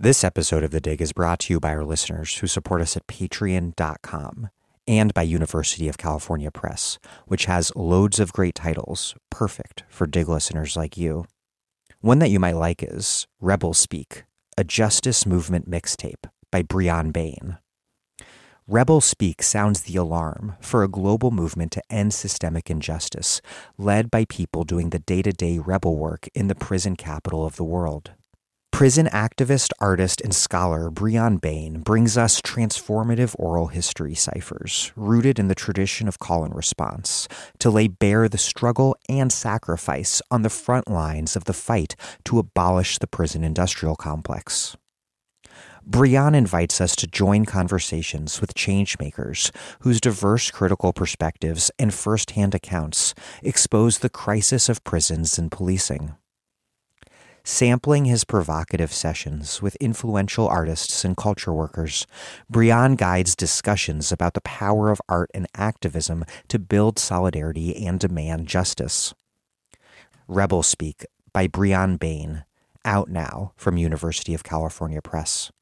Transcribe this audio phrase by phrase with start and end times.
[0.00, 2.96] This episode of The Dig is brought to you by our listeners who support us
[2.96, 4.48] at patreon.com
[4.88, 10.28] and by University of California Press, which has loads of great titles, perfect for Dig
[10.28, 11.26] listeners like you.
[12.00, 14.24] One that you might like is Rebel Speak,
[14.58, 17.58] a justice movement mixtape by Bryonn Bain.
[18.66, 23.40] Rebel Speak sounds the alarm for a global movement to end systemic injustice,
[23.78, 27.54] led by people doing the day to day rebel work in the prison capital of
[27.54, 28.10] the world.
[28.74, 35.46] Prison activist, artist, and scholar Bryonn Bain brings us transformative oral history ciphers rooted in
[35.46, 37.28] the tradition of call and response
[37.60, 42.40] to lay bare the struggle and sacrifice on the front lines of the fight to
[42.40, 44.76] abolish the prison industrial complex.
[45.88, 53.14] Bryonn invites us to join conversations with changemakers whose diverse critical perspectives and firsthand accounts
[53.40, 56.16] expose the crisis of prisons and policing
[57.44, 62.06] sampling his provocative sessions with influential artists and culture workers,
[62.50, 68.48] Bryonn guides discussions about the power of art and activism to build solidarity and demand
[68.48, 69.14] justice.
[70.26, 72.44] Rebel Speak by Bryonn Bain,
[72.84, 75.52] out now from University of California Press.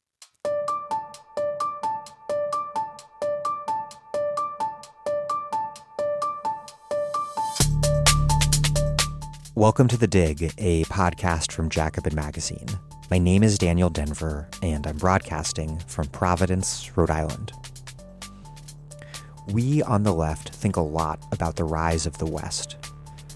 [9.62, 12.66] Welcome to The Dig, a podcast from Jacobin Magazine.
[13.12, 17.52] My name is Daniel Denvir, and I'm broadcasting from Providence, Rhode Island.
[19.52, 22.77] We on the left think a lot about the rise of the West.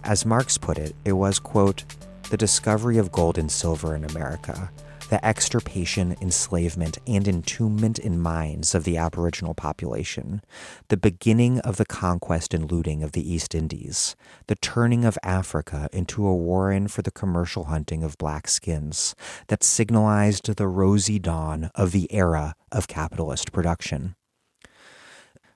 [0.03, 1.85] As Marx put it, it was, quote,
[2.29, 4.69] the discovery of gold and silver in America,
[5.09, 10.43] the extirpation, enslavement, and entombment in mines of the Aboriginal population,
[10.89, 14.17] the beginning of the conquest and looting of the East Indies,
[14.49, 19.15] the turning of Africa into a warren for the commercial hunting of black skins
[19.47, 24.17] that signalized the rosy dawn of the era of capitalist production.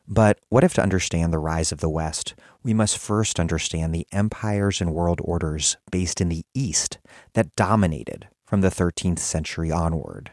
[0.06, 4.08] But what if to understand the rise of the West, we must first understand the
[4.10, 6.98] empires and world orders based in the East
[7.34, 10.32] that dominated from the 13th century onward.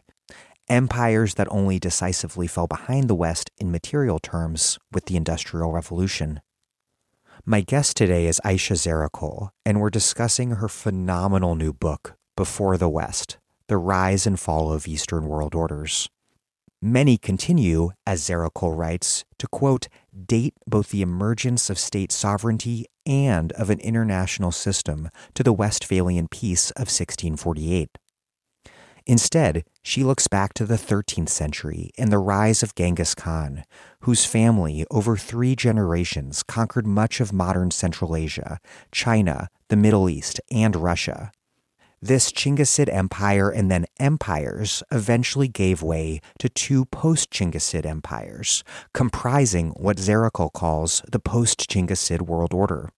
[0.67, 6.41] Empires that only decisively fell behind the West in material terms with the Industrial Revolution.
[7.45, 12.89] My guest today is Ayşe Zarakol, and we're discussing her phenomenal new book, Before the
[12.89, 16.09] West The Rise and Fall of Eastern World Orders.
[16.81, 19.87] Many continue, as Zarakol writes, to quote,
[20.25, 26.27] date both the emergence of state sovereignty and of an international system to the Westphalian
[26.27, 27.97] Peace of 1648.
[29.07, 33.63] Instead, she looks back to the 13th century and the rise of Genghis Khan,
[34.01, 38.59] whose family over three generations conquered much of modern Central Asia,
[38.91, 41.31] China, the Middle East, and Russia.
[42.01, 49.69] This Chinggisid empire and then empires eventually gave way to two post Chinggisid empires, comprising
[49.69, 52.89] what Zarakol calls the post Chinggisid world order.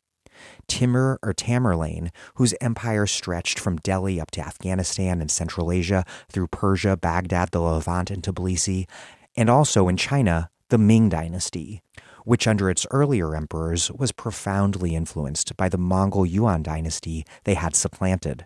[0.70, 6.48] Timur or Tamerlane, whose empire stretched from Delhi up to Afghanistan and Central Asia through
[6.48, 8.88] Persia, Baghdad, the Levant, and Tbilisi,
[9.36, 11.82] and also in China, the Ming Dynasty,
[12.24, 17.76] which under its earlier emperors was profoundly influenced by the Mongol Yuan dynasty they had
[17.76, 18.46] supplanted.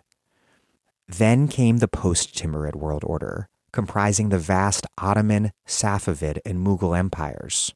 [1.06, 7.74] Then came the post Timurid world order, comprising the vast Ottoman, Safavid, and Mughal empires.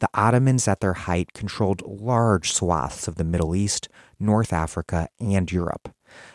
[0.00, 3.88] The Ottomans at their height controlled large swaths of the Middle East,
[4.20, 5.88] North Africa, and Europe.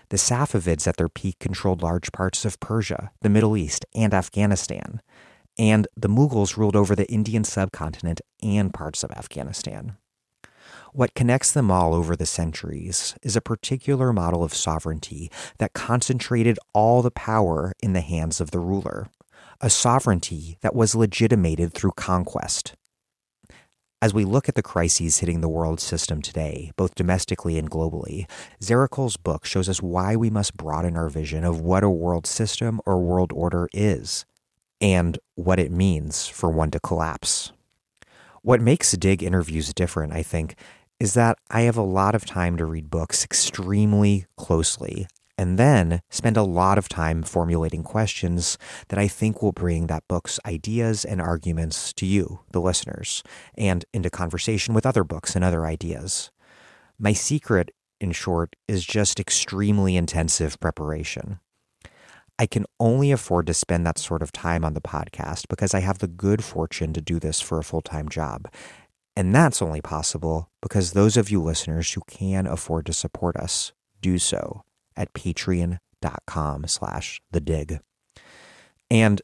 [0.09, 5.01] The Safavids at their peak controlled large parts of Persia, the Middle East, and Afghanistan.
[5.57, 9.97] And the Mughals ruled over the Indian subcontinent and parts of Afghanistan.
[10.91, 16.57] What connects them all over the centuries is a particular model of sovereignty that concentrated
[16.73, 19.07] all the power in the hands of the ruler,
[19.61, 22.73] a sovereignty that was legitimated through conquest.
[24.01, 28.29] As we look at the crises hitting the world system today, both domestically and globally,
[28.61, 32.79] Zarakol's book shows us why we must broaden our vision of what a world system
[32.85, 34.25] or world order is
[34.79, 37.51] and what it means for one to collapse.
[38.41, 40.55] What makes Dig interviews different, I think,
[41.01, 45.07] is that I have a lot of time to read books extremely closely
[45.39, 48.57] and then spend a lot of time formulating questions
[48.89, 53.23] that I think will bring that book's ideas and arguments to you, the listeners,
[53.57, 56.29] and into conversation with other books and other ideas.
[56.99, 57.71] My secret,
[58.01, 61.39] in short, is just extremely intensive preparation.
[62.37, 65.79] I can only afford to spend that sort of time on the podcast because I
[65.79, 68.49] have the good fortune to do this for a full time job.
[69.15, 73.71] And that's only possible because those of you listeners who can afford to support us
[74.01, 74.65] do so
[74.99, 77.79] at patreon.com slash the dig.
[78.91, 79.21] And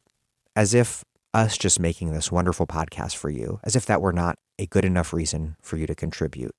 [0.55, 4.39] as if us just making this wonderful podcast for you, as if that were not
[4.57, 6.55] a good enough reason for you to contribute,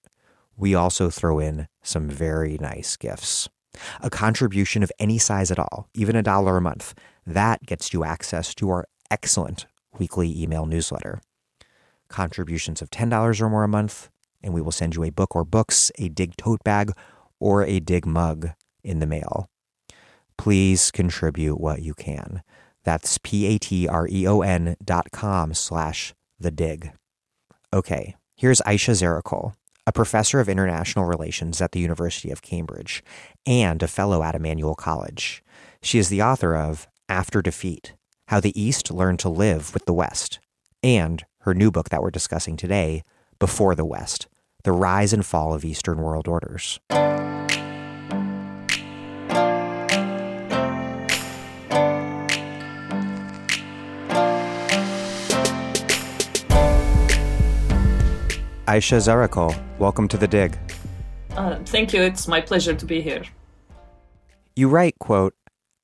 [0.57, 3.49] we also throw in some very nice gifts.
[4.01, 6.95] A contribution of any size at all, even a dollar a month,
[7.27, 9.67] that gets you access to our excellent
[9.99, 11.21] weekly email newsletter.
[12.09, 14.11] Contributions of $10 or more a month,
[14.43, 16.93] and we will send you a book or books, a dig tote bag,
[17.39, 18.51] or a dig mug
[18.87, 19.49] in the mail.
[20.39, 22.43] Please contribute what you can.
[22.85, 26.93] That's P-A-T-R-E-O-N dot com slash the dig.
[27.73, 29.55] Okay, here's Ayşe Zarakol,
[29.87, 33.03] a professor of international relations at the University of Cambridge
[33.45, 35.43] and a fellow at Emmanuel College.
[35.83, 37.95] She is the author of After Defeat,
[38.29, 40.39] How the East Learned to Live with the West,
[40.83, 43.03] and her new book that we're discussing today,
[43.41, 44.29] Before the West,
[44.63, 46.79] The Rise and Fall of Eastern World Orders.
[58.67, 60.59] Ayşe Zarakol, welcome to The Dig.
[61.37, 62.03] Uh, thank you.
[62.03, 63.23] It's my pleasure to be here.
[64.57, 65.35] You write, quote,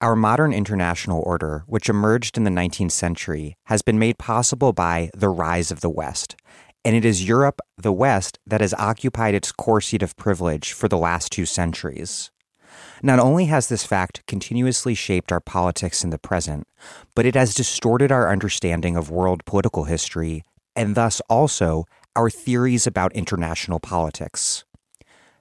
[0.01, 5.11] our modern international order, which emerged in the 19th century, has been made possible by
[5.15, 6.35] the rise of the West.
[6.85, 10.89] And it is Europe, the West, that has occupied its core seat of privilege for
[10.89, 12.33] the last two centuries.
[13.01, 16.67] Not only has this fact continuously shaped our politics in the present,
[17.15, 20.43] but it has distorted our understanding of world political history
[20.75, 24.65] and thus also our theories about international politics.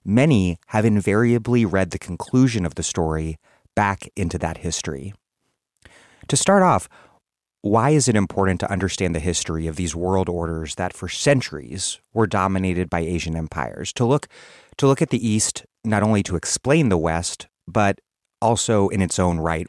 [0.04, 3.38] Many have invariably read the conclusion of the story
[3.76, 5.14] back into that history.
[6.28, 6.88] To start off,
[7.62, 12.00] why is it important to understand the history of these world orders that for centuries
[12.14, 13.94] were dominated by Asian empires?
[13.94, 14.28] To look
[14.78, 18.00] to look at the East not only to explain the West, but
[18.42, 19.68] also in its own right.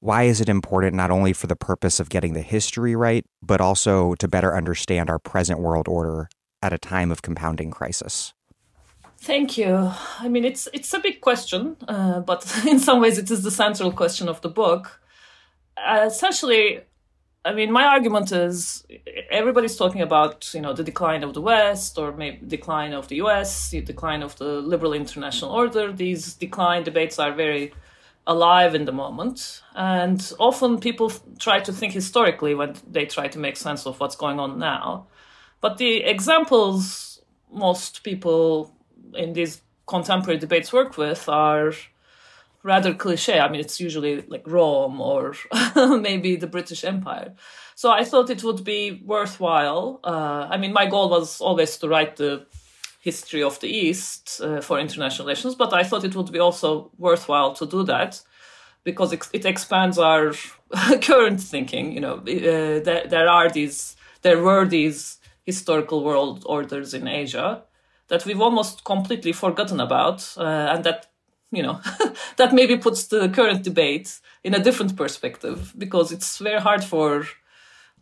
[0.00, 3.60] Why is it important not only for the purpose of getting the history right, but
[3.60, 6.28] also to better understand our present world order
[6.62, 8.34] at a time of compounding crisis?
[9.18, 9.92] Thank you.
[10.18, 13.50] I mean, it's it's a big question, uh, but in some ways, it is the
[13.50, 15.00] central question of the book.
[15.76, 16.80] Uh, essentially,
[17.44, 18.84] I mean, my argument is
[19.30, 23.16] everybody's talking about you know the decline of the West or maybe decline of the
[23.16, 25.92] U.S., the decline of the liberal international order.
[25.92, 27.74] These decline debates are very
[28.26, 33.38] alive in the moment, and often people try to think historically when they try to
[33.38, 35.06] make sense of what's going on now.
[35.60, 37.10] But the examples
[37.52, 38.74] most people
[39.14, 41.72] in these contemporary debates work with are
[42.62, 43.40] rather cliche.
[43.40, 45.34] I mean, it's usually like Rome or
[45.76, 47.34] maybe the British Empire.
[47.74, 50.00] So I thought it would be worthwhile.
[50.04, 52.46] Uh, I mean, my goal was always to write the
[53.00, 56.90] history of the East uh, for international relations, but I thought it would be also
[56.98, 58.20] worthwhile to do that
[58.84, 60.34] because it, it expands our
[61.00, 61.92] current thinking.
[61.92, 65.19] You know, uh, there, there are these, there were these
[65.52, 67.62] historical world orders in Asia
[68.10, 71.06] that we've almost completely forgotten about, uh, and that
[71.50, 71.80] you know
[72.36, 77.24] that maybe puts the current debate in a different perspective because it's very hard for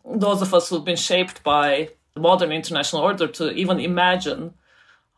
[0.05, 4.53] those of us who've been shaped by the modern international order to even imagine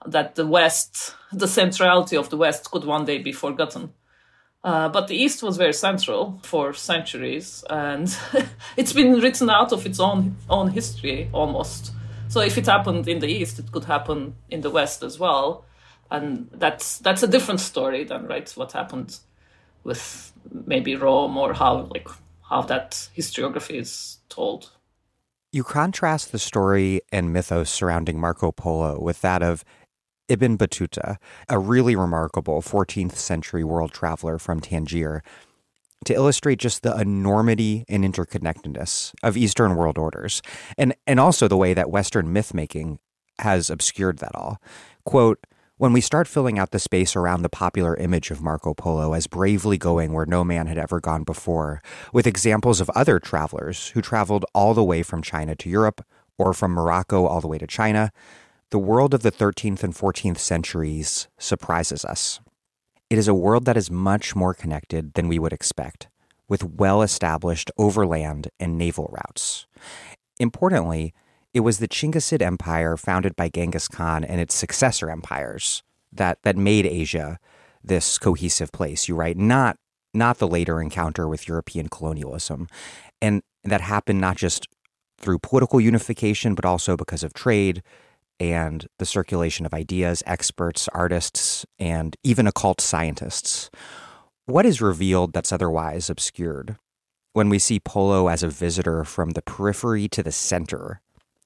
[0.06, 3.94] that the West, the centrality of the West, could one day be forgotten.
[4.64, 8.16] Uh, but the East was very central for centuries, and
[8.78, 11.94] it's been written out of its own own history almost.
[12.32, 15.66] So if it happened in the East, it could happen in the West as well,
[16.10, 19.20] and that's that's a different story than right what happened
[19.84, 20.32] with
[20.66, 22.08] maybe Rome or how like
[22.50, 24.72] how that historiography is told.
[25.52, 29.66] You contrast the story and mythos surrounding Marco Polo with that of
[30.30, 31.18] Ibn Battuta,
[31.50, 35.22] a really remarkable 14th century world traveler from Tangier
[36.06, 40.42] to illustrate just the enormity and interconnectedness of Eastern world orders,
[40.78, 43.00] and, and also the way that Western myth making
[43.40, 44.62] has obscured that all.
[45.06, 45.46] Quote,
[45.78, 49.26] when we start filling out the space around the popular image of Marco Polo as
[49.26, 51.82] bravely going where no man had ever gone before,
[52.14, 56.06] with examples of other travelers who traveled all the way from China to Europe
[56.38, 58.12] or from Morocco all the way to China,
[58.70, 62.40] the world of the 13th and 14th centuries surprises us.
[63.12, 66.08] It is a world that is much more connected than we would expect,
[66.48, 69.68] with well established overland and naval routes.
[70.40, 71.14] Importantly,
[71.54, 76.56] it was the Chinggisid Empire founded by Genghis Khan and its successor empires that, that
[76.56, 77.38] made Asia
[77.84, 79.10] this cohesive place.
[79.10, 79.76] You write, not
[80.14, 82.70] not the later encounter with European colonialism.
[83.22, 84.70] And that happened not just
[85.18, 87.84] through political unification, but also because of trade,
[88.42, 93.70] and the circulation of ideas, experts, artists, and even occult scientists.
[94.46, 96.78] What is revealed that's otherwise obscured?
[97.34, 101.02] when we see Polo as a visitor from the periphery to the center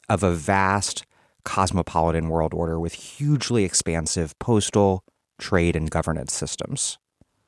[0.10, 1.06] of a vast
[1.44, 5.04] cosmopolitan world order with hugely expansive postal,
[5.38, 6.98] trade, and governance systems.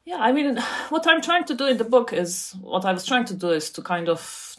[0.05, 0.57] Yeah, I mean,
[0.89, 3.49] what I'm trying to do in the book is what I was trying to do
[3.49, 4.55] is to kind of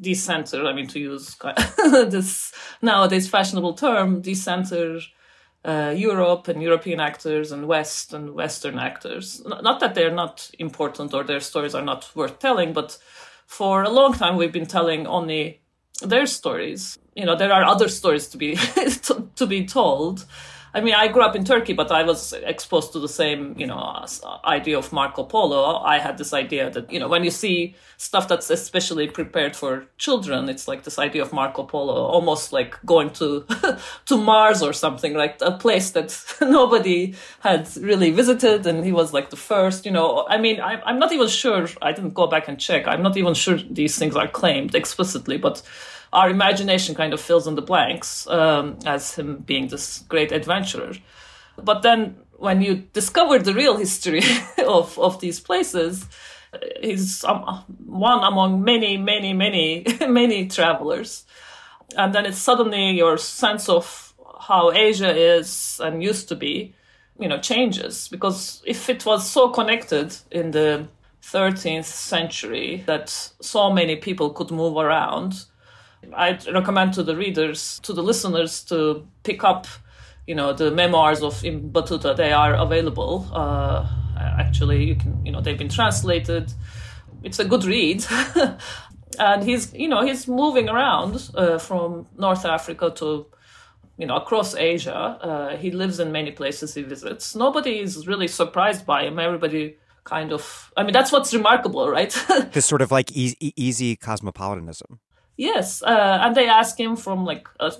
[0.00, 1.36] decenter, I mean, to use
[1.76, 5.00] this nowadays fashionable term, decenter
[5.64, 9.42] uh, Europe and European actors and West and Western actors.
[9.44, 12.98] Not that they're not important or their stories are not worth telling, but
[13.46, 15.60] for a long time we've been telling only
[16.02, 16.98] their stories.
[17.14, 18.54] You know, there are other stories to be
[19.04, 20.24] to, to be told.
[20.74, 23.66] I mean, I grew up in Turkey, but I was exposed to the same, you
[23.66, 25.78] know, uh, idea of Marco Polo.
[25.78, 29.86] I had this idea that, you know, when you see stuff that's especially prepared for
[29.96, 33.46] children, it's like this idea of Marco Polo, almost like going to
[34.06, 39.12] to Mars or something, like a place that nobody had really visited, and he was
[39.12, 39.86] like the first.
[39.86, 41.66] You know, I mean, I, I'm not even sure.
[41.80, 42.86] I didn't go back and check.
[42.86, 45.62] I'm not even sure these things are claimed explicitly, but
[46.12, 50.92] our imagination kind of fills in the blanks um, as him being this great adventurer.
[51.56, 54.22] But then when you discover the real history
[54.66, 56.06] of, of these places,
[56.80, 61.24] he's um, one among many, many, many, many travelers.
[61.96, 66.74] And then it's suddenly your sense of how Asia is and used to be,
[67.18, 68.08] you know, changes.
[68.08, 70.88] Because if it was so connected in the
[71.22, 75.44] 13th century that so many people could move around,
[76.14, 79.66] I'd recommend to the readers, to the listeners, to pick up,
[80.26, 82.16] you know, the memoirs of Ibn Battuta.
[82.16, 83.28] They are available.
[83.32, 83.88] Uh,
[84.18, 86.52] actually, you can, you know, they've been translated.
[87.22, 88.04] It's a good read.
[89.18, 93.26] and he's, you know, he's moving around uh, from North Africa to,
[93.96, 94.94] you know, across Asia.
[94.94, 97.34] Uh, he lives in many places he visits.
[97.34, 99.18] Nobody is really surprised by him.
[99.18, 102.10] Everybody kind of, I mean, that's what's remarkable, right?
[102.52, 105.00] this sort of like easy, easy cosmopolitanism.
[105.38, 107.70] Yes, uh, and they ask him from like uh,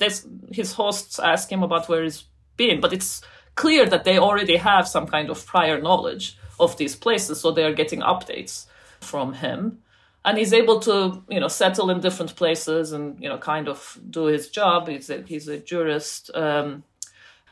[0.53, 2.23] his hosts ask him about where he's
[2.57, 3.21] been, but it's
[3.57, 7.65] clear that they already have some kind of prior knowledge of these places, so they
[7.65, 8.67] are getting updates
[9.01, 9.79] from him,
[10.25, 13.99] and he's able to you know settle in different places and you know kind of
[14.09, 14.87] do his job.
[14.87, 16.31] He's a, he's a jurist.
[16.37, 16.85] Um,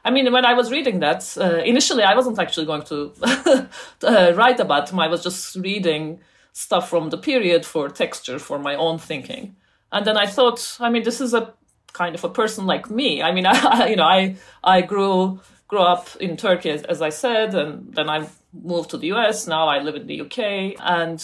[0.04, 3.12] I mean, when I was reading that, uh, initially I wasn't actually going to
[4.04, 5.00] uh, write about him.
[5.00, 6.20] I was just reading
[6.52, 9.56] stuff from the period for texture for my own thinking.
[9.92, 11.54] And then I thought, I mean, this is a
[11.92, 13.22] kind of a person like me.
[13.22, 17.08] I mean, I, you know, I I grew grew up in Turkey, as, as, I
[17.08, 19.48] said, and then I moved to the US.
[19.48, 21.18] Now I live in the UK, and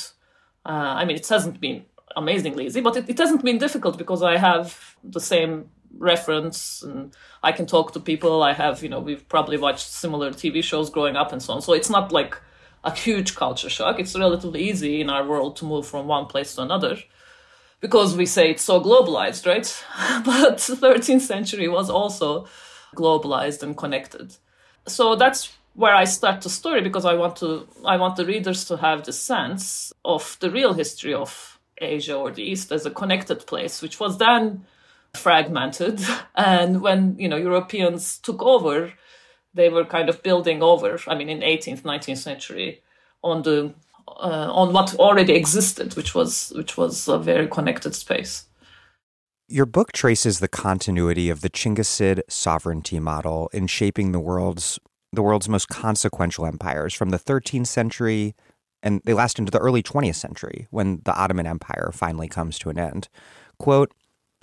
[0.66, 1.84] uh, I mean, it hasn't been
[2.16, 7.14] amazingly easy, but it, it hasn't been difficult because I have the same reference and
[7.42, 8.42] I can talk to people.
[8.42, 11.62] I have, you know, we've probably watched similar TV shows growing up and so on.
[11.62, 12.36] So it's not like
[12.84, 14.00] a huge culture shock.
[14.00, 16.96] It's relatively easy in our world to move from one place to another
[17.82, 19.84] because we say it's so globalized, right?
[20.24, 22.46] but 13th century was also
[22.96, 24.36] globalized and connected.
[24.86, 28.64] So that's where I start the story because I want to I want the readers
[28.66, 32.90] to have the sense of the real history of Asia or the East as a
[32.90, 34.64] connected place, which was then
[35.14, 36.00] fragmented.
[36.34, 38.92] And when you know Europeans took over,
[39.54, 41.00] they were kind of building over.
[41.08, 42.82] I mean, in 18th, 19th century,
[43.22, 43.74] on the
[44.08, 48.44] uh, on what already existed, which was which was a very connected space.
[49.48, 54.78] Your book traces the continuity of the Chinggisid sovereignty model in shaping the world's
[55.12, 58.34] the world's most consequential empires from the 13th century
[58.82, 62.70] and they last into the early 20th century when the Ottoman Empire finally comes to
[62.70, 63.08] an end.
[63.58, 63.92] Quote,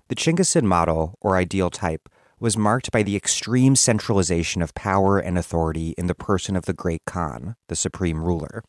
[0.08, 5.38] the Chinggisid model or ideal type was marked by the extreme centralization of power and
[5.38, 8.64] authority in the person of the great Khan, the supreme ruler.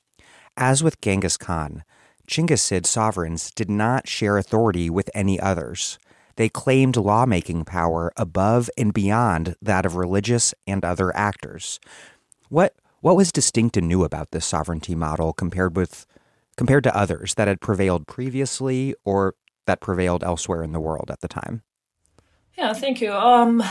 [0.60, 1.84] As with Genghis Khan,
[2.28, 5.98] Chinggisid sovereigns did not share authority with any others.
[6.36, 11.80] They claimed lawmaking power above and beyond that of religious and other actors.
[12.50, 16.04] What what was distinct and new about this sovereignty model compared with
[16.58, 21.22] compared to others that had prevailed previously or that prevailed elsewhere in the world at
[21.22, 21.62] the time?
[22.58, 23.14] Yeah, thank you.
[23.14, 23.62] Um,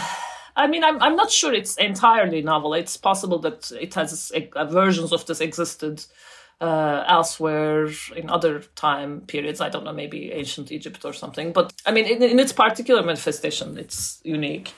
[0.56, 2.74] I mean, I'm I'm not sure it's entirely novel.
[2.74, 4.32] It's possible that it has
[4.72, 6.04] versions of this existed
[6.62, 9.62] uh, elsewhere in other time periods.
[9.62, 11.54] I don't know, maybe ancient Egypt or something.
[11.54, 14.74] But I mean, in, in its particular manifestation, it's unique.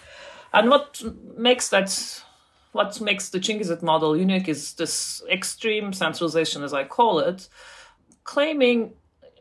[0.54, 1.02] And what
[1.38, 2.24] makes that,
[2.74, 7.48] what makes the Chinggisid model unique is this extreme centralization, as I call it,
[8.24, 8.94] claiming,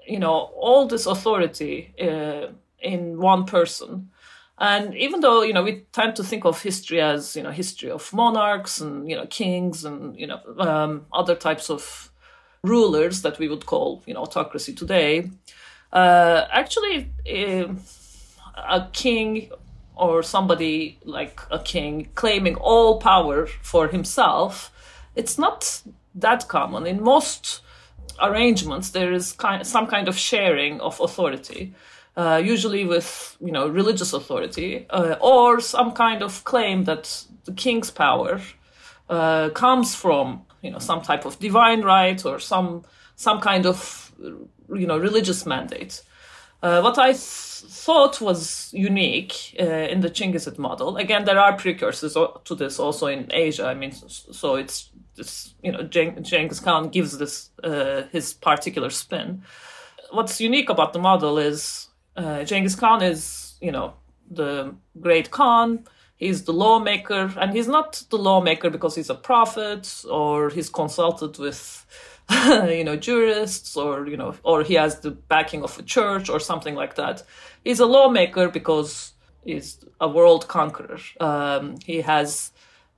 [0.07, 4.11] you know, all this authority uh, in one person.
[4.57, 7.91] And even though you know we tend to think of history as you know history
[7.91, 12.10] of monarchs and you know kings and you know um, other types of
[12.63, 15.31] rulers that we would call, you know, autocracy today,
[15.93, 17.75] uh, actually, uh,
[18.57, 19.51] a king
[19.97, 24.73] or somebody like a king claiming all power for himself,
[25.15, 25.83] it's not
[26.15, 26.87] that common.
[26.87, 27.61] In most
[28.23, 31.75] arrangements, there is kind, some kind of sharing of authority.
[32.17, 37.53] Uh, usually with you know religious authority uh, or some kind of claim that the
[37.53, 38.41] king's power
[39.09, 42.83] uh, comes from you know some type of divine right or some
[43.17, 46.03] some kind of you know religious mandate.
[46.63, 50.99] Uh, what I th- thought was unique uh, in the Chinggisid model.
[50.99, 52.15] Again, there are precursors
[52.45, 53.65] to this also in Asia.
[53.65, 58.91] I mean, so it's this, you know, Geng- Genghis Khan gives this uh, his particular
[58.91, 59.43] spin.
[60.11, 63.95] What's unique about the model is uh, Genghis Khan is, you know,
[64.31, 65.85] the great Khan.
[66.21, 71.39] He's the lawmaker, and he's not the lawmaker because he's a prophet or he's consulted
[71.39, 71.87] with
[72.69, 76.39] you know, jurists or, you know, or he has the backing of a church or
[76.39, 77.23] something like that.
[77.65, 80.99] He's a lawmaker because he's a world conqueror.
[81.19, 82.53] Um, he has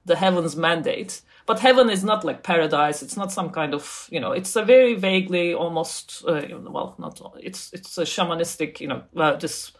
[0.05, 1.23] the heavens mandate.
[1.47, 3.03] But heaven is not like paradise.
[3.03, 7.21] It's not some kind of, you know, it's a very vaguely almost, uh, well, not,
[7.41, 9.73] it's, it's a shamanistic, you know, uh, this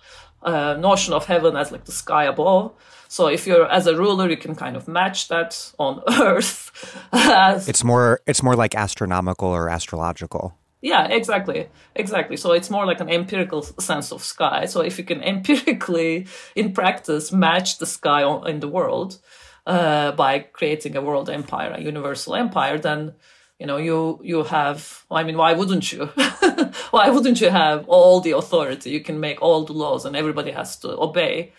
[0.45, 2.73] uh, notion of heaven as like the sky above.
[3.09, 6.71] So if you're as a ruler, you can kind of match that on Earth.
[7.13, 10.55] as, it's more it's more like astronomical or astrological.
[10.83, 12.37] Yeah, exactly, exactly.
[12.37, 14.67] So it's more like an empirical sense of sky.
[14.67, 19.19] So if you can empirically, in practice, match the sky on, in the world
[19.65, 23.15] uh, by creating a world empire, a universal empire, then
[23.63, 25.05] you know you you have.
[25.09, 26.07] I mean, why wouldn't you?
[26.91, 28.91] why wouldn't you have all the authority?
[28.91, 31.53] You can make all the laws, and everybody has to obey.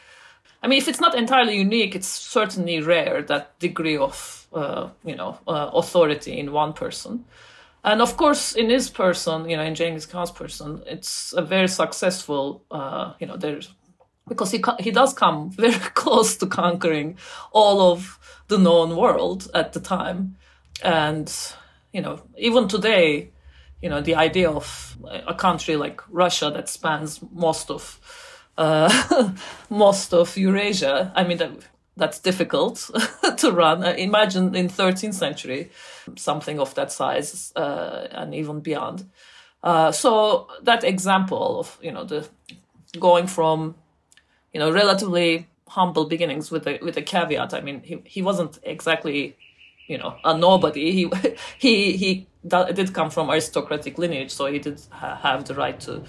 [0.62, 5.15] I mean, if it's not entirely unique, it's certainly rare that degree of uh, you
[5.15, 7.24] know uh, authority in one person.
[7.86, 11.69] And of course, in his person, you know, in Genghis Khan's person, it's a very
[11.69, 12.65] successful.
[12.69, 13.74] Uh, you know, there's
[14.27, 17.17] because he he does come very close to conquering
[17.54, 20.36] all of the known world at the time,
[20.84, 21.56] and
[21.93, 23.32] you know, even today,
[23.82, 27.99] you know, the idea of a country like Russia that spans most of
[28.58, 29.32] uh,
[29.69, 31.12] most of Eurasia.
[31.15, 31.51] I mean, that,
[31.95, 32.89] that's difficult
[33.38, 33.84] to run.
[33.84, 35.69] Uh, imagine in 13th century,
[36.17, 39.10] something of that size uh, and even beyond.
[39.62, 42.27] Uh, so that example of you know the
[42.99, 43.75] going from
[44.53, 47.53] you know relatively humble beginnings with a with a caveat.
[47.53, 49.38] I mean, he he wasn't exactly
[49.88, 50.91] you know a nobody.
[50.91, 51.10] He
[51.58, 56.04] he he did come from aristocratic lineage, so he did ha- have the right to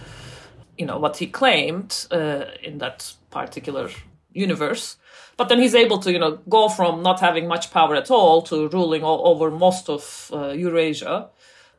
[0.79, 3.89] you know what he claimed uh, in that particular
[4.33, 4.97] universe
[5.37, 8.43] but then he's able to you know go from not having much power at all
[8.43, 11.29] to ruling all over most of uh, eurasia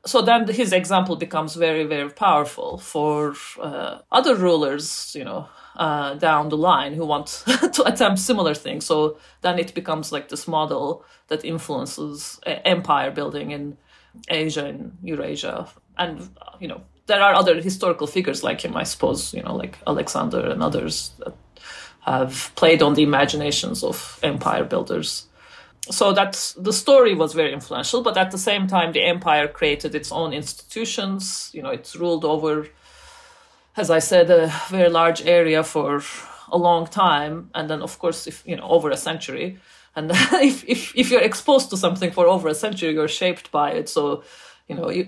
[0.05, 6.13] so then his example becomes very very powerful for uh, other rulers you know uh,
[6.15, 7.27] down the line who want
[7.73, 13.51] to attempt similar things so then it becomes like this model that influences empire building
[13.51, 13.77] in
[14.29, 19.33] asia and eurasia and you know there are other historical figures like him, I suppose,
[19.33, 21.35] you know, like Alexander and others that
[22.01, 25.27] have played on the imaginations of empire builders.
[25.91, 29.93] So that's the story was very influential, but at the same time, the empire created
[29.93, 31.51] its own institutions.
[31.53, 32.67] You know, it's ruled over,
[33.77, 36.01] as I said, a very large area for
[36.51, 39.57] a long time, and then, of course, if you know, over a century.
[39.95, 43.71] And if, if if you're exposed to something for over a century, you're shaped by
[43.71, 43.89] it.
[43.89, 44.23] So
[44.67, 45.07] you know, you,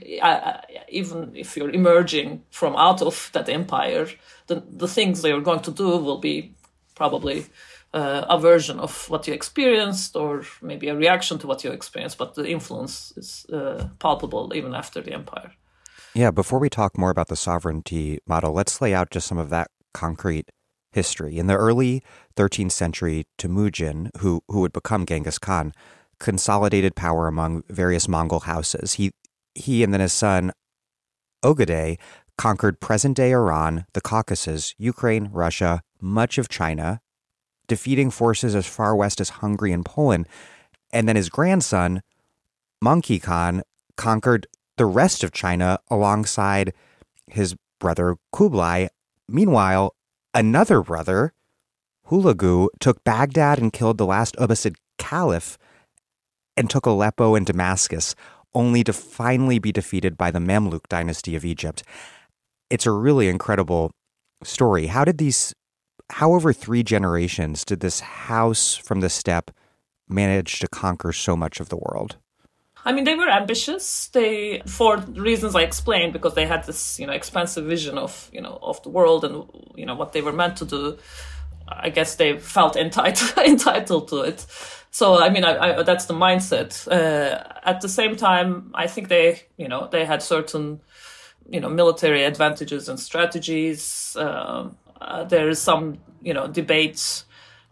[0.89, 4.07] even if you're emerging from out of that empire,
[4.45, 6.53] the, the things that you're going to do will be
[6.95, 7.45] probably
[7.93, 12.17] uh, a version of what you experienced or maybe a reaction to what you experienced,
[12.17, 15.51] but the influence is uh, palpable even after the empire.
[16.17, 19.51] Yeah, before we talk more about the sovereignty model, let's lay out just some of
[19.51, 20.49] that concrete
[20.91, 21.37] history.
[21.37, 22.01] In the early
[22.35, 25.73] 13th century, Temujin, who, who would become Genghis Khan,
[26.19, 28.95] consolidated power among various Mongol houses.
[28.95, 29.11] He
[29.53, 30.53] he and then his son
[31.45, 31.99] Ogedei
[32.35, 36.99] conquered present day Iran, the Caucasus, Ukraine, Russia, much of China,
[37.67, 40.27] defeating forces as far west as Hungary and Poland.
[40.91, 42.01] And then his grandson,
[42.83, 43.61] Möngke Khan,
[43.97, 46.73] conquered the rest of China alongside
[47.27, 48.87] his brother Kublai.
[49.27, 49.95] Meanwhile,
[50.33, 51.33] another brother,
[52.09, 55.57] Hulagu, took Baghdad and killed the last Abbasid caliph
[56.55, 58.15] and took Aleppo and Damascus,
[58.53, 61.83] only to finally be defeated by the Mamluk dynasty of Egypt.
[62.69, 63.91] It's a really incredible
[64.43, 64.87] story.
[64.87, 65.53] How did these,
[66.11, 69.51] how over three generations did this house from the steppe
[70.07, 72.17] manage to conquer so much of the world?
[72.87, 74.07] I mean, they were ambitious.
[74.07, 78.39] They, for reasons I explained, because they had this, you know, expansive vision of, you
[78.39, 79.43] know, of the world and,
[79.75, 80.97] you know, what they were meant to do.
[81.67, 84.45] I guess they felt entitled entitled to it.
[84.89, 86.87] So, I mean, I, I, that's the mindset.
[86.87, 90.79] Uh, at the same time, I think they, you know, they had certain,
[91.49, 94.15] you know, military advantages and strategies.
[94.17, 94.69] Uh,
[95.01, 97.25] uh, there is some, you know, debates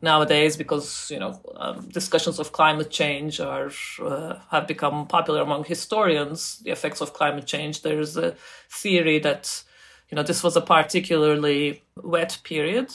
[0.06, 5.66] nowadays because you know um, discussions of climate change are uh, have become popular among
[5.66, 6.60] historians.
[6.60, 7.82] The effects of climate change.
[7.82, 8.36] There's a
[8.70, 9.64] theory that
[10.10, 12.88] you know this was a particularly wet period,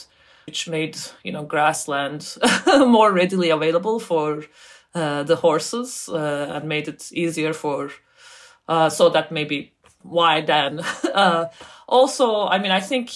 [0.47, 4.43] which made you know grassland more readily available for
[4.95, 7.91] uh, the horses uh, and made it easier for.
[8.67, 10.81] Uh, so that maybe why then.
[11.11, 11.49] Uh,
[11.89, 13.11] also, I mean, I think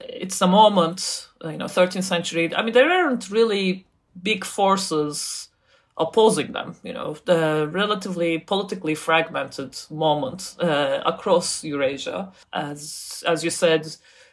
[0.00, 2.54] it's a moment, you know, 13th century.
[2.54, 3.86] I mean, there aren't really
[4.22, 5.48] big forces
[5.96, 6.76] opposing them.
[6.82, 13.86] You know, the relatively politically fragmented moment uh, across Eurasia, as as you said,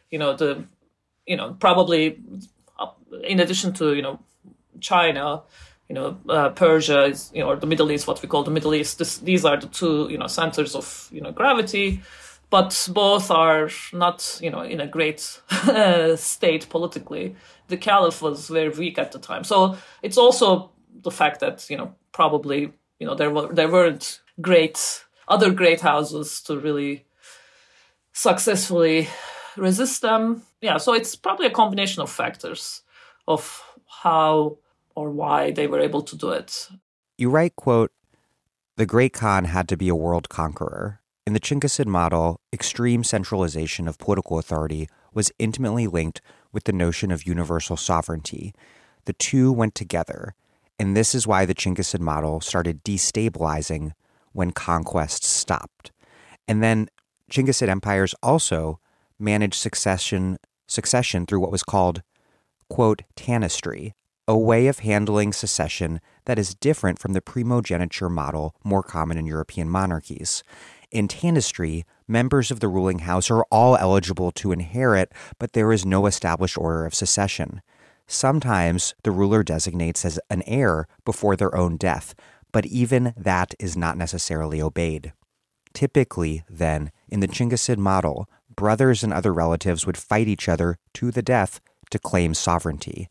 [0.09, 0.65] you know, the
[1.25, 2.19] you know probably
[2.79, 2.87] uh,
[3.23, 4.19] in addition to you know
[4.79, 5.43] China.
[5.89, 8.49] You know, uh, Persia is, you know, or the Middle East, what we call the
[8.49, 8.97] Middle East.
[8.97, 12.01] This, these are the two, you know, centers of, you know, gravity
[12.53, 15.19] but both are not, you know, in a great
[16.15, 17.35] state politically.
[17.67, 20.69] The caliph was very weak at the time, so it's also
[21.01, 25.81] the fact that you know probably you know there were there weren't great other great
[25.81, 27.07] houses to really
[28.11, 29.07] successfully
[29.57, 30.43] resist them.
[30.61, 32.83] Yeah, so it's probably a combination of factors
[33.27, 33.63] of
[34.03, 34.59] how
[34.93, 36.69] or why they were able to do it.
[37.17, 37.91] You write, quote,
[38.77, 40.99] the great Khan had to be a world conqueror.
[41.25, 47.11] In the Chinggisid model, extreme centralization of political authority was intimately linked with the notion
[47.11, 48.53] of universal sovereignty.
[49.05, 50.35] The two went together,
[50.77, 53.93] and this is why the Chinggisid model started destabilizing
[54.33, 55.93] when conquest stopped.
[56.45, 56.89] And then
[57.31, 58.79] Chinggisid empires also
[59.17, 62.01] managed succession succession through what was called
[62.69, 63.93] quote tanistry,
[64.27, 69.25] a way of handling succession that is different from the primogeniture model more common in
[69.25, 70.43] European monarchies.
[70.93, 75.87] In Tanistry, members of the ruling house are all eligible to inherit, but there is
[75.87, 77.63] no established order of succession.
[78.05, 82.13] Sometimes the ruler designates as an heir before their own death,
[82.51, 85.13] but even that is not necessarily obeyed.
[85.73, 91.09] Typically, then, in the Chinggisid model, brothers and other relatives would fight each other to
[91.09, 93.09] the death to claim sovereignty.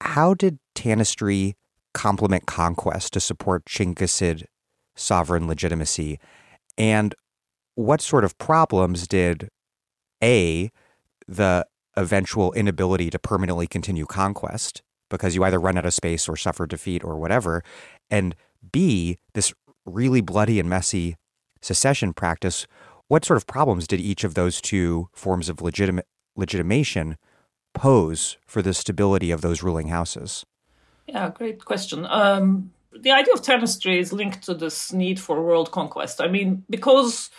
[0.00, 1.54] How did Tanistry
[1.92, 4.46] complement conquest to support Chinggisid
[4.96, 6.18] sovereign legitimacy?
[6.76, 7.14] And
[7.74, 9.48] what sort of problems did
[10.22, 10.70] A,
[11.26, 16.36] the eventual inability to permanently continue conquest, because you either run out of space or
[16.36, 17.62] suffer defeat or whatever,
[18.10, 18.34] and
[18.72, 19.52] B, this
[19.86, 21.16] really bloody and messy
[21.62, 22.66] secession practice,
[23.08, 26.06] what sort of problems did each of those two forms of legitimate
[26.36, 27.16] legitimation
[27.74, 30.44] pose for the stability of those ruling houses?
[31.06, 32.06] Yeah, great question.
[32.06, 36.20] Um, the idea of tanistry is linked to this need for world conquest.
[36.20, 37.30] I mean, because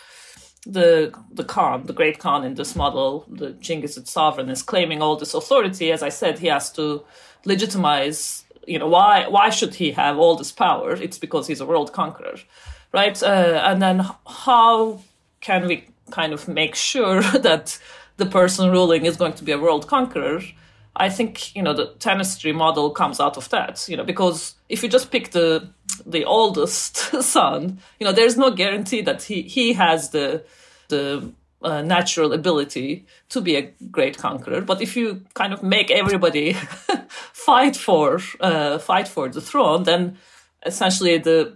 [0.66, 5.16] the the Khan, the great Khan in this model, the Chinggis sovereign, is claiming all
[5.16, 5.92] this authority.
[5.92, 7.04] As I said, he has to
[7.46, 8.44] legitimize.
[8.68, 10.94] You know, why why should he have all this power?
[10.94, 12.38] It's because he's a world conqueror,
[12.92, 13.22] right?
[13.22, 15.02] Uh, and then how
[15.40, 17.80] can we kind of make sure that
[18.18, 20.42] the person ruling is going to be a world conqueror?
[20.96, 23.88] I think you know the tanistry model comes out of that.
[23.88, 25.70] You know, because if you just pick the
[26.06, 30.44] the oldest son, you know, there's no guarantee that he he has the
[30.90, 34.62] the uh, natural ability to be a great conqueror.
[34.62, 36.54] But if you kind of make everybody
[37.10, 40.18] fight for uh, fight for the throne, then
[40.66, 41.56] essentially the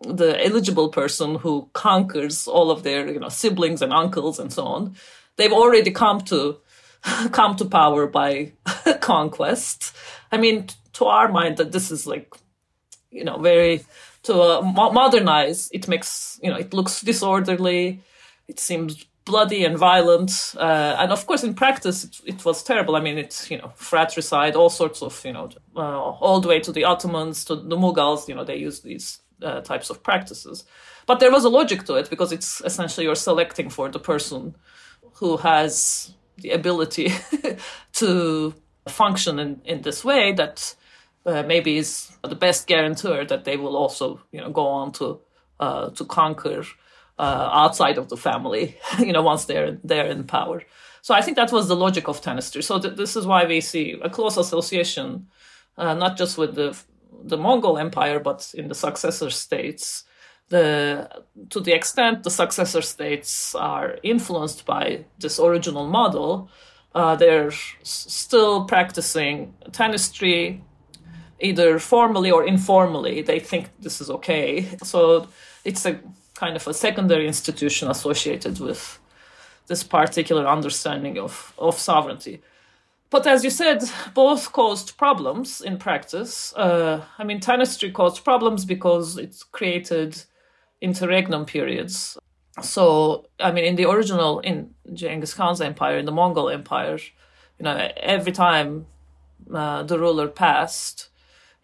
[0.00, 4.64] the eligible person who conquers all of their you know siblings and uncles and so
[4.64, 4.94] on,
[5.36, 6.58] they've already come to
[7.32, 8.52] come to power by
[9.00, 9.94] conquest.
[10.30, 12.34] I mean, to our mind, that this is like,
[13.12, 13.84] you know, very
[14.24, 15.70] to uh, modernize.
[15.72, 18.00] It makes you know, it looks disorderly.
[18.48, 22.96] It seems bloody and violent, uh, and of course, in practice, it, it, was terrible.
[22.96, 26.58] I mean, it's you know, fratricide, all sorts of you know, uh, all the way
[26.60, 28.26] to the Ottomans, to the Mughals.
[28.28, 30.64] You know, they used these uh, types of practices.
[31.06, 34.54] But there was a logic to it because it's essentially you're selecting for the person
[35.14, 37.12] who has the ability
[37.94, 38.54] to
[38.88, 40.74] function in, in this way that
[41.26, 45.20] uh, maybe is the best guarantor that they will also you know go on to
[45.60, 46.64] uh, to conquer
[47.18, 50.62] uh, outside of the family you know once they're they're in power.
[51.02, 53.60] So i think that was the logic of tanistry so th- this is why we
[53.60, 55.26] see a close association
[55.78, 56.76] uh, not just with the
[57.24, 60.04] the mongol empire but in the successor states.
[60.48, 61.08] The
[61.50, 66.50] to the extent the successor states are influenced by this original model,
[66.94, 70.62] uh, they're s- still practicing tanistry,
[71.42, 73.20] either formally or informally.
[73.22, 74.68] They think this is okay.
[74.82, 75.28] So
[75.64, 75.98] it's a
[76.34, 78.98] kind of a secondary institution associated with
[79.66, 82.40] this particular understanding of, of sovereignty.
[83.10, 83.82] But as you said,
[84.14, 86.54] both caused problems in practice.
[86.54, 90.22] Uh, I mean, Tanistry caused problems because it created
[90.80, 92.16] interregnum periods.
[92.62, 96.98] So, I mean, in the original, in Genghis Khan's empire, in the Mongol empire,
[97.58, 98.86] you know, every time
[99.52, 101.08] uh, the ruler passed,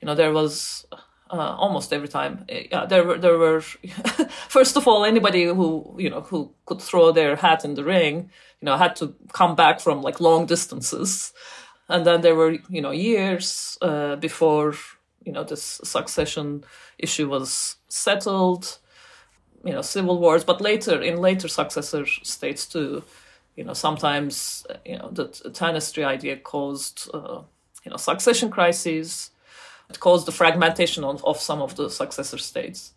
[0.00, 0.86] you know, there was
[1.30, 2.44] uh, almost every time.
[2.48, 3.60] Yeah, there were there were
[4.48, 8.30] first of all anybody who you know who could throw their hat in the ring,
[8.60, 11.32] you know, had to come back from like long distances,
[11.88, 14.74] and then there were you know years uh, before
[15.24, 16.64] you know this succession
[16.98, 18.78] issue was settled,
[19.64, 23.02] you know, civil wars, but later in later successor states too,
[23.56, 27.42] you know, sometimes you know the tanistry idea caused uh,
[27.84, 29.30] you know succession crises
[29.88, 32.92] it caused the fragmentation of, of some of the successor states.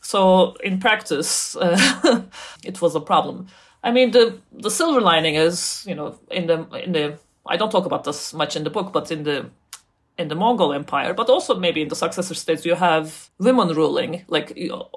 [0.00, 2.22] So in practice, uh,
[2.64, 3.46] it was a problem.
[3.82, 7.70] I mean, the the silver lining is, you know, in the in the I don't
[7.70, 9.50] talk about this much in the book, but in the
[10.16, 14.24] in the Mongol Empire, but also maybe in the successor states, you have women ruling.
[14.28, 14.56] Like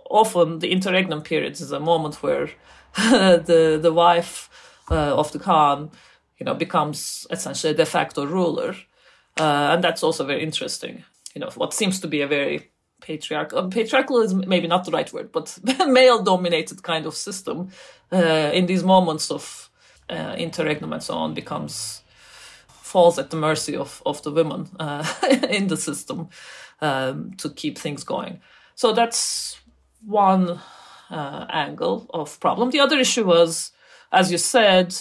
[0.10, 2.50] often, the interregnum periods is a moment where
[2.96, 4.50] the the wife
[4.92, 5.92] uh, of the Khan,
[6.38, 8.76] you know, becomes essentially a de facto ruler,
[9.40, 11.04] uh, and that's also very interesting
[11.38, 15.13] you know what seems to be a very patriarchal patriarchal is maybe not the right
[15.13, 17.69] word but male dominated kind of system
[18.12, 19.69] uh, in these moments of
[20.10, 22.02] uh, interregnum and so on becomes
[22.88, 25.06] falls at the mercy of, of the women uh,
[25.50, 26.28] in the system
[26.82, 28.39] um, to keep things going.
[28.76, 29.60] So that's
[30.06, 30.60] one
[31.12, 32.71] uh, angle of problem.
[32.71, 33.71] The other issue was
[34.12, 34.95] as you said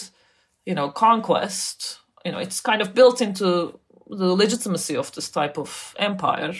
[0.65, 5.57] you know conquest you know it's kind of built into the legitimacy of this type
[5.57, 6.53] of empire,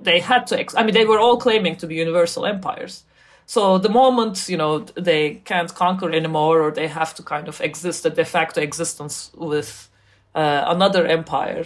[0.00, 0.58] they had to.
[0.58, 3.04] Ex- I mean, they were all claiming to be universal empires.
[3.46, 7.60] So the moment you know they can't conquer anymore, or they have to kind of
[7.60, 9.88] exist a de facto existence with
[10.34, 11.64] uh, another empire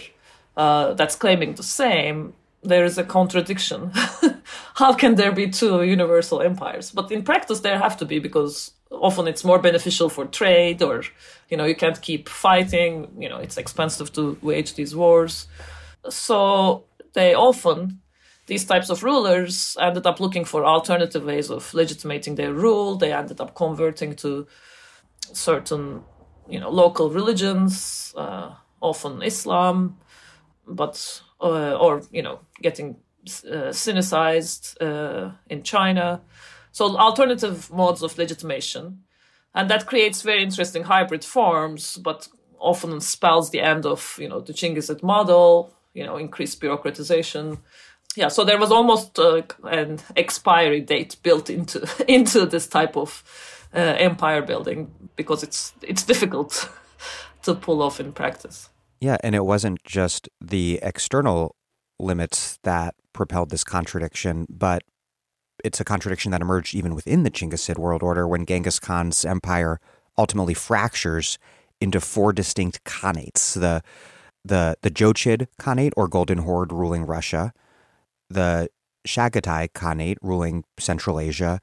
[0.55, 3.91] uh, that's claiming the same, there is a contradiction.
[4.75, 6.91] How can there be two universal empires?
[6.91, 11.03] But in practice, there have to be because often it's more beneficial for trade or
[11.49, 15.47] you know you can't keep fighting you know it's expensive to wage these wars.
[16.09, 17.99] So they often
[18.45, 22.95] these types of rulers ended up looking for alternative ways of legitimating their rule.
[22.95, 24.47] They ended up converting to
[25.31, 26.03] certain
[26.47, 29.97] you know local religions uh, often islam
[30.67, 32.97] but uh, or you know getting
[33.45, 36.21] uh, sinicized uh, in china
[36.73, 39.03] so alternative modes of legitimation.
[39.55, 42.27] And that creates very interesting hybrid forms, but
[42.59, 47.59] often spells the end of, you know, the Chinggisid model, you know, increased bureaucratization.
[48.15, 53.23] Yeah, so there was almost uh, an expiry date built into into this type of
[53.73, 56.69] uh, empire building because it's it's difficult
[57.43, 58.69] to pull off in practice.
[58.99, 61.55] Yeah, and it wasn't just the external
[61.99, 64.81] limits that propelled this contradiction, but
[65.63, 69.79] it's a contradiction that emerged even within the Chinggisid world order when Genghis Khan's empire
[70.17, 71.39] ultimately fractures
[71.81, 73.81] into four distinct khanates the
[74.45, 77.53] the the Jochid Khanate or Golden Horde ruling Russia,
[78.29, 78.69] the
[79.07, 81.59] Chagatai Khanate ruling Central Asia,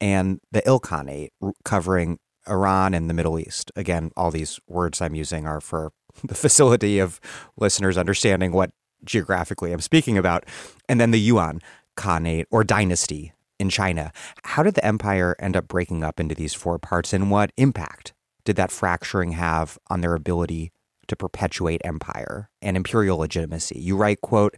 [0.00, 1.30] and the Ilkhanate
[1.64, 3.70] covering Iran and the Middle East.
[3.76, 5.92] Again, all these words I'm using are for
[6.24, 7.20] the facility of
[7.56, 8.70] listeners understanding what
[9.04, 10.44] geographically I'm speaking about.
[10.88, 11.60] And then the Yuan
[11.96, 14.12] Khanate or dynasty in China.
[14.44, 18.12] How did the empire end up breaking up into these four parts, and what impact
[18.44, 20.72] did that fracturing have on their ability
[21.06, 23.78] to perpetuate empire and imperial legitimacy?
[23.78, 24.56] You write, quote,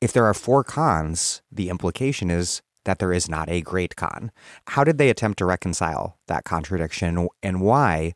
[0.00, 4.32] if there are four Khans, the implication is that there is not a great Khan.
[4.68, 8.14] How did they attempt to reconcile that contradiction, and why,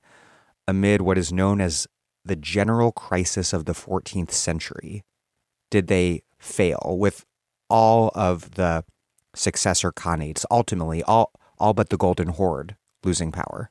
[0.68, 1.86] amid what is known as
[2.24, 5.04] the general crisis of the 14th century,
[5.70, 7.24] did they fail with
[7.70, 8.84] all of the
[9.36, 13.70] successor khanates, ultimately all all but the Golden Horde losing power?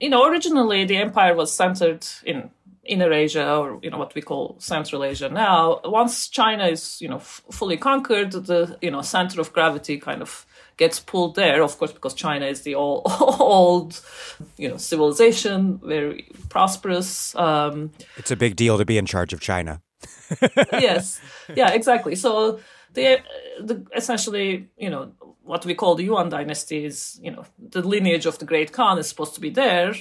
[0.00, 2.50] You know, originally the empire was centered in
[2.84, 5.80] Inner Asia, or you know what we call Central Asia now.
[5.84, 10.22] Once China is you know f- fully conquered, the you know center of gravity kind
[10.22, 10.46] of
[10.76, 11.62] gets pulled there.
[11.62, 14.00] Of course, because China is the old, old
[14.56, 17.34] you know civilization, very prosperous.
[17.34, 19.82] Um, it's a big deal to be in charge of China.
[20.72, 21.20] yes,
[21.54, 22.14] yeah, exactly.
[22.14, 22.60] So
[22.96, 23.22] the,
[23.60, 25.12] the essentially, you know,
[25.44, 28.98] what we call the Yuan dynasty is, you know, the lineage of the Great Khan
[28.98, 29.94] is supposed to be there.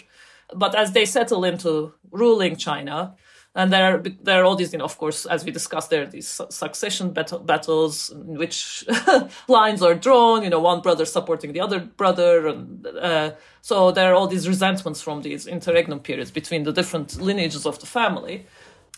[0.55, 3.15] But as they settle into ruling China,
[3.58, 6.03] and there are, there are all these, you know, of course, as we discussed, there
[6.03, 8.86] are these succession battle, battles in which
[9.47, 12.47] lines are drawn, you know, one brother supporting the other brother.
[12.47, 13.31] And uh,
[13.62, 17.79] so there are all these resentments from these interregnum periods between the different lineages of
[17.79, 18.45] the family.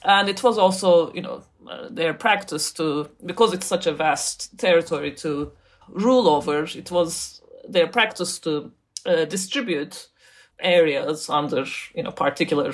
[0.03, 4.57] And it was also, you know, uh, their practice to, because it's such a vast
[4.57, 5.51] territory to
[5.89, 8.71] rule over, it was their practice to
[9.05, 10.07] uh, distribute
[10.59, 12.73] areas under, you know, particular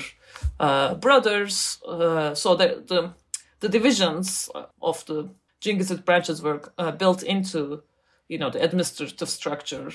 [0.60, 1.78] uh, brothers.
[1.86, 3.12] Uh, so the, the,
[3.60, 5.28] the divisions of the
[5.60, 7.82] Chinggisid branches were uh, built into,
[8.28, 9.90] you know, the administrative structure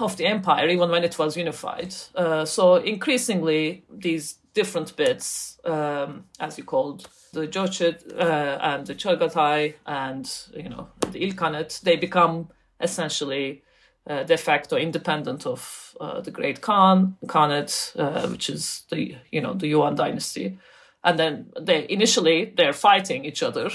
[0.00, 1.94] of the empire, even when it was unified.
[2.14, 8.94] Uh, so increasingly, these different bits, um, as you called the Jochid uh, and the
[8.94, 12.48] Chagatai and you know the Ilkhanate, they become
[12.80, 13.62] essentially
[14.06, 19.40] uh, de facto independent of uh, the Great Khan, Khanate, uh, which is the you
[19.40, 20.58] know the Yuan dynasty,
[21.02, 23.70] and then they initially they're fighting each other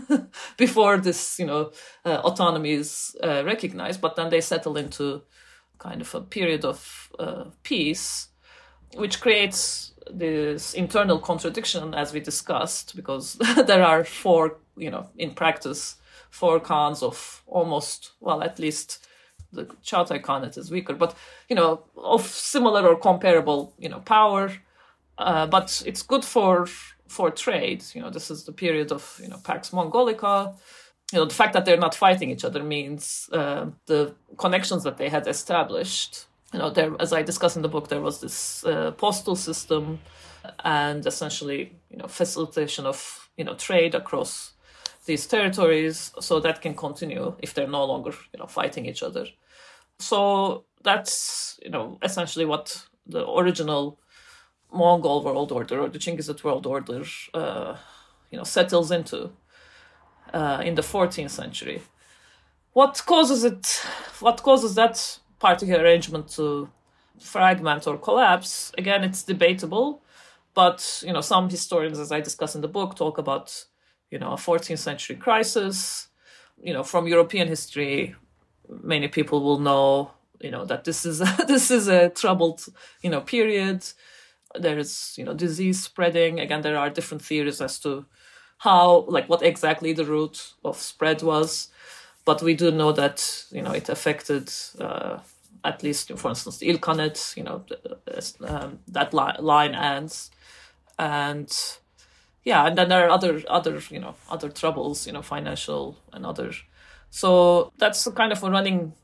[0.56, 1.72] before this you know
[2.04, 5.22] uh, autonomy is uh, recognized, but then they settle into
[5.78, 7.10] kind of a period of
[7.62, 8.28] peace,
[8.94, 13.34] which creates this internal contradiction as we discussed because
[13.66, 15.96] there are four you know in practice
[16.30, 19.06] four khans of almost well at least
[19.52, 21.14] the Chagatai Khanate is weaker, but
[21.48, 24.52] you know, of similar or comparable, you know, power.
[25.18, 26.66] Uh, but it's good for
[27.08, 27.84] for trade.
[27.94, 30.54] You know, this is the period of you know Pax Mongolica.
[31.12, 34.96] You know, the fact that they're not fighting each other means uh, the connections that
[34.96, 36.26] they had established.
[36.52, 40.00] You know, there, as I discuss in the book, there was this uh, postal system,
[40.64, 44.52] and essentially, you know, facilitation of you know trade across
[45.06, 49.26] these territories so that can continue if they're no longer you know fighting each other.
[49.98, 53.98] So that's you know essentially what the original
[54.72, 57.02] mongol world order or the chinggisid world order
[57.34, 57.76] uh,
[58.30, 59.30] you know settles into
[60.32, 61.82] uh, in the 14th century.
[62.72, 63.66] What causes it
[64.20, 66.68] what causes that particular arrangement to
[67.18, 70.02] fragment or collapse again it's debatable
[70.54, 73.66] but you know some historians as i discuss in the book talk about
[74.10, 76.08] you know, a 14th century crisis.
[76.62, 78.14] You know, from European history,
[78.68, 82.64] many people will know, you know, that this is a, this is a troubled,
[83.02, 83.84] you know, period.
[84.58, 86.40] There is, you know, disease spreading.
[86.40, 88.04] Again, there are different theories as to
[88.58, 91.69] how, like, what exactly the root of spread was,
[92.24, 94.52] but we do know that, you know, it affected.
[94.78, 95.18] Uh,
[95.62, 97.64] at least, for instance, the Ilkhanate, you know,
[98.46, 100.30] um, that li- line ends,
[100.98, 101.50] and
[102.44, 106.24] yeah, and then there are other other you know other troubles, you know, financial and
[106.24, 106.52] other.
[107.10, 108.94] So that's kind of a running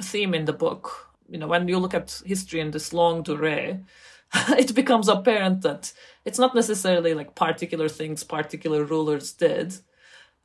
[0.00, 1.08] theme in the book.
[1.28, 3.82] You know, when you look at history in this longue durée,
[4.50, 5.92] it becomes apparent that
[6.24, 9.74] it's not necessarily like particular things particular rulers did,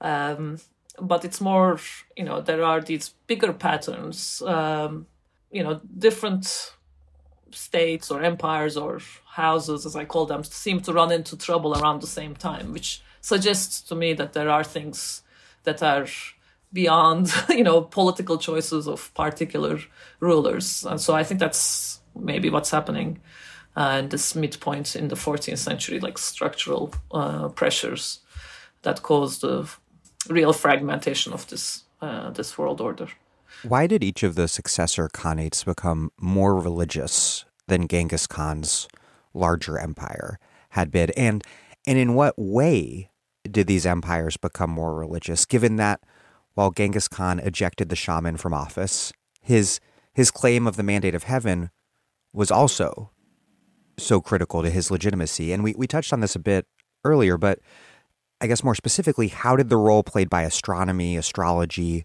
[0.01, 0.59] um,
[0.99, 1.79] but it's more
[2.15, 4.41] you know there are these bigger patterns.
[4.41, 5.07] Um,
[5.51, 6.73] you know, different
[7.51, 12.01] states or empires or houses, as I call them, seem to run into trouble around
[12.01, 15.21] the same time, which suggests to me that there are things
[15.63, 16.07] that are
[16.73, 19.79] beyond, you know, political choices of particular
[20.19, 20.85] rulers.
[20.85, 23.21] And so I think that's maybe what's happening
[23.75, 28.19] uh, this midpoint in the 14th century, like structural uh, pressures
[28.81, 29.69] that caused the
[30.29, 33.07] real fragmentation of this uh, this world order.
[33.61, 38.87] Why did each of the successor Khanates become more religious than Genghis Khan's
[39.33, 40.37] larger empire
[40.71, 41.11] had been?
[41.11, 41.43] And,
[41.87, 43.09] and in what way
[43.49, 46.01] did these empires become more religious, given that
[46.55, 49.79] while Genghis Khan ejected the shaman from office, his,
[50.13, 51.69] his claim of the mandate of heaven
[52.33, 53.11] was also
[53.97, 55.53] so critical to his legitimacy?
[55.53, 56.65] And we, we touched on this a bit
[57.05, 57.59] earlier, but
[58.43, 62.03] I guess more specifically, how did the role played by astronomy, astrology,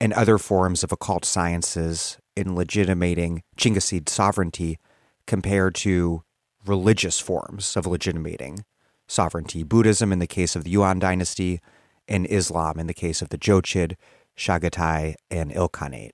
[0.00, 4.78] and other forms of occult sciences in legitimating Chinggisid sovereignty
[5.26, 6.22] compare to
[6.64, 8.64] religious forms of legitimating
[9.08, 9.64] sovereignty.
[9.64, 11.60] Buddhism in the case of the Yuan dynasty,
[12.06, 13.94] and Islam in the case of the Jochid,
[14.36, 16.12] Chagatai, and Ilkhanate.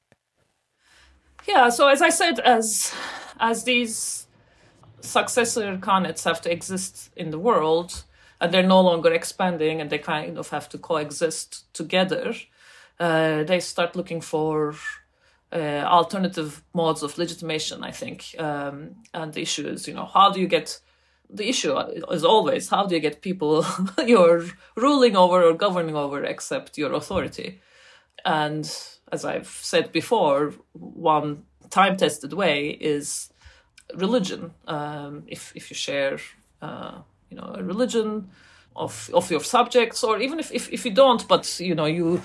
[1.46, 2.94] Yeah, so as I said, as
[3.38, 4.26] as these
[5.02, 8.04] successor khanates have to exist in the world,
[8.41, 12.34] and they're no longer expanding, and they kind of have to coexist together
[13.01, 14.74] uh, they start looking for
[15.53, 18.34] uh, alternative modes of legitimation, I think.
[18.38, 20.78] Um, and the issue is, you know, how do you get
[21.32, 21.78] the issue
[22.11, 23.64] is always how do you get people
[24.07, 24.45] you're
[24.76, 27.61] ruling over or governing over accept your authority?
[28.24, 28.70] And
[29.11, 33.32] as I've said before, one time tested way is
[33.95, 34.53] religion.
[34.66, 36.18] Um, if if you share,
[36.61, 36.99] uh,
[37.31, 38.31] you know, a religion
[38.76, 42.22] of of your subjects, or even if, if if you don't, but you know you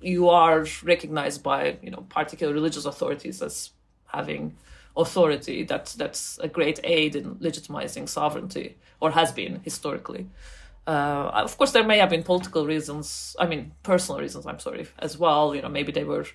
[0.00, 3.70] you are recognized by you know particular religious authorities as
[4.06, 4.56] having
[4.96, 5.64] authority.
[5.64, 10.28] That's that's a great aid in legitimizing sovereignty, or has been historically.
[10.86, 13.34] Uh, of course, there may have been political reasons.
[13.38, 14.46] I mean, personal reasons.
[14.46, 15.54] I'm sorry, as well.
[15.54, 16.26] You know, maybe they were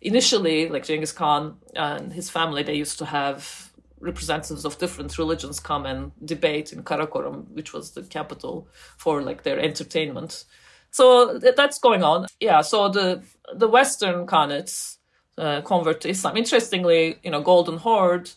[0.00, 2.62] initially like Genghis Khan and his family.
[2.62, 3.67] They used to have
[4.00, 9.42] representatives of different religions come and debate in Karakorum, which was the capital for like
[9.42, 10.44] their entertainment.
[10.90, 12.26] So that's going on.
[12.40, 12.62] Yeah.
[12.62, 13.22] So the
[13.54, 14.96] the Western Khanates
[15.36, 16.36] uh, convert to Islam.
[16.36, 18.30] Interestingly, you know, Golden Horde,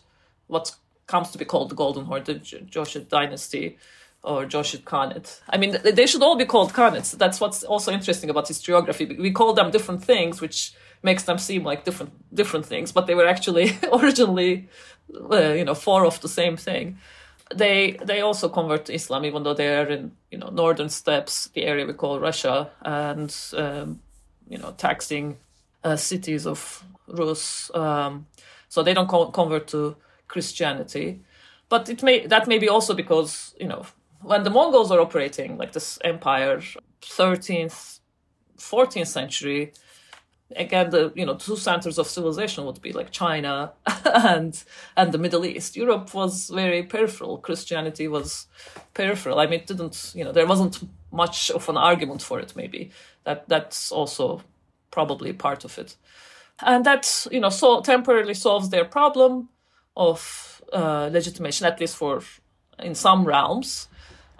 [0.46, 0.74] what
[1.06, 3.78] comes to be called the Golden Horde, the Jochid dynasty
[4.22, 5.40] or Jochid Khanate.
[5.48, 7.18] I mean, they should all be called Khanates.
[7.18, 9.18] That's what's also interesting about historiography.
[9.18, 10.72] We call them different things, which
[11.02, 14.68] makes them seem like different different things, but they were actually originally,
[15.30, 16.98] uh, you know, four of the same thing.
[17.54, 21.48] They they also convert to Islam, even though they are in you know northern steppes,
[21.54, 24.00] the area we call Russia, and um,
[24.48, 25.38] you know taxing
[25.84, 27.70] uh, cities of Rus.
[27.74, 28.26] Um,
[28.68, 29.96] so they don't co- convert to
[30.28, 31.20] Christianity,
[31.68, 33.84] but it may that may be also because you know
[34.22, 36.60] when the Mongols are operating like this empire,
[37.02, 37.98] 13th,
[38.58, 39.72] 14th century,
[40.56, 43.72] again the you know two centers of civilization would be like China
[44.04, 44.62] and
[44.96, 45.76] and the Middle East.
[45.76, 47.38] Europe was very peripheral.
[47.38, 48.46] Christianity was
[48.94, 49.38] peripheral.
[49.38, 50.80] I mean, it didn't you know there wasn't
[51.10, 52.54] much of an argument for it.
[52.56, 52.90] Maybe
[53.24, 54.42] that that's also
[54.90, 55.96] probably part of it,
[56.60, 59.48] and that you know so temporarily solves their problem
[59.96, 62.22] of uh, legitimation at least for
[62.78, 63.88] in some realms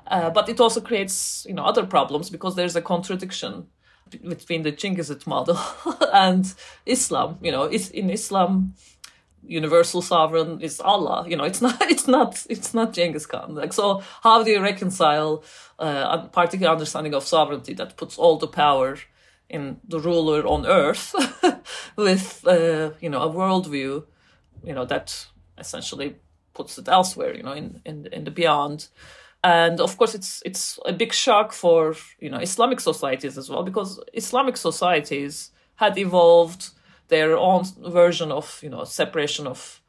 [0.06, 3.66] uh, but it also creates, you know, other problems because there's a contradiction
[4.12, 5.58] between the Chinggisid model
[6.12, 6.52] and
[6.86, 7.38] Islam.
[7.42, 8.74] You know, it's in Islam,
[9.44, 11.24] universal sovereign is Allah.
[11.28, 13.54] You know, it's not, it's not, it's not Genghis Khan.
[13.54, 15.44] Like, so how do you reconcile
[15.78, 18.98] uh, a particular understanding of sovereignty that puts all the power
[19.48, 21.14] in the ruler on earth
[21.96, 24.04] with, uh, you know, a worldview,
[24.64, 25.26] you know, that
[25.58, 26.16] essentially
[26.54, 28.88] puts it elsewhere, you know, in, in, in the beyond
[29.44, 33.62] and of course it's it's a big shock for you know islamic societies as well
[33.62, 36.70] because islamic societies had evolved
[37.08, 39.80] their own version of you know separation of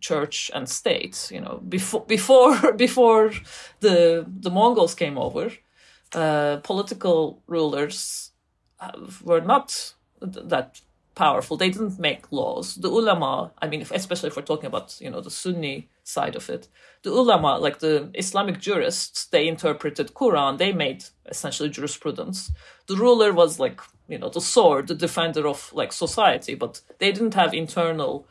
[0.00, 3.32] church and state you know before before before
[3.80, 5.50] the the mongols came over
[6.14, 8.30] uh, political rulers
[9.24, 10.80] were not that
[11.14, 11.56] powerful.
[11.56, 12.76] They didn't make laws.
[12.76, 16.48] The ulama i mean especially if we're talking about you know the sunni side of
[16.48, 16.68] it.
[17.02, 20.58] The ulama, like the Islamic jurists, they interpreted Quran.
[20.58, 22.52] They made essentially jurisprudence.
[22.86, 27.12] The ruler was like you know the sword, the defender of like society, but they
[27.12, 28.26] didn't have internal,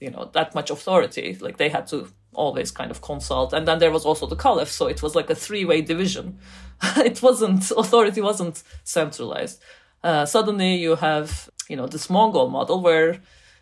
[0.00, 1.36] you know, that much authority.
[1.40, 3.52] Like they had to always kind of consult.
[3.52, 6.38] And then there was also the caliph, so it was like a three-way division.
[6.96, 9.62] it wasn't authority wasn't centralized.
[10.02, 13.20] Uh, suddenly you have you know this Mongol model where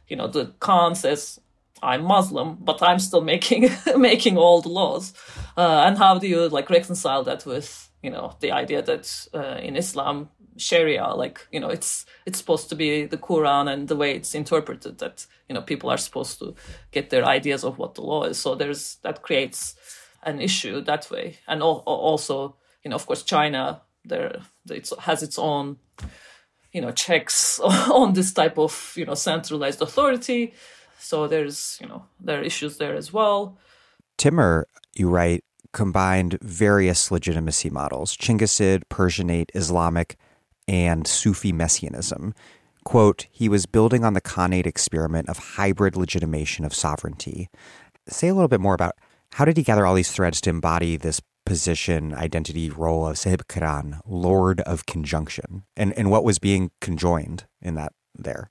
[0.09, 1.41] you know the Khan says
[1.83, 5.13] I'm Muslim, but I'm still making making all the laws.
[5.57, 9.59] Uh, and how do you like reconcile that with you know the idea that uh,
[9.63, 13.97] in Islam Sharia, like you know, it's it's supposed to be the Quran and the
[13.97, 16.55] way it's interpreted that you know people are supposed to
[16.91, 18.39] get their ideas of what the law is.
[18.39, 19.75] So there's that creates
[20.23, 25.39] an issue that way, and also you know, of course, China there it has its
[25.39, 25.77] own
[26.73, 30.55] you know checks on this type of you know centralized authority
[30.99, 33.59] so there's, you know, there are issues there as well.
[34.17, 40.17] Timur, you write, combined various legitimacy models Chinggisid, Persianate, Islamic,
[40.67, 42.35] and Sufi messianism.
[42.85, 47.49] Quote, he was building on the Khanate experiment of hybrid legitimation of sovereignty.
[48.09, 48.95] Say a little bit more about
[49.33, 53.47] how did he gather all these threads to embody this position, identity, role of Sahib
[53.47, 58.51] Kiran, Lord of Conjunction, and, and what was being conjoined in that there?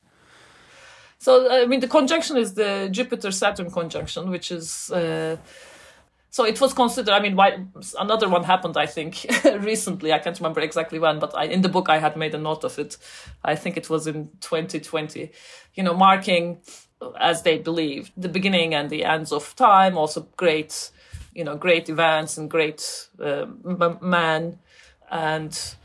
[1.20, 4.92] So I mean, the conjunction is the Jupiter Saturn conjunction, which is.
[4.92, 5.38] Uh,
[6.30, 7.14] so it was considered.
[7.14, 7.58] I mean, why,
[8.00, 8.78] another one happened.
[8.78, 9.26] I think
[9.60, 10.14] recently.
[10.14, 12.64] I can't remember exactly when, but I, in the book I had made a note
[12.64, 12.98] of it.
[13.44, 15.32] I think it was in 2020.
[15.74, 16.60] You know, marking
[17.20, 19.98] as they believe the beginning and the ends of time.
[19.98, 20.92] Also, great,
[21.34, 23.46] you know, great events and great uh,
[24.02, 24.60] man,
[25.10, 25.76] and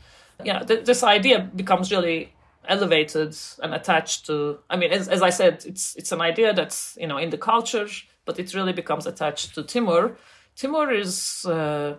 [0.43, 2.33] yeah, th- this idea becomes really
[2.67, 6.97] elevated and attached to i mean as, as i said it's it's an idea that's
[6.99, 7.87] you know in the culture
[8.25, 10.15] but it really becomes attached to timur
[10.55, 11.95] timur is uh,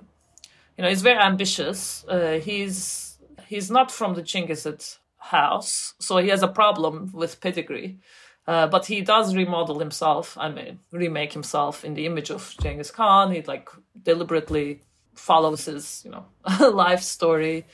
[0.77, 6.29] you know he's very ambitious uh, he's he's not from the chinggisid house, so he
[6.29, 7.99] has a problem with pedigree.
[8.47, 10.37] Uh, but he does remodel himself.
[10.39, 13.33] I mean, remake himself in the image of Genghis Khan.
[13.33, 13.71] He like
[14.03, 14.83] deliberately
[15.15, 16.27] follows his, you know,
[16.71, 17.65] life story,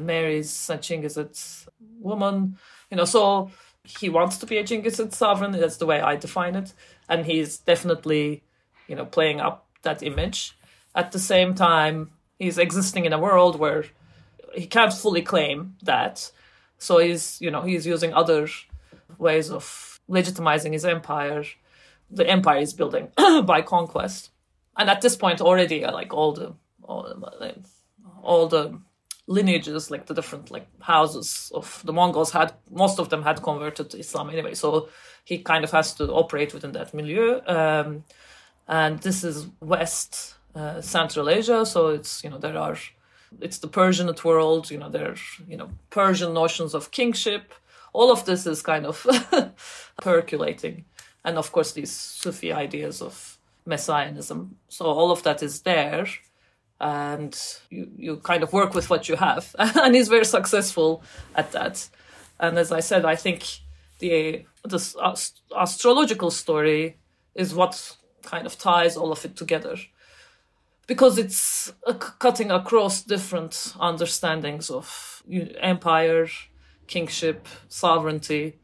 [0.00, 2.58] marries a Chinggisid woman,
[2.90, 3.04] you know.
[3.04, 3.50] So
[3.84, 5.52] he wants to be a Chinggisid sovereign.
[5.52, 6.72] That's the way I define it,
[7.08, 8.42] and he's definitely,
[8.88, 10.56] you know, playing up that image.
[10.94, 13.84] At the same time, he's existing in a world where
[14.54, 16.32] he can't fully claim that.
[16.78, 18.48] So he's, you know, he's using other
[19.18, 21.44] ways of legitimizing his empire.
[22.10, 23.12] The empire is building
[23.44, 24.30] by conquest,
[24.76, 26.54] and at this point already, like all the
[26.90, 27.54] all, the,
[28.22, 28.80] all the
[29.30, 33.88] lineages, like the different like houses of the Mongols had, most of them had converted
[33.90, 34.54] to Islam anyway.
[34.54, 34.88] So
[35.24, 37.40] he kind of has to operate within that milieu.
[37.46, 38.04] Um,
[38.66, 42.76] and this is West uh, Central Asia, so it's you know there are
[43.40, 44.70] it's the Persianate world.
[44.70, 45.16] You know, there are,
[45.48, 47.54] you know, Persian notions of kingship.
[47.92, 49.06] All of this is kind of
[50.02, 50.84] percolating.
[51.24, 54.56] And of course, these Sufi ideas of messianism.
[54.68, 56.06] So all of that is there.
[56.80, 59.54] And you, you kind of work with what you have.
[59.58, 61.02] and he's very successful
[61.34, 61.88] at that.
[62.38, 63.44] And as I said, I think
[63.98, 66.96] the, the astrological story
[67.34, 69.76] is what kind of ties all of it together
[70.90, 71.72] because it's
[72.18, 75.22] cutting across different understandings of
[75.60, 76.26] empire,
[76.88, 78.58] kingship, sovereignty.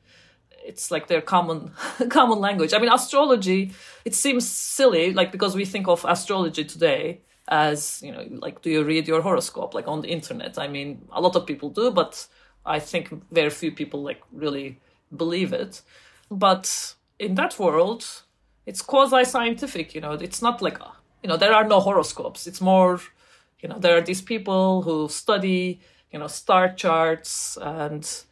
[0.64, 1.70] It's like their common
[2.08, 2.74] common language.
[2.74, 3.70] I mean, astrology.
[4.04, 8.70] It seems silly, like because we think of astrology today as you know, like do
[8.70, 10.58] you read your horoscope like on the internet?
[10.58, 12.26] I mean, a lot of people do, but
[12.64, 14.80] I think very few people like really
[15.16, 15.82] believe it.
[16.30, 18.04] But in that world,
[18.66, 19.94] it's quasi scientific.
[19.94, 20.78] You know, it's not like
[21.26, 23.00] you know there are no horoscopes it's more
[23.60, 25.80] you know there are these people who study
[26.12, 28.22] you know star charts and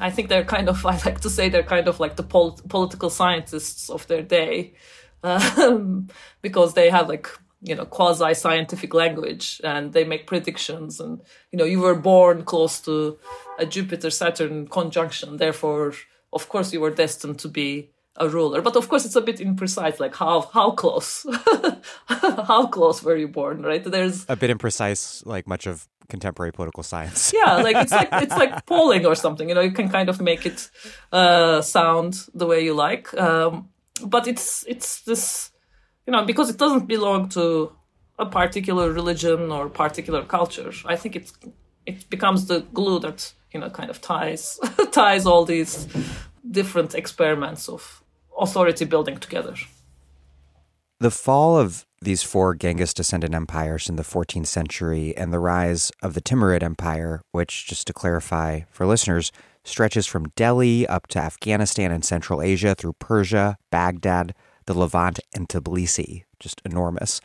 [0.00, 2.58] i think they're kind of i like to say they're kind of like the pol-
[2.68, 4.74] political scientists of their day
[5.22, 6.08] um,
[6.42, 7.28] because they have like
[7.62, 12.44] you know quasi scientific language and they make predictions and you know you were born
[12.44, 13.18] close to
[13.58, 15.94] a jupiter saturn conjunction therefore
[16.32, 18.62] of course you were destined to be a ruler.
[18.62, 20.00] But of course, it's a bit imprecise.
[20.00, 21.26] Like how how close,
[22.06, 23.62] how close were you born?
[23.62, 23.84] Right?
[23.84, 27.32] There's a bit imprecise, like much of contemporary political science.
[27.40, 29.48] yeah, like it's like it's like polling or something.
[29.48, 30.70] You know, you can kind of make it
[31.12, 33.12] uh, sound the way you like.
[33.14, 33.68] Um,
[34.04, 35.50] but it's it's this,
[36.06, 37.72] you know, because it doesn't belong to
[38.18, 40.72] a particular religion or particular culture.
[40.84, 41.32] I think it's
[41.84, 44.58] it becomes the glue that you know kind of ties
[44.92, 45.86] ties all these
[46.50, 48.02] different experiments of
[48.38, 49.54] authority building together.
[50.98, 55.90] The fall of these four Genghis descendant empires in the 14th century and the rise
[56.02, 59.30] of the Timurid Empire, which, just to clarify for listeners,
[59.64, 64.34] stretches from Delhi up to Afghanistan and Central Asia through Persia, Baghdad,
[64.66, 67.20] the Levant, and Tbilisi, just enormous.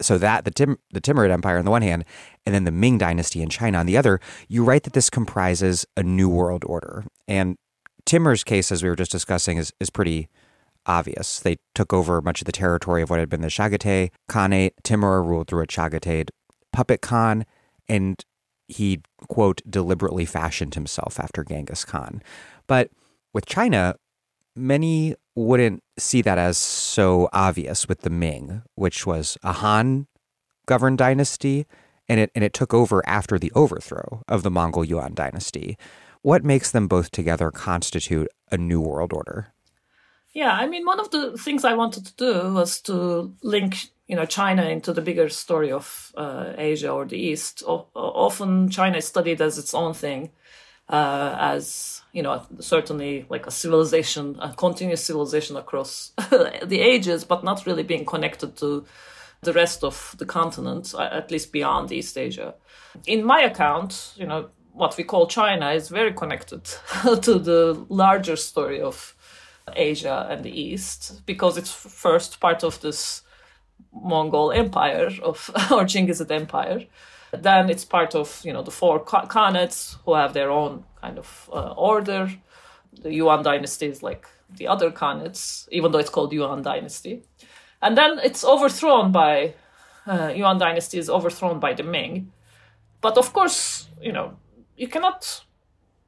[0.00, 2.04] So that the Tim, the Timurid Empire on the one hand,
[2.44, 5.86] and then the Ming Dynasty in China on the other, you write that this comprises
[5.96, 7.04] a new world order.
[7.28, 7.56] And
[8.04, 10.28] Timur's case, as we were just discussing, is, is pretty
[10.86, 11.40] obvious.
[11.40, 14.72] They took over much of the territory of what had been the Chagatai Khanate.
[14.82, 16.28] Timur ruled through a Chagatai
[16.72, 17.46] puppet Khan,
[17.88, 18.22] and
[18.66, 22.22] he, quote, deliberately fashioned himself after Genghis Khan.
[22.66, 22.90] But
[23.32, 23.94] with China,
[24.56, 30.06] many wouldn't see that as so obvious with the Ming, which was a Han
[30.66, 31.66] governed dynasty,
[32.08, 35.76] and it, and it took over after the overthrow of the Mongol Yuan dynasty.
[36.22, 39.52] What makes them both together constitute a new world order?
[40.32, 44.16] Yeah, I mean, one of the things I wanted to do was to link, you
[44.16, 47.62] know, China into the bigger story of uh, Asia or the East.
[47.66, 50.30] O- often, China is studied as its own thing,
[50.88, 57.42] uh, as you know, certainly like a civilization, a continuous civilization across the ages, but
[57.42, 58.84] not really being connected to
[59.42, 62.54] the rest of the continent, at least beyond East Asia.
[63.06, 66.64] In my account, you know, what we call China is very connected
[67.22, 69.14] to the larger story of
[69.74, 73.22] Asia and the East because it's first part of this
[73.92, 76.84] Mongol Empire of or Chinggisid Empire.
[77.36, 81.50] Then it's part of you know the four khanates who have their own kind of
[81.52, 82.30] uh, order.
[83.02, 84.26] The Yuan dynasty is like
[84.56, 87.22] the other khanates, even though it's called Yuan dynasty.
[87.82, 89.54] And then it's overthrown by
[90.06, 92.32] uh, Yuan dynasty is overthrown by the Ming.
[93.00, 94.36] But of course, you know,
[94.76, 95.44] you cannot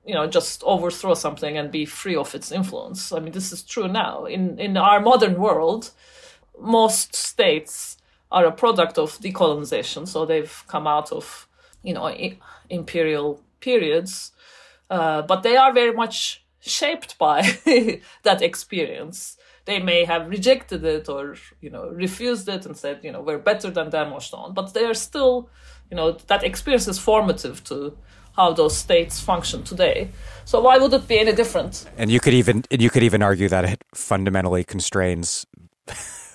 [0.06, 3.62] you know just overthrow something and be free of its influence i mean this is
[3.62, 5.90] true now in in our modern world
[6.60, 7.95] most states
[8.30, 11.48] are a product of decolonization so they've come out of
[11.82, 12.12] you know
[12.68, 14.32] imperial periods
[14.90, 17.42] uh, but they are very much shaped by
[18.22, 19.36] that experience.
[19.64, 23.38] They may have rejected it or you know refused it and said you know we're
[23.38, 25.50] better than them or so on, but they are still
[25.90, 27.96] you know that experience is formative to
[28.36, 30.10] how those states function today.
[30.44, 31.86] So why would it be any different?
[31.96, 35.46] And you could even you could even argue that it fundamentally constrains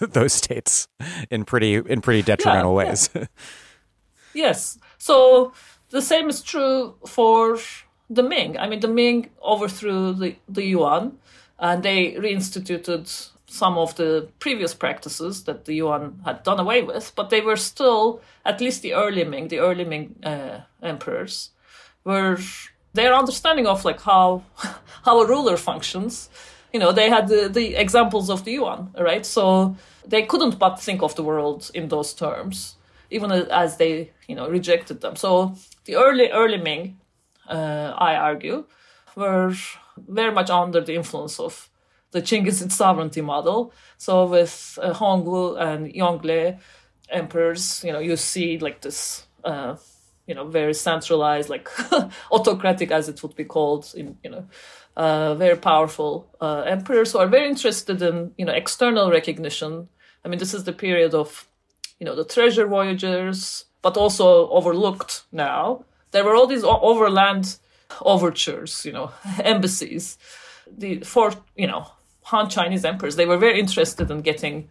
[0.13, 0.87] those states
[1.29, 3.09] in pretty in pretty detrimental yeah, ways.
[3.13, 3.25] Yeah.
[4.33, 4.77] yes.
[4.97, 5.53] So
[5.89, 7.57] the same is true for
[8.09, 8.57] the Ming.
[8.57, 11.17] I mean, the Ming overthrew the, the Yuan
[11.59, 17.11] and they reinstituted some of the previous practices that the Yuan had done away with,
[17.15, 21.51] but they were still, at least the early Ming, the early Ming uh, emperors,
[22.03, 22.37] were
[22.93, 24.43] their understanding of like how
[25.05, 26.29] how a ruler functions.
[26.73, 29.25] You know, they had the, the examples of the Yuan, right?
[29.25, 29.75] So
[30.05, 32.75] they couldn't but think of the world in those terms,
[33.09, 35.15] even as they, you know, rejected them.
[35.15, 36.99] So the early early Ming,
[37.47, 38.65] uh, I argue,
[39.15, 39.53] were
[39.97, 41.69] very much under the influence of
[42.11, 43.73] the Chinggisid sovereignty model.
[43.97, 46.59] So with uh, Hongwu and Yongle
[47.09, 49.75] emperors, you know, you see like this, uh,
[50.27, 51.69] you know, very centralized, like
[52.31, 54.47] autocratic as it would be called, in you know,
[54.95, 59.87] uh, very powerful uh, emperors who are very interested in you know external recognition.
[60.23, 61.47] I mean, this is the period of
[61.99, 65.85] you know the treasure voyagers, but also overlooked now.
[66.11, 67.57] There were all these overland
[68.01, 69.11] overtures, you know,
[69.43, 70.17] embassies.
[70.77, 71.87] The for you know
[72.23, 74.69] Han Chinese emperors, they were very interested in getting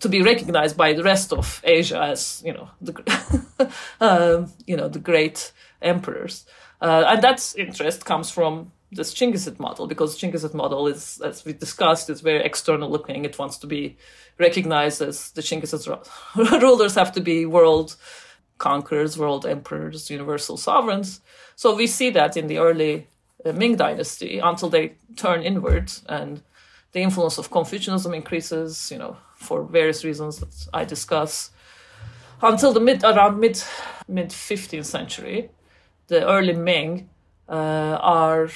[0.00, 3.68] to be recognized by the rest of Asia as you know the
[4.00, 5.52] uh, you know the great
[5.82, 6.46] emperors,
[6.80, 11.52] uh, and that interest comes from this Chinggisid model because Chinggisid model is, as we
[11.52, 13.24] discussed, is very external looking.
[13.24, 13.96] It wants to be
[14.38, 15.86] recognized as the Chinggisid
[16.62, 17.96] rulers have to be world
[18.58, 21.20] conquerors, world emperors, universal sovereigns.
[21.56, 23.08] So we see that in the early
[23.44, 26.42] uh, Ming dynasty until they turn inward and
[26.92, 31.50] the influence of Confucianism increases, you know, for various reasons that I discuss.
[32.40, 33.62] Until the mid around mid
[34.08, 35.50] mid 15th century,
[36.08, 37.08] the early Ming
[37.48, 38.48] uh, are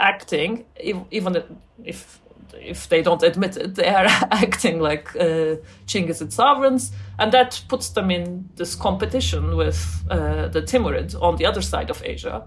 [0.00, 0.64] acting,
[1.10, 1.42] even
[1.84, 2.20] if
[2.52, 7.90] if they don't admit it, they are acting like uh, Chinggisid sovereigns, and that puts
[7.90, 12.46] them in this competition with uh, the Timurid on the other side of Asia.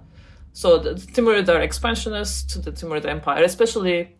[0.54, 4.16] So the Timurid are expansionists, the Timurid Empire, especially,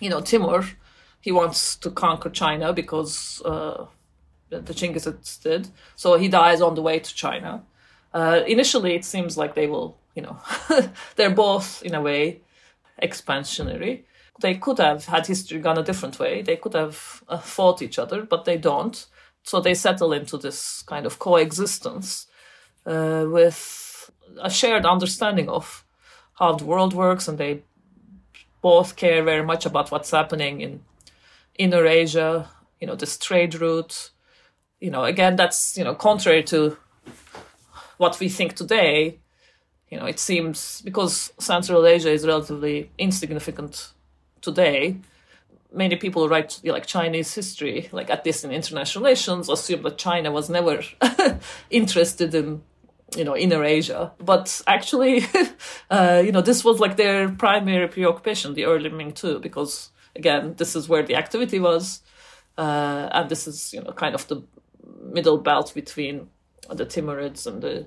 [0.00, 0.64] you know, Timur,
[1.20, 3.86] he wants to conquer China because uh,
[4.50, 5.68] the Chinggisids did.
[5.96, 7.64] So he dies on the way to China.
[8.14, 10.38] Uh, initially, it seems like they will, you know,
[11.16, 12.40] they're both in a way
[13.02, 14.04] expansionary
[14.40, 16.42] they could have had history gone a different way.
[16.42, 19.06] They could have uh, fought each other, but they don't.
[19.42, 22.26] So they settle into this kind of coexistence
[22.86, 25.84] uh, with a shared understanding of
[26.34, 27.62] how the world works, and they
[28.60, 30.82] both care very much about what's happening in
[31.58, 32.48] Inner Asia.
[32.80, 34.10] You know, this trade route.
[34.80, 36.76] You know, again, that's you know contrary to
[37.96, 39.18] what we think today.
[39.90, 43.92] You know, it seems because Central Asia is relatively insignificant
[44.40, 44.98] today,
[45.72, 50.30] many people write like Chinese history, like at least in international relations, assume that China
[50.30, 50.82] was never
[51.70, 52.62] interested in
[53.16, 54.12] you know inner Asia.
[54.18, 55.24] But actually,
[55.90, 60.54] uh, you know this was like their primary preoccupation, the early Ming too, because again,
[60.56, 62.02] this is where the activity was,
[62.56, 64.42] uh, and this is you know kind of the
[65.02, 66.28] middle belt between
[66.70, 67.86] the Timurids and the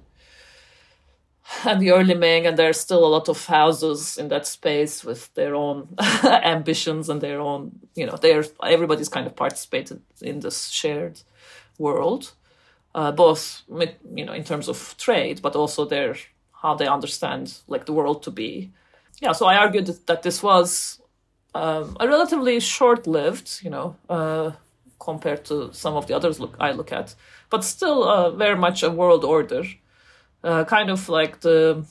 [1.65, 5.33] and the early Ming, and there's still a lot of houses in that space with
[5.33, 10.69] their own ambitions and their own, you know, they're everybody's kind of participated in this
[10.69, 11.21] shared
[11.77, 12.33] world,
[12.95, 13.63] uh, both
[14.15, 16.15] you know in terms of trade, but also their
[16.61, 18.71] how they understand like the world to be.
[19.21, 21.01] Yeah, so I argued that this was
[21.53, 24.51] um, a relatively short-lived, you know, uh,
[24.99, 27.15] compared to some of the others look I look at,
[27.49, 29.63] but still uh, very much a world order
[30.43, 31.85] uh, kind of like the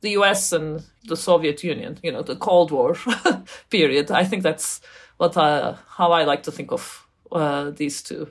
[0.00, 0.52] the U.S.
[0.52, 2.96] and the Soviet Union, you know, the Cold War
[3.70, 4.10] period.
[4.10, 4.80] I think that's
[5.16, 8.28] what I, how I like to think of uh, these two.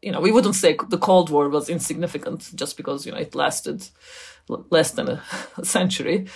[0.00, 3.34] You know, we wouldn't say the Cold War was insignificant just because you know it
[3.34, 3.88] lasted
[4.48, 5.22] less than a,
[5.62, 6.26] century.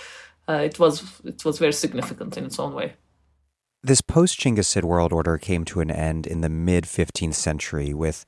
[0.47, 2.93] Uh, it was it was very significant in its own way.
[3.83, 8.25] This post Chinggisid world order came to an end in the mid 15th century with,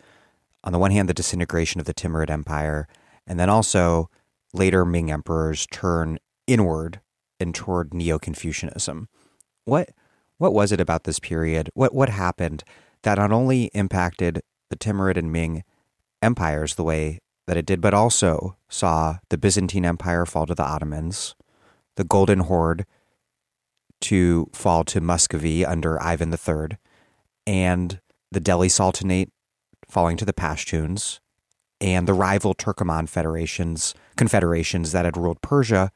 [0.63, 2.87] on the one hand, the disintegration of the Timurid Empire,
[3.29, 4.09] and then also
[4.53, 6.17] later Ming emperors turn
[6.47, 6.99] inward
[7.39, 9.07] and toward Neo-Confucianism.
[9.63, 9.91] What
[10.39, 11.69] what was it about this period?
[11.75, 12.63] What what happened
[13.03, 15.63] that not only impacted the Timurid and Ming
[16.21, 20.63] empires the way that it did, but also saw the Byzantine Empire fall to the
[20.63, 21.35] Ottomans,
[21.95, 22.85] the Golden Horde
[24.01, 26.77] to fall to Muscovy under Ivan III,
[27.45, 27.99] and
[28.31, 29.29] the Delhi Sultanate
[29.89, 31.19] falling to the Pashtuns,
[31.81, 35.91] and the rival Turkoman federations, confederations that had ruled Persia,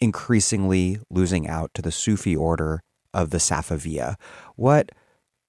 [0.00, 2.82] increasingly losing out to the Sufi order
[3.12, 4.16] of the Safaviya.
[4.56, 4.90] What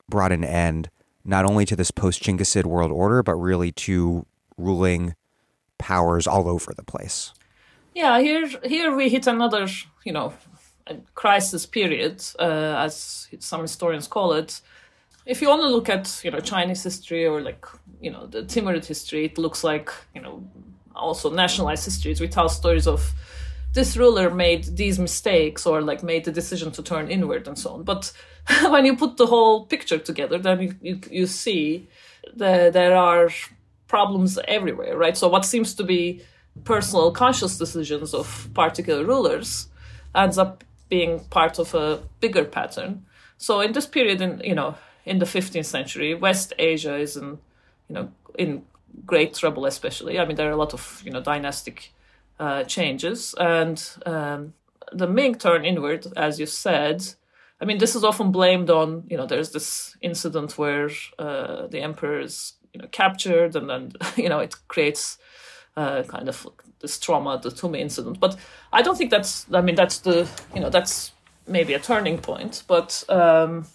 [0.09, 0.89] brought an end
[1.23, 4.25] not only to this post Chinggisid world order, but really to
[4.57, 5.15] ruling
[5.77, 7.33] powers all over the place?
[7.93, 9.67] Yeah, here here we hit another,
[10.03, 10.33] you know,
[11.15, 14.61] crisis period, uh, as some historians call it.
[15.25, 17.65] If you only look at you know Chinese history or like
[18.05, 20.43] you know the Timurid history, it looks like you know
[20.95, 22.21] also nationalized histories.
[22.21, 23.13] We tell stories of
[23.73, 27.71] this ruler made these mistakes or like made the decision to turn inward and so
[27.71, 27.83] on.
[27.83, 28.13] But
[28.69, 31.89] when you put the whole picture together, then you you, you see
[32.35, 33.29] that there are
[33.87, 35.17] problems everywhere, right?
[35.17, 36.21] So what seems to be
[36.63, 39.67] personal conscious decisions of particular rulers
[40.15, 43.05] ends up being part of a bigger pattern.
[43.37, 44.75] So in this period, in you know,
[45.05, 47.39] in the 15th century, West Asia is in,
[47.89, 48.63] you know, in
[49.05, 49.65] great trouble.
[49.65, 51.93] Especially, I mean, there are a lot of you know dynastic
[52.39, 54.53] uh, changes, and um,
[54.91, 57.05] the Ming turn inward, as you said.
[57.61, 59.25] I mean, this is often blamed on you know.
[59.25, 64.39] There's this incident where uh, the emperor is you know captured, and then you know
[64.39, 65.17] it creates
[65.77, 66.47] uh, kind of
[66.79, 68.19] this trauma, the Tumu incident.
[68.19, 68.37] But
[68.73, 69.45] I don't think that's.
[69.53, 71.11] I mean, that's the you know that's
[71.47, 72.63] maybe a turning point.
[72.67, 73.65] But um,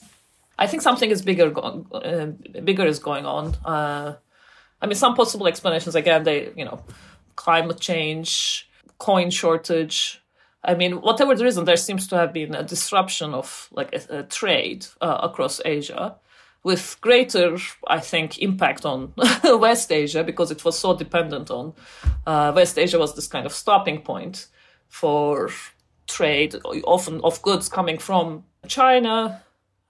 [0.60, 1.52] I think something is bigger.
[1.58, 2.26] Uh,
[2.62, 3.56] bigger is going on.
[3.64, 4.16] Uh,
[4.80, 5.94] I mean, some possible explanations.
[5.94, 6.84] Again, they you know,
[7.34, 10.22] climate change, coin shortage.
[10.62, 14.18] I mean, whatever the reason, there seems to have been a disruption of like a,
[14.18, 16.16] a trade uh, across Asia
[16.62, 17.56] with greater,
[17.86, 21.72] I think, impact on West Asia because it was so dependent on
[22.26, 24.48] uh, West Asia was this kind of stopping point
[24.88, 25.48] for
[26.06, 26.54] trade,
[26.84, 29.42] often of goods coming from China,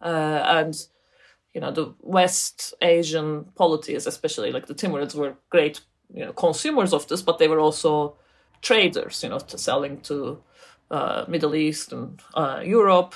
[0.07, 0.75] and
[1.55, 5.81] you know the West Asian polities, especially like the Timurids, were great
[6.13, 8.17] you know consumers of this, but they were also
[8.63, 10.43] traders, you know, to selling to
[10.91, 13.15] uh, Middle East and uh, Europe,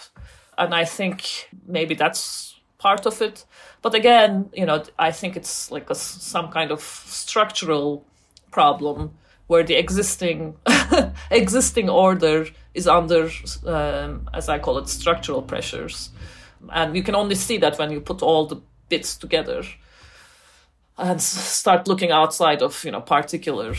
[0.57, 3.45] and I think maybe that's part of it.
[3.83, 8.05] But again, you know, I think it's like a, some kind of structural
[8.51, 9.15] problem
[9.47, 10.57] where the existing
[11.31, 13.31] existing order is under,
[13.67, 16.11] um, as I call it, structural pressures,
[16.73, 19.63] and you can only see that when you put all the bits together
[20.99, 23.75] and start looking outside of you know particular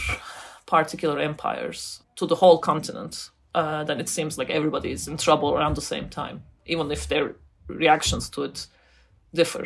[0.66, 3.30] particular empires to the whole continent.
[3.54, 7.08] Uh, then it seems like everybody is in trouble around the same time, even if
[7.08, 7.36] their
[7.68, 8.68] reactions to it
[9.34, 9.66] differ.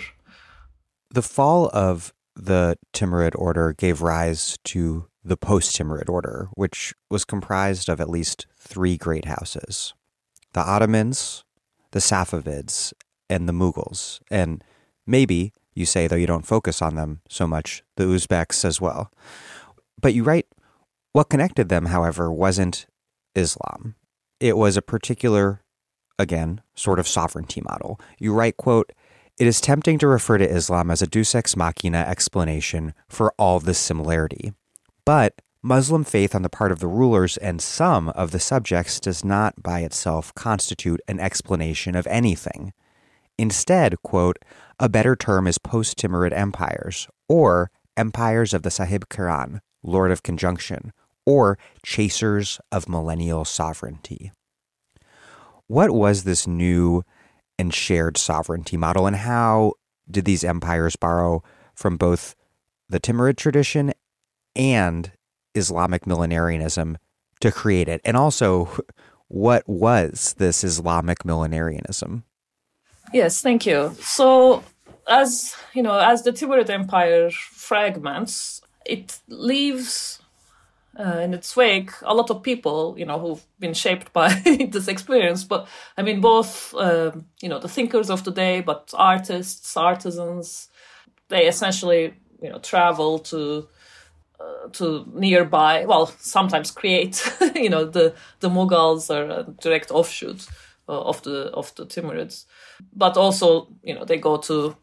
[1.09, 7.26] The fall of the Timurid order gave rise to the post Timurid order, which was
[7.26, 9.93] comprised of at least three great houses
[10.53, 11.43] the Ottomans,
[11.91, 12.93] the Safavids,
[13.30, 14.19] and the Mughals.
[14.32, 14.63] And
[15.05, 19.11] maybe, you say, though you don't focus on them so much, the Uzbeks as well.
[20.01, 20.47] But you write,
[21.13, 22.86] what connected them, however, wasn't
[23.36, 23.95] Islam.
[24.39, 25.61] It was a particular,
[26.17, 27.99] again, sort of sovereignty model.
[28.19, 28.91] You write, quote,
[29.38, 33.59] it is tempting to refer to Islam as a deus ex machina explanation for all
[33.59, 34.51] this similarity.
[35.05, 39.25] But Muslim faith on the part of the rulers and some of the subjects does
[39.25, 42.73] not by itself constitute an explanation of anything.
[43.39, 44.37] Instead, quote,
[44.81, 50.23] a better term is post Timurid empires, or empires of the Sahib Kiran, Lord of
[50.23, 50.91] Conjunction,
[51.25, 54.33] or chasers of millennial sovereignty.
[55.67, 57.05] What was this new
[57.57, 59.75] and shared sovereignty model, and how
[60.11, 61.41] did these empires borrow
[61.73, 62.35] from both
[62.89, 63.93] the Timurid tradition
[64.53, 65.13] and
[65.55, 66.97] Islamic millenarianism
[67.39, 68.01] to create it?
[68.03, 68.83] And also,
[69.29, 72.25] what was this Islamic millenarianism?
[73.14, 73.95] Yes, thank you.
[73.99, 74.64] So,
[75.07, 80.20] as you know, as the Timurid Empire fragments, it leaves
[80.99, 84.30] uh, in its wake a lot of people you know who've been shaped by
[84.72, 88.91] this experience but i mean both uh, you know the thinkers of the day but
[88.95, 90.68] artists artisans
[91.30, 93.68] they essentially you know travel to
[94.39, 97.22] uh, to nearby well sometimes create
[97.55, 100.47] you know the the mughals are a direct offshoot
[100.89, 102.45] uh, of the of the timurids
[102.93, 104.75] but also you know they go to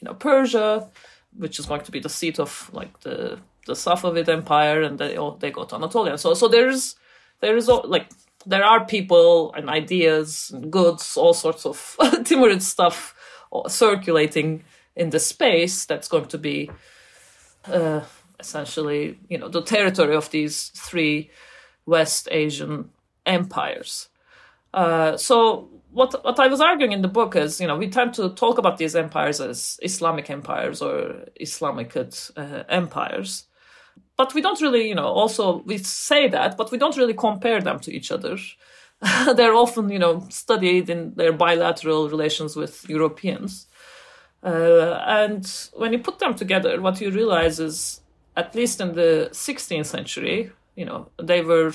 [0.00, 0.88] you know persia
[1.36, 3.38] which is going to be the seat of like the
[3.68, 6.18] the Safavid Empire, and they they go to Anatolia.
[6.18, 6.96] So so there's
[7.40, 8.10] there is like
[8.46, 13.14] there are people and ideas and goods, all sorts of Timurid stuff
[13.68, 14.64] circulating
[14.96, 16.70] in the space that's going to be
[17.66, 18.00] uh,
[18.40, 21.30] essentially you know the territory of these three
[21.86, 22.90] West Asian
[23.24, 24.08] empires.
[24.74, 28.14] Uh, so what what I was arguing in the book is, you know, we tend
[28.14, 33.46] to talk about these empires as Islamic empires or Islamic uh, empires,
[34.16, 37.60] but we don't really, you know, also we say that, but we don't really compare
[37.60, 38.36] them to each other.
[39.34, 43.66] They're often, you know, studied in their bilateral relations with Europeans,
[44.42, 45.44] uh, and
[45.74, 48.02] when you put them together, what you realize is,
[48.36, 51.72] at least in the 16th century, you know, they were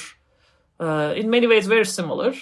[0.80, 2.34] uh, in many ways very similar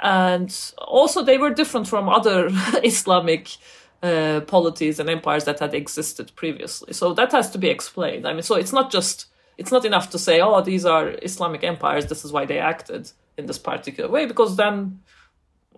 [0.00, 2.48] and also they were different from other
[2.82, 3.56] Islamic
[4.02, 6.92] uh, polities and empires that had existed previously.
[6.92, 8.26] So that has to be explained.
[8.26, 9.26] I mean, so it's not just
[9.58, 12.06] it's not enough to say, oh, these are Islamic empires.
[12.06, 15.00] This is why they acted in this particular way, because then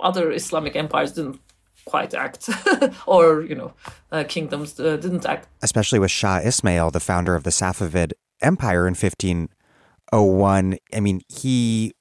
[0.00, 1.40] other Islamic empires didn't
[1.84, 2.48] quite act,
[3.06, 3.72] or you know,
[4.12, 5.48] uh, kingdoms uh, didn't act.
[5.62, 10.78] Especially with Shah Ismail, the founder of the Safavid Empire in 1501.
[10.94, 11.92] I mean, he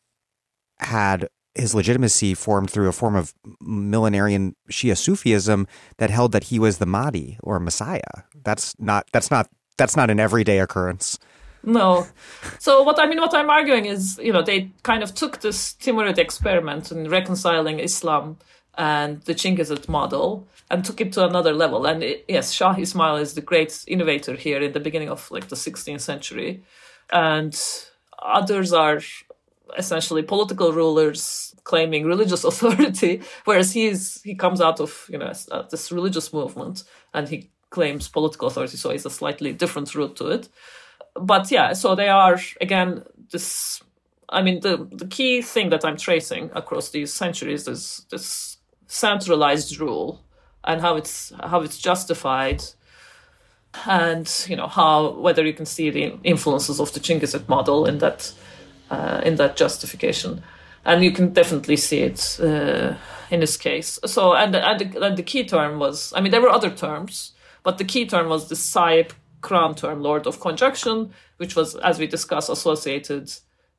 [0.79, 6.59] had his legitimacy formed through a form of millenarian Shia Sufism that held that he
[6.59, 8.23] was the Mahdi or Messiah.
[8.43, 11.19] That's not that's not that's not an everyday occurrence.
[11.63, 12.07] No.
[12.59, 15.73] So what I mean what I'm arguing is, you know, they kind of took this
[15.73, 18.37] Timurid experiment in reconciling Islam
[18.77, 21.85] and the Chinggisid model and took it to another level.
[21.85, 25.49] And it, yes, Shah Ismail is the great innovator here in the beginning of like
[25.49, 26.63] the 16th century.
[27.11, 27.59] And
[28.19, 29.01] others are
[29.77, 35.63] essentially political rulers claiming religious authority, whereas he's he comes out of you know uh,
[35.63, 40.27] this religious movement and he claims political authority, so it's a slightly different route to
[40.27, 40.49] it.
[41.15, 43.81] But yeah, so they are again this.
[44.29, 48.57] I mean, the the key thing that I'm tracing across these centuries is this
[48.87, 50.21] centralized rule
[50.63, 52.63] and how it's how it's justified
[53.85, 57.99] and you know how whether you can see the influences of the Chinggisid model in
[57.99, 58.33] that
[58.91, 60.43] uh, in that justification,
[60.85, 62.95] and you can definitely see it uh,
[63.29, 63.97] in this case.
[64.05, 67.31] So, and and the, and the, key term was, I mean, there were other terms,
[67.63, 71.99] but the key term was the Sahib Kiran term, Lord of Conjunction, which was, as
[71.99, 73.31] we discussed, associated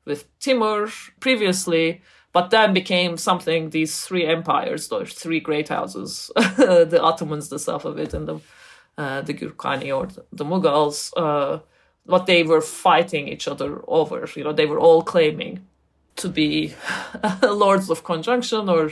[0.05, 0.89] with Timur
[1.19, 2.01] previously,
[2.33, 8.13] but then became something these three empires, those three great houses, the Ottomans, the Safavid,
[8.13, 8.39] and the
[8.95, 11.11] uh, the Gurkhani or the, the Mughals.
[11.15, 11.59] Uh,
[12.05, 14.27] what they were fighting each other over.
[14.35, 15.65] You know, they were all claiming
[16.17, 16.73] to be
[17.41, 18.91] lords of conjunction or,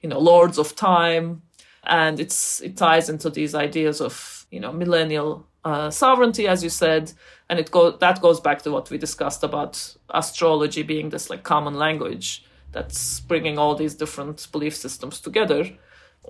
[0.00, 1.42] you know, lords of time,
[1.84, 6.70] and it's it ties into these ideas of you know millennial uh, sovereignty, as you
[6.70, 7.12] said,
[7.48, 11.42] and it go that goes back to what we discussed about astrology being this like
[11.42, 15.70] common language that's bringing all these different belief systems together.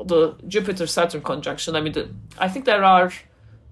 [0.07, 1.77] The Jupiter Saturn conjunction.
[1.77, 3.13] I mean, the, I think there are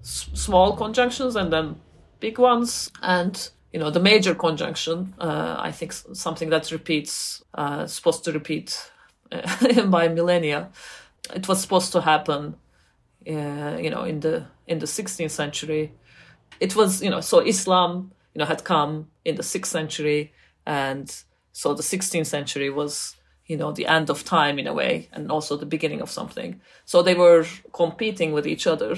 [0.01, 1.81] s- small conjunctions and then
[2.21, 2.89] big ones.
[3.01, 8.31] And, you know, the major conjunction, uh, I think something that repeats, uh, supposed to
[8.31, 8.91] repeat
[9.31, 10.69] uh, by millennia.
[11.35, 12.55] It was supposed to happen,
[13.27, 15.91] uh, you know, in the in the 16th century.
[16.59, 20.31] It was, you know, so Islam, you know, had come in the 6th century,
[20.65, 21.13] and
[21.51, 23.15] so the 16th century was
[23.47, 26.61] you know the end of time in a way and also the beginning of something
[26.85, 28.95] so they were competing with each other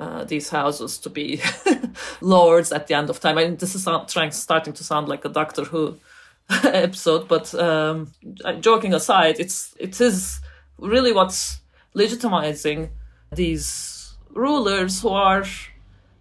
[0.00, 1.40] uh, these houses to be
[2.20, 3.38] lords at the end of time.
[3.38, 5.98] I mean, this is trying, starting to sound like a Doctor Who
[6.64, 8.12] episode, but um,
[8.60, 10.40] joking aside, it's it is
[10.78, 11.60] really what's
[11.94, 12.90] legitimizing
[13.32, 15.44] these rulers who are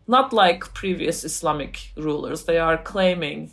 [0.07, 2.43] not like previous Islamic rulers.
[2.43, 3.51] They are claiming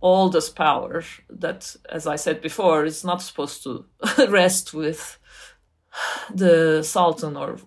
[0.00, 3.84] all this power that, as I said before, is not supposed to
[4.28, 5.18] rest with
[6.34, 7.58] the Sultan or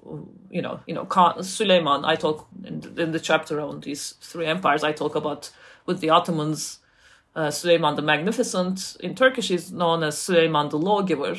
[0.49, 1.07] you know you know
[1.41, 2.05] Suleiman.
[2.05, 4.83] I talk in, in the chapter on these three empires.
[4.83, 5.51] I talk about
[5.85, 6.79] with the Ottomans,
[7.35, 8.97] uh, Suleiman the Magnificent.
[8.99, 11.35] In Turkish, is known as Suleiman the Lawgiver.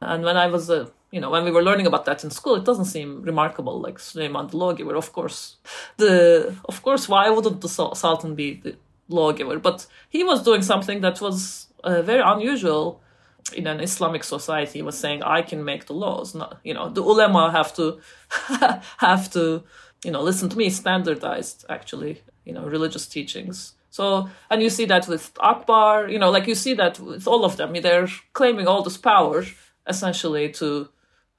[0.00, 2.56] And when I was a you know when we were learning about that in school,
[2.56, 3.80] it doesn't seem remarkable.
[3.80, 5.56] Like Suleiman the Lawgiver, of course.
[5.96, 8.76] The of course, why wouldn't the Sultan be the
[9.08, 9.58] lawgiver?
[9.58, 13.00] But he was doing something that was uh, very unusual
[13.54, 16.34] in an Islamic society was saying I can make the laws.
[16.34, 18.00] Not you know the ulema have to
[18.98, 19.62] have to
[20.04, 20.70] you know listen to me.
[20.70, 23.74] Standardized actually you know religious teachings.
[23.90, 26.08] So and you see that with Akbar.
[26.08, 27.72] You know like you see that with all of them.
[27.74, 29.44] They're claiming all this power
[29.86, 30.88] essentially to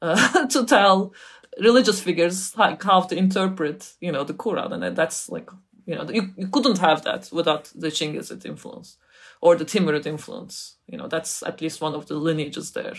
[0.02, 1.14] uh, to tell
[1.60, 5.50] religious figures like how to interpret you know the Quran, and that's like
[5.86, 8.98] you know you, you couldn't have that without the Chinggisid influence
[9.42, 10.78] or the Timurid influence.
[10.88, 12.96] You know, that's at least one of the lineages there.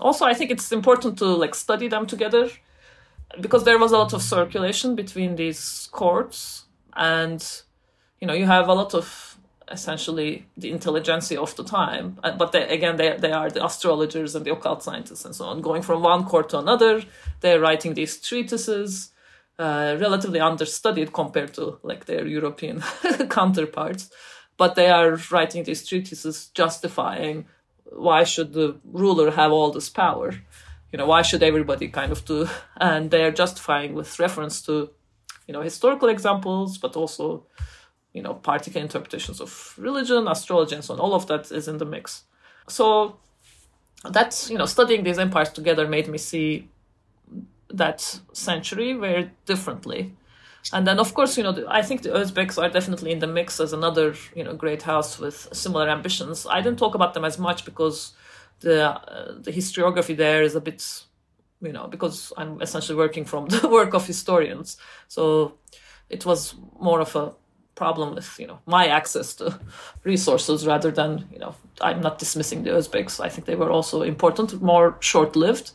[0.00, 2.50] Also, I think it's important to like study them together
[3.40, 6.64] because there was a lot of circulation between these courts
[6.96, 7.62] and
[8.20, 9.36] you know you have a lot of
[9.70, 12.18] essentially the intelligentsia of the time.
[12.22, 15.44] Uh, but they, again, they, they are the astrologers and the occult scientists and so
[15.46, 15.60] on.
[15.60, 17.02] Going from one court to another,
[17.40, 19.10] they're writing these treatises,
[19.58, 22.80] uh, relatively understudied compared to like their European
[23.30, 24.10] counterparts.
[24.56, 27.46] But they are writing these treatises justifying
[27.92, 30.32] why should the ruler have all this power?
[30.92, 32.48] You know, why should everybody kind of do?
[32.76, 34.90] And they are justifying with reference to,
[35.46, 37.46] you know, historical examples, but also
[38.16, 41.00] you know, particular interpretations of religion, astrology, and so on.
[41.00, 42.24] All of that is in the mix.
[42.66, 43.18] So
[44.10, 46.70] that's, you know, studying these empires together made me see
[47.68, 48.00] that
[48.32, 50.14] century very differently.
[50.72, 53.60] And then, of course, you know, I think the Uzbeks are definitely in the mix
[53.60, 56.46] as another, you know, great house with similar ambitions.
[56.50, 58.12] I didn't talk about them as much because
[58.60, 61.04] the uh, the historiography there is a bit,
[61.60, 64.76] you know, because I'm essentially working from the work of historians.
[65.08, 65.58] So
[66.10, 67.34] it was more of a
[67.76, 69.60] problem with you know my access to
[70.02, 73.20] resources rather than you know I'm not dismissing the Uzbeks.
[73.20, 75.70] I think they were also important, more short-lived,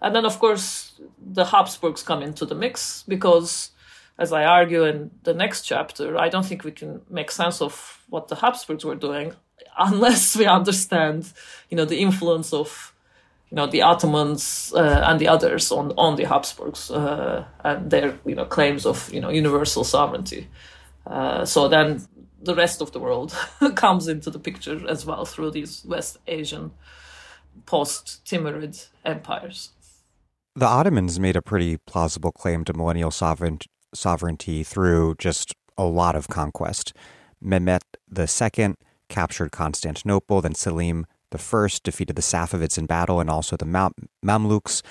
[0.00, 3.70] and then of course the Habsburgs come into the mix because,
[4.18, 8.04] as I argue in the next chapter, I don't think we can make sense of
[8.08, 9.32] what the Habsburgs were doing
[9.78, 11.32] unless we understand
[11.70, 12.94] you know the influence of
[13.50, 18.18] you know the Ottomans uh, and the others on on the Habsburgs uh, and their
[18.24, 20.48] you know claims of you know universal sovereignty.
[21.06, 22.06] Uh, so then
[22.42, 23.36] the rest of the world
[23.74, 26.72] comes into the picture as well through these West Asian
[27.66, 29.70] post Timurid empires.
[30.56, 33.58] The Ottomans made a pretty plausible claim to millennial sovereign-
[33.94, 36.92] sovereignty through just a lot of conquest.
[37.42, 37.82] Mehmet
[38.16, 38.74] II
[39.08, 43.64] captured Constantinople, then Selim I defeated the Safavids in battle and also the
[44.24, 44.82] Mamluks,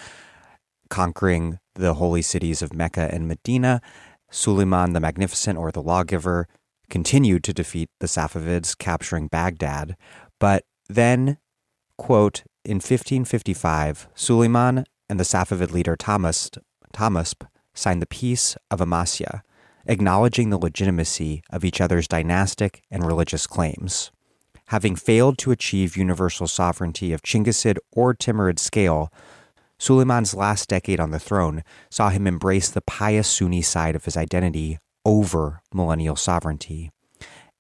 [0.90, 3.82] conquering the holy cities of Mecca and Medina.
[4.30, 6.48] Suleiman the Magnificent or the Lawgiver
[6.90, 9.96] continued to defeat the Safavids, capturing Baghdad.
[10.40, 11.38] But then,
[11.98, 16.52] quote, in 1555, Suleiman and the Safavid leader Thomas,
[16.94, 19.42] Tahmasp signed the Peace of Amasya,
[19.86, 24.12] acknowledging the legitimacy of each other's dynastic and religious claims.
[24.68, 29.12] Having failed to achieve universal sovereignty of Chinggisid or Timurid scale,
[29.78, 34.16] Suleiman's last decade on the throne saw him embrace the pious Sunni side of his
[34.16, 36.92] identity over millennial sovereignty.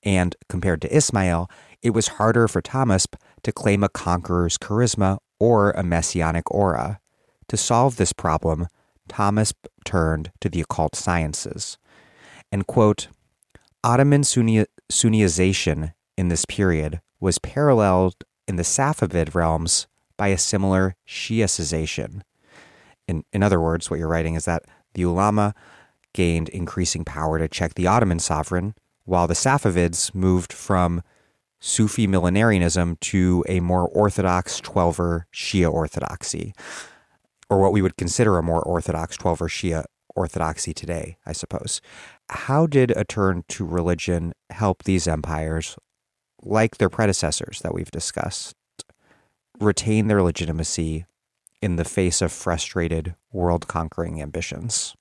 [0.03, 1.49] And compared to Ismail,
[1.81, 6.99] it was harder for Tahmasp to claim a conqueror's charisma or a messianic aura.
[7.49, 8.67] To solve this problem,
[9.09, 9.53] Tahmasp
[9.85, 11.77] turned to the occult sciences.
[12.51, 13.07] And quote,
[13.83, 18.15] Ottoman Sunni- Sunniization in this period was paralleled
[18.47, 19.87] in the Safavid realms
[20.17, 22.21] by a similar Shiaization.
[23.07, 25.53] In, in other words, what you're writing is that the ulama
[26.13, 28.75] gained increasing power to check the Ottoman sovereign,
[29.05, 31.01] while the Safavids moved from
[31.59, 36.53] Sufi millenarianism to a more orthodox Twelver Shia orthodoxy,
[37.49, 39.85] or what we would consider a more orthodox Twelver Shia
[40.15, 41.81] orthodoxy today, I suppose.
[42.29, 45.75] How did a turn to religion help these empires,
[46.41, 48.55] like their predecessors that we've discussed,
[49.59, 51.05] retain their legitimacy
[51.61, 54.95] in the face of frustrated world conquering ambitions?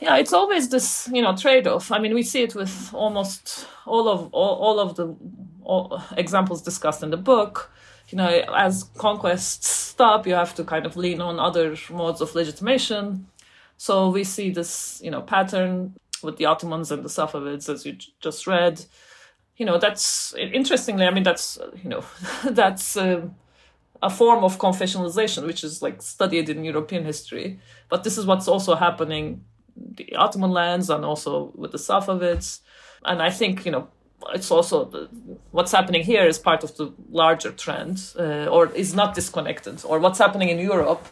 [0.00, 1.90] Yeah, it's always this, you know, trade-off.
[1.90, 5.14] I mean, we see it with almost all of all, all of the
[5.62, 7.70] all examples discussed in the book.
[8.08, 12.34] You know, as conquests stop, you have to kind of lean on other modes of
[12.34, 13.26] legitimation.
[13.78, 17.96] So we see this, you know, pattern with the Ottomans and the Safavids, as you
[18.20, 18.84] just read.
[19.56, 22.04] You know that's interestingly i mean that's you know
[22.50, 23.26] that's uh,
[24.02, 27.58] a form of confessionalization which is like studied in european history.
[27.88, 29.44] But this is what's also happening
[29.74, 32.60] the ottoman lands and also with the safavids.
[33.04, 33.88] And i think you know
[34.34, 35.08] it's also
[35.50, 39.98] what's happening here is part of the larger trend uh, or is not disconnected or
[39.98, 41.06] what's happening in europe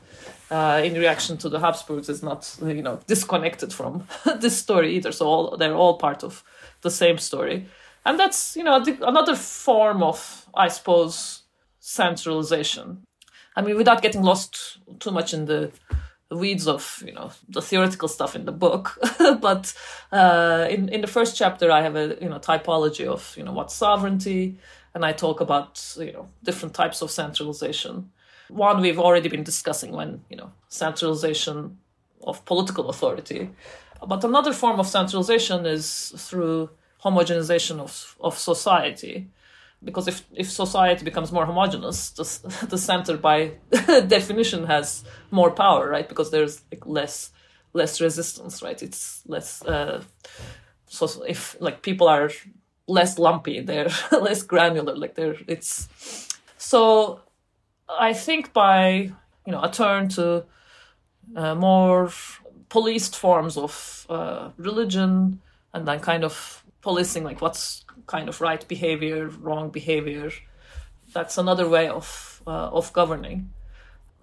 [0.50, 4.06] uh, in reaction to the habsburgs is not you know disconnected from
[4.40, 5.12] this story either.
[5.12, 6.44] So all, they're all part of
[6.82, 7.66] the same story.
[8.04, 11.42] And that's you know another form of i suppose
[11.80, 13.04] centralization.
[13.56, 15.72] I mean without getting lost too much in the
[16.36, 18.98] weeds of you know the theoretical stuff in the book.
[19.40, 19.74] But
[20.12, 23.52] uh, in in the first chapter i have a you know typology of you know
[23.52, 24.58] what sovereignty
[24.94, 28.10] and i talk about you know different types of centralization.
[28.48, 31.78] One we've already been discussing when you know centralization
[32.22, 33.50] of political authority.
[34.06, 36.70] But another form of centralization is through
[37.04, 39.28] homogenization of, of society
[39.84, 43.52] because if, if society becomes more homogenous, the, the center by
[44.06, 47.30] definition has more power right because there's like less
[47.72, 50.02] less resistance right it's less uh,
[50.86, 52.30] so if like people are
[52.86, 54.96] less lumpy, they're less granular.
[54.96, 55.88] Like they're it's
[56.56, 57.20] so.
[57.88, 59.12] I think by
[59.46, 60.44] you know a turn to
[61.36, 62.10] uh, more
[62.68, 65.40] policed forms of uh, religion
[65.72, 70.30] and then kind of policing like what's kind of right behavior, wrong behavior.
[71.14, 73.50] That's another way of uh, of governing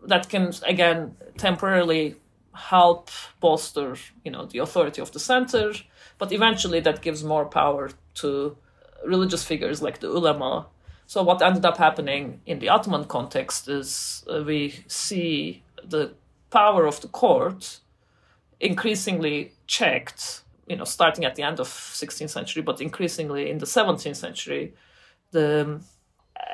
[0.07, 2.15] that can again temporarily
[2.53, 3.09] help
[3.39, 3.95] bolster
[4.25, 5.71] you know the authority of the center
[6.17, 8.57] but eventually that gives more power to
[9.05, 10.67] religious figures like the ulama
[11.07, 16.11] so what ended up happening in the ottoman context is uh, we see the
[16.49, 17.79] power of the court
[18.59, 20.41] increasingly checked
[20.71, 24.73] you know starting at the end of 16th century but increasingly in the 17th century
[25.31, 25.81] the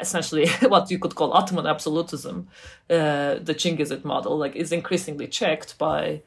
[0.02, 2.48] essentially what you could call Ottoman absolutism,
[2.90, 6.22] uh, the Chinggisid model, like is increasingly checked by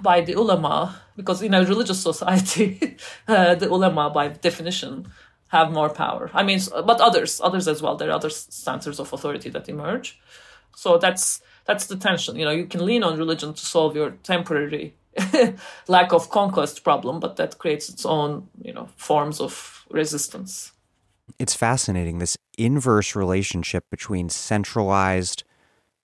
[0.00, 2.96] by the ulama because in a religious society,
[3.28, 5.06] uh, the ulama by definition
[5.48, 6.30] have more power.
[6.32, 7.94] I mean, but others, others as well.
[7.94, 10.18] There are other centers of authority that emerge.
[10.74, 12.36] So that's that's the tension.
[12.36, 14.94] You know, you can lean on religion to solve your temporary
[15.88, 20.72] lack of conquest problem, but that creates its own, you know, forms of resistance
[21.38, 25.44] it's fascinating this inverse relationship between centralized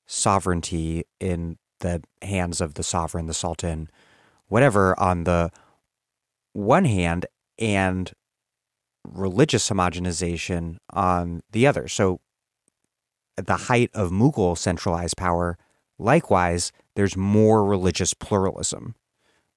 [0.06, 3.88] sovereignty in the hands of the sovereign, the sultan,
[4.46, 5.50] whatever, on the
[6.52, 7.26] one hand,
[7.59, 8.12] and
[9.06, 11.88] religious homogenization on the other.
[11.88, 12.20] So,
[13.36, 15.56] at the height of Mughal centralized power,
[15.99, 18.94] likewise, there's more religious pluralism.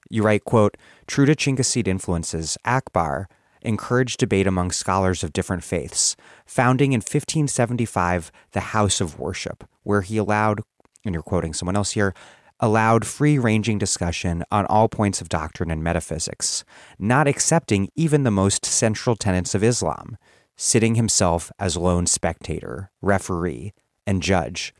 [0.10, 0.78] You write, quote,
[1.08, 3.28] true to Chinggisid influences, Akbar
[3.62, 6.16] encouraged debate among scholars of different faiths,
[6.46, 10.62] founding in 1575 the House of Worship, where he allowed,
[11.06, 12.14] and you're quoting someone else here,
[12.60, 16.64] allowed free ranging discussion on all points of doctrine and metaphysics,
[17.00, 20.18] not accepting even the most central tenets of Islam,
[20.56, 23.74] sitting himself as lone spectator, referee,
[24.06, 24.74] and judge.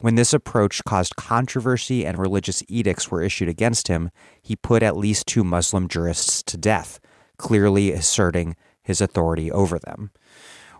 [0.00, 4.10] When this approach caused controversy and religious edicts were issued against him,
[4.42, 7.00] he put at least two Muslim jurists to death,
[7.38, 10.10] clearly asserting his authority over them.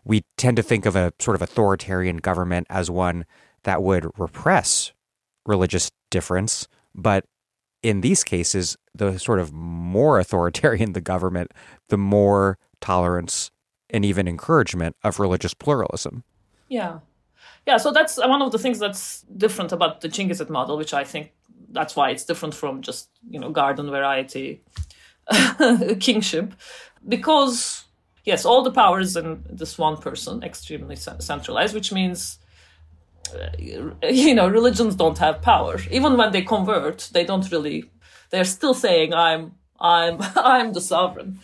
[0.05, 3.25] We tend to think of a sort of authoritarian government as one
[3.65, 4.93] that would repress
[5.47, 7.25] religious difference, but
[7.83, 11.53] in these cases, the sort of more authoritarian the government,
[11.89, 13.51] the more tolerance
[13.91, 16.23] and even encouragement of religious pluralism.
[16.69, 16.99] Yeah.
[17.67, 21.05] Yeah, so that's one of the things that's different about the Chinggisid model, which I
[21.05, 21.33] think
[21.71, 24.63] that's why it's different from just, you know, garden variety
[26.01, 26.55] kingship.
[27.09, 27.87] Because
[28.27, 32.39] yes all the powers in this one person extremely centralized which means
[33.35, 35.77] uh, you know religions don't have power.
[35.91, 37.91] Even when they convert they don't really
[38.31, 41.41] they're still saying i'm i'm i'm the sovereign.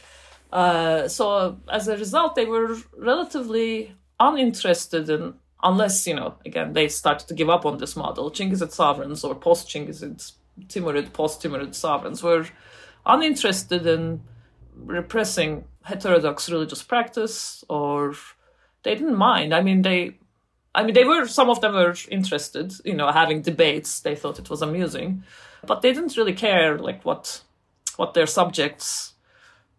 [0.52, 6.88] Uh, so as a result they were relatively uninterested in unless you know again they
[6.88, 10.32] started to give up on this model Chinggisid sovereigns or post Chinggisid
[10.66, 12.46] Timurid post Timurid sovereigns were
[13.06, 14.22] uninterested in
[14.74, 18.14] repressing heterodox religious practice or
[18.82, 19.54] they didn't mind.
[19.54, 20.18] I mean, they,
[20.74, 24.00] I mean, they were, some of them were interested, you know, having debates.
[24.00, 25.24] They thought it was amusing,
[25.66, 27.42] but they didn't really care like what,
[27.96, 29.14] what their subjects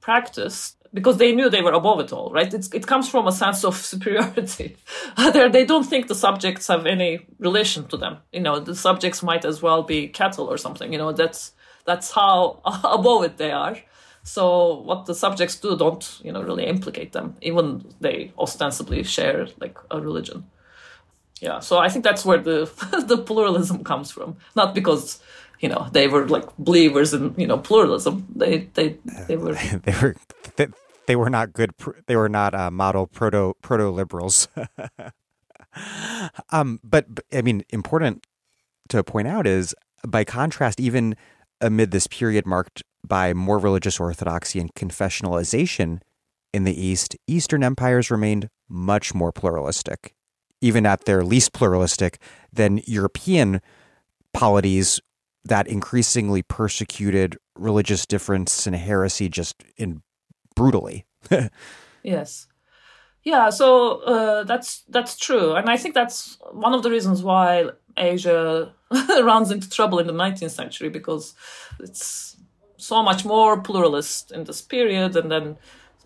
[0.01, 2.53] practiced because they knew they were above it all, right?
[2.53, 4.77] It's, it comes from a sense of superiority.
[5.33, 8.17] they don't think the subjects have any relation to them.
[8.31, 10.91] You know, the subjects might as well be cattle or something.
[10.91, 11.53] You know, that's
[11.85, 13.77] that's how above it they are.
[14.23, 19.47] So what the subjects do don't, you know, really implicate them, even they ostensibly share
[19.59, 20.45] like a religion.
[21.41, 22.71] Yeah, so I think that's where the
[23.05, 24.37] the pluralism comes from.
[24.55, 25.19] Not because
[25.59, 28.25] you know they were like believers in you know pluralism.
[28.33, 28.97] They they
[29.27, 30.15] they uh, were they were
[30.55, 30.67] they,
[31.07, 31.71] they were not good.
[32.07, 34.47] They were not uh, model proto proto liberals.
[36.51, 38.25] um, but, but I mean, important
[38.89, 39.75] to point out is
[40.07, 41.15] by contrast, even
[41.61, 45.99] amid this period marked by more religious orthodoxy and confessionalization
[46.53, 50.13] in the East, Eastern empires remained much more pluralistic,
[50.61, 52.19] even at their least pluralistic
[52.51, 53.59] than European
[54.33, 55.01] polities
[55.43, 60.01] that increasingly persecuted religious difference and heresy just in
[60.55, 61.05] brutally.
[62.03, 62.47] yes.
[63.23, 67.69] Yeah, so uh, that's that's true, and I think that's one of the reasons why
[67.95, 68.73] Asia
[69.09, 71.33] runs into trouble in the 19th century because
[71.79, 72.35] it's
[72.75, 75.55] so much more pluralist in this period, and then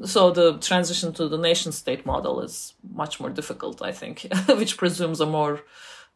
[0.04, 4.78] so the transition to the nation state model is much more difficult, I think, which
[4.78, 5.62] presumes a more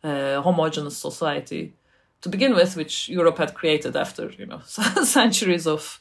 [0.03, 1.73] uh, homogeneous society
[2.21, 5.99] to begin with, which Europe had created after you know centuries of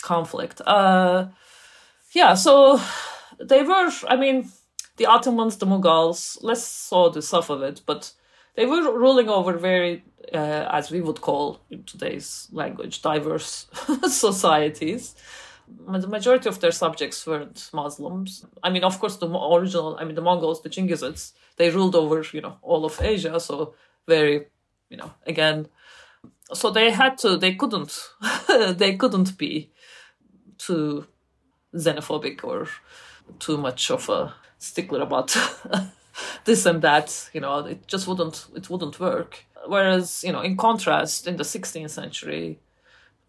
[0.00, 0.62] conflict.
[0.66, 1.26] Uh,
[2.12, 2.80] yeah, so
[3.38, 3.90] they were.
[4.08, 4.50] I mean,
[4.96, 8.12] the Ottomans, the Mughals, less so the Safavids, but
[8.54, 13.66] they were ruling over very, uh, as we would call in today's language, diverse
[14.08, 15.14] societies.
[15.88, 18.44] The majority of their subjects weren't Muslims.
[18.62, 22.24] I mean, of course, the original, I mean, the Mongols, the Chinggisids, they ruled over,
[22.32, 23.38] you know, all of Asia.
[23.38, 23.74] So
[24.08, 24.46] very,
[24.88, 25.68] you know, again,
[26.52, 27.96] so they had to, they couldn't,
[28.48, 29.70] they couldn't be
[30.58, 31.06] too
[31.74, 32.68] xenophobic or
[33.38, 35.36] too much of a stickler about
[36.44, 37.30] this and that.
[37.32, 39.44] You know, it just wouldn't, it wouldn't work.
[39.66, 42.58] Whereas, you know, in contrast, in the 16th century,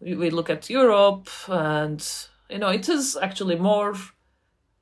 [0.00, 2.02] we look at Europe and
[2.52, 3.94] you know, it is actually more,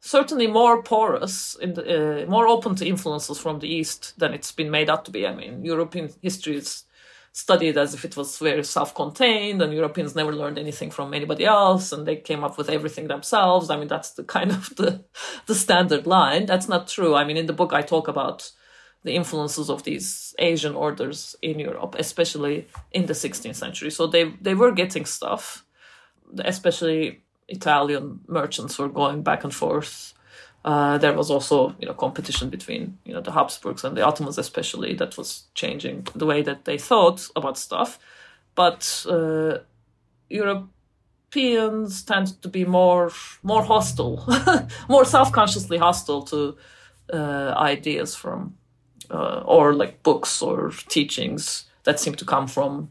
[0.01, 4.91] certainly more porous, uh, more open to influences from the East than it's been made
[4.91, 5.27] out to be.
[5.27, 6.85] I mean, European history is
[7.32, 11.93] studied as if it was very self-contained and Europeans never learned anything from anybody else
[11.93, 13.70] and they came up with everything themselves.
[13.70, 15.05] I mean, that's the kind of the,
[15.47, 16.47] the standard line.
[16.47, 17.15] That's not true.
[17.15, 18.51] I mean, in the book, I talk about
[19.02, 23.90] the influences of these Asian orders in Europe, especially in the 16th century.
[23.90, 25.65] So they, they were getting stuff,
[26.44, 30.15] especially Italian merchants were going back and forth.
[30.65, 34.39] Uh, there was also, you know, competition between, you know, the Habsburgs and the Ottomans,
[34.39, 37.99] especially, that was changing the way that they thought about stuff.
[38.55, 39.59] But uh,
[40.28, 43.11] Europeans tend to be more
[43.43, 44.27] more hostile,
[44.89, 46.57] more self-consciously hostile to
[47.12, 48.57] uh, ideas from,
[49.11, 52.91] uh, or like books or teachings that seem to come from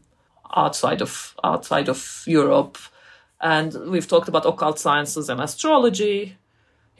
[0.56, 2.78] outside of outside of Europe
[3.40, 6.36] and we've talked about occult sciences and astrology.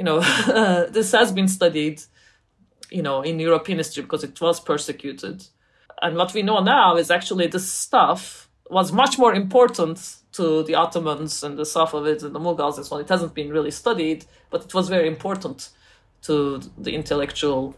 [0.00, 0.20] You know,
[0.90, 2.00] this has been studied,
[2.90, 5.44] you know, in European history because it was persecuted.
[6.00, 10.74] And what we know now is actually this stuff was much more important to the
[10.74, 13.02] Ottomans and the Safavids and the Mughals and so on.
[13.02, 15.68] It hasn't been really studied, but it was very important
[16.22, 17.76] to the intellectual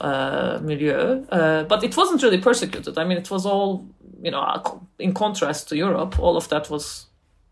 [0.00, 1.24] uh, milieu.
[1.28, 2.98] Uh, but it wasn't really persecuted.
[2.98, 3.86] I mean, it was all,
[4.20, 7.06] you know, in contrast to Europe, all of that was,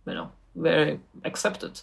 [0.07, 1.83] you know, very accepted.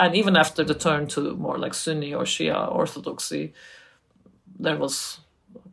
[0.00, 3.52] And even after the turn to more like Sunni or Shia orthodoxy,
[4.58, 5.20] there was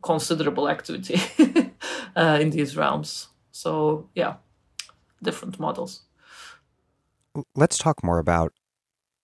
[0.02, 1.22] considerable activity
[2.16, 3.30] uh, in these realms.
[3.54, 4.36] So, yeah,
[5.24, 6.02] different models.
[7.56, 8.52] Let's talk more about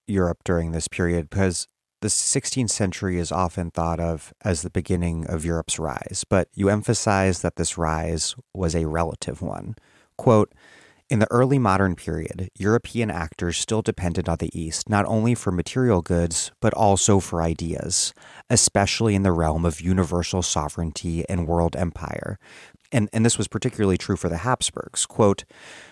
[0.07, 1.67] Europe during this period because
[1.99, 6.69] the 16th century is often thought of as the beginning of Europe's rise, but you
[6.69, 9.75] emphasize that this rise was a relative one.
[10.17, 10.53] Quote,
[11.13, 15.51] in the early modern period, European actors still depended on the East not only for
[15.51, 18.15] material goods, but also for ideas,
[18.49, 22.39] especially in the realm of universal sovereignty and world empire.
[22.91, 25.05] And, and this was particularly true for the Habsburgs.
[25.05, 25.45] Quote,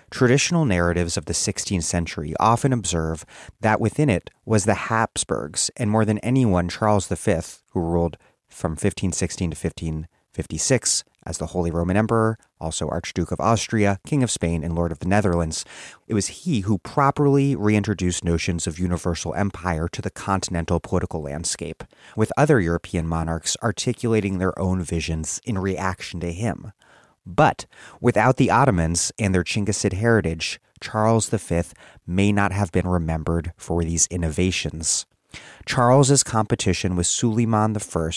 [0.10, 3.24] Traditional narratives of the 16th century often observe
[3.60, 7.42] that within it was the Habsburgs, and more than anyone, Charles V,
[7.74, 8.18] who ruled
[8.50, 9.56] from 1516 to
[10.34, 14.92] 1556, as the Holy Roman Emperor, also Archduke of Austria, King of Spain, and Lord
[14.92, 15.66] of the Netherlands.
[16.08, 21.84] It was he who properly reintroduced notions of universal empire to the continental political landscape,
[22.16, 26.72] with other European monarchs articulating their own visions in reaction to him.
[27.26, 27.66] But
[28.00, 31.62] without the Ottomans and their Chinggisid heritage, Charles V
[32.08, 35.06] may not have been remembered for these innovations.
[35.66, 38.14] Charles's competition with Suleiman I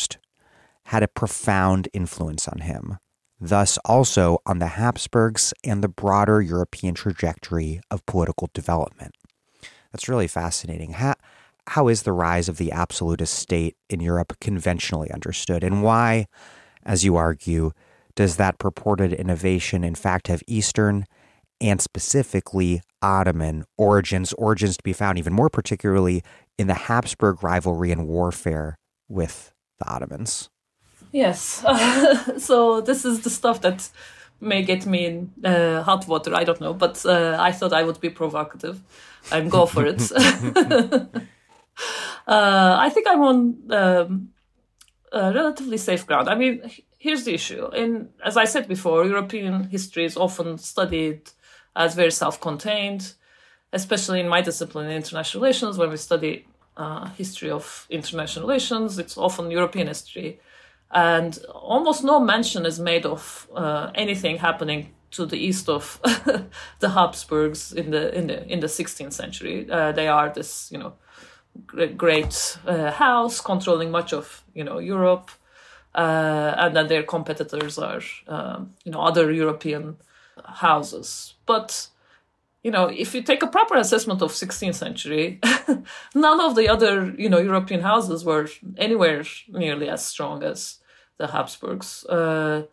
[0.86, 2.98] had a profound influence on him,
[3.40, 9.14] thus, also on the Habsburgs and the broader European trajectory of political development.
[9.92, 10.92] That's really fascinating.
[10.92, 11.14] How,
[11.68, 16.26] how is the rise of the absolutist state in Europe conventionally understood, and why,
[16.84, 17.70] as you argue,
[18.14, 21.04] does that purported innovation in fact have Eastern
[21.60, 26.22] and specifically Ottoman origins, origins to be found even more particularly
[26.58, 28.76] in the Habsburg rivalry and warfare
[29.08, 30.50] with the Ottomans?
[31.14, 31.64] Yes.
[32.38, 33.88] so this is the stuff that
[34.40, 36.34] may get me in uh, hot water.
[36.34, 38.82] I don't know, but uh, I thought I would be provocative
[39.30, 40.10] and go for it.
[40.12, 41.16] uh,
[42.26, 44.30] I think I'm on um,
[45.12, 46.28] relatively safe ground.
[46.28, 46.68] I mean,
[46.98, 47.68] here's the issue.
[47.68, 51.30] In as I said before, European history is often studied
[51.76, 53.12] as very self-contained,
[53.72, 56.44] especially in my discipline, international relations, when we study
[56.76, 58.98] uh, history of international relations.
[58.98, 60.40] It's often European history
[60.94, 66.00] and almost no mention is made of uh, anything happening to the east of
[66.80, 69.68] the Habsburgs in the in the in the 16th century.
[69.70, 70.94] Uh, they are this you know
[71.96, 75.30] great uh, house controlling much of you know Europe,
[75.94, 79.96] uh, and then their competitors are um, you know other European
[80.44, 81.34] houses.
[81.44, 81.88] But
[82.62, 85.38] you know, if you take a proper assessment of 16th century,
[86.14, 88.48] none of the other, you know, European houses were
[88.78, 90.78] anywhere nearly as strong as
[91.18, 92.04] the Habsburgs.
[92.04, 92.64] Uh,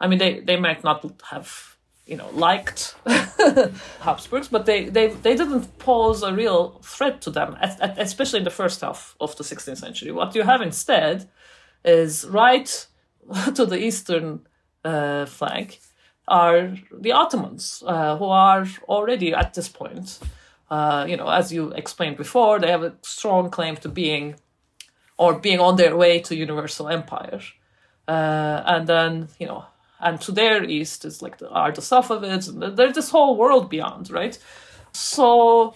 [0.00, 1.76] I mean, they, they might not have,
[2.06, 2.94] you know, liked
[4.00, 8.50] Habsburgs, but they, they, they didn't pose a real threat to them, especially in the
[8.50, 10.12] first half of the 16th century.
[10.12, 11.28] What you have instead
[11.84, 12.86] is right
[13.54, 14.46] to the eastern
[14.84, 15.80] uh, flank
[16.28, 20.18] are the Ottomans, uh, who are already at this point,
[20.70, 24.34] uh, you know, as you explained before, they have a strong claim to being
[25.16, 27.40] or being on their way to universal empire.
[28.08, 29.66] Uh, and then, you know,
[30.00, 33.68] and to their east is like the, are the Safavids, and there's this whole world
[33.68, 34.38] beyond, right?
[34.92, 35.74] So,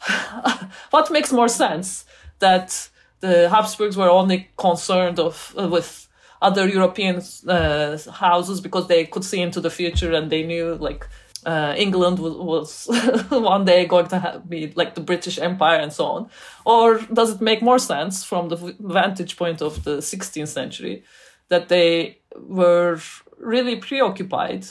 [0.90, 2.06] what makes more sense
[2.38, 2.88] that
[3.20, 6.08] the Habsburgs were only concerned of uh, with
[6.40, 11.08] other European uh, houses because they could see into the future and they knew like
[11.46, 12.88] uh, England was, was
[13.30, 16.30] one day going to have, be like the British Empire and so on?
[16.64, 21.04] Or does it make more sense from the vantage point of the 16th century
[21.48, 22.98] that they were
[23.38, 24.66] really preoccupied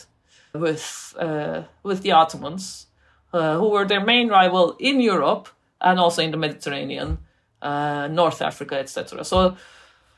[0.53, 2.87] with uh, with the Ottomans,
[3.33, 5.49] uh, who were their main rival in Europe
[5.81, 7.17] and also in the Mediterranean,
[7.61, 9.23] uh, North Africa, etc.
[9.23, 9.55] So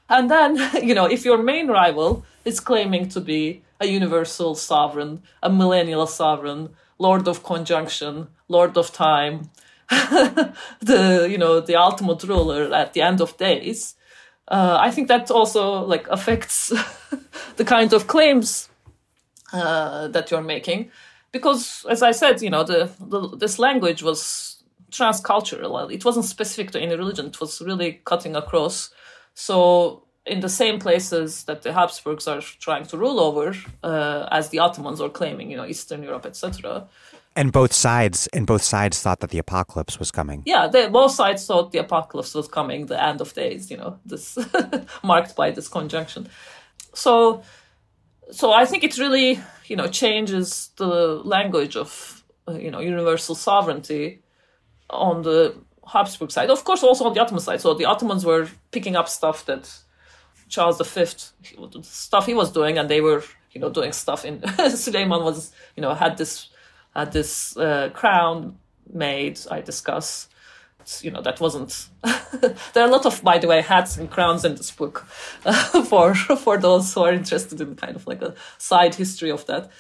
[0.09, 5.21] and then, you know, if your main rival is claiming to be a universal sovereign,
[5.43, 9.49] a millennial sovereign, lord of conjunction, lord of time,
[9.89, 13.95] the you know the ultimate ruler at the end of days,
[14.47, 16.69] uh, I think that also like affects
[17.55, 18.69] the kind of claims
[19.53, 20.91] uh, that you're making,
[21.31, 25.91] because as I said, you know the, the this language was transcultural.
[25.91, 27.27] It wasn't specific to any religion.
[27.27, 28.91] It was really cutting across
[29.35, 33.53] so in the same places that the Habsburgs are trying to rule over,
[33.83, 36.87] uh, as the Ottomans are claiming, you know, Eastern Europe, etc.
[37.37, 40.41] And both sides, and both sides thought that the apocalypse was coming.
[40.45, 43.69] Yeah, both sides thought the apocalypse was coming, the end of days.
[43.69, 44.37] You know, this
[45.03, 46.29] marked by this conjunction.
[46.93, 47.43] So,
[48.31, 53.35] so I think it really, you know, changes the language of, uh, you know, universal
[53.35, 54.21] sovereignty
[54.89, 55.55] on the
[55.85, 56.49] Habsburg side.
[56.49, 57.59] Of course, also on the Ottoman side.
[57.59, 59.71] So the Ottomans were picking up stuff that
[60.47, 61.05] Charles V,
[61.81, 64.41] stuff he was doing, and they were, you know, doing stuff in.
[64.69, 66.49] Suleiman was, you know, had this
[66.95, 68.57] had this uh, crown
[68.91, 69.39] made.
[69.51, 70.29] I discuss.
[71.01, 71.89] You know that wasn't.
[72.03, 75.07] there are a lot of, by the way, hats and crowns in this book
[75.43, 79.45] uh, for for those who are interested in kind of like a side history of
[79.47, 79.71] that.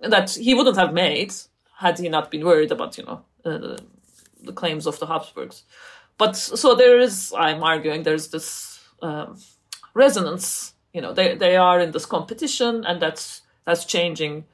[0.00, 1.34] That he wouldn't have made
[1.78, 3.76] had he not been worried about, you know, uh,
[4.42, 5.64] the claims of the Habsburgs.
[6.18, 9.38] But so there is, I'm arguing, there's this um,
[9.94, 10.74] resonance.
[10.94, 14.44] You know, they they are in this competition, and that's that's changing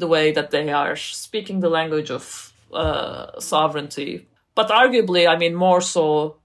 [0.00, 4.26] the way that they are speaking the language of uh, sovereignty.
[4.54, 6.36] But arguably, I mean, more so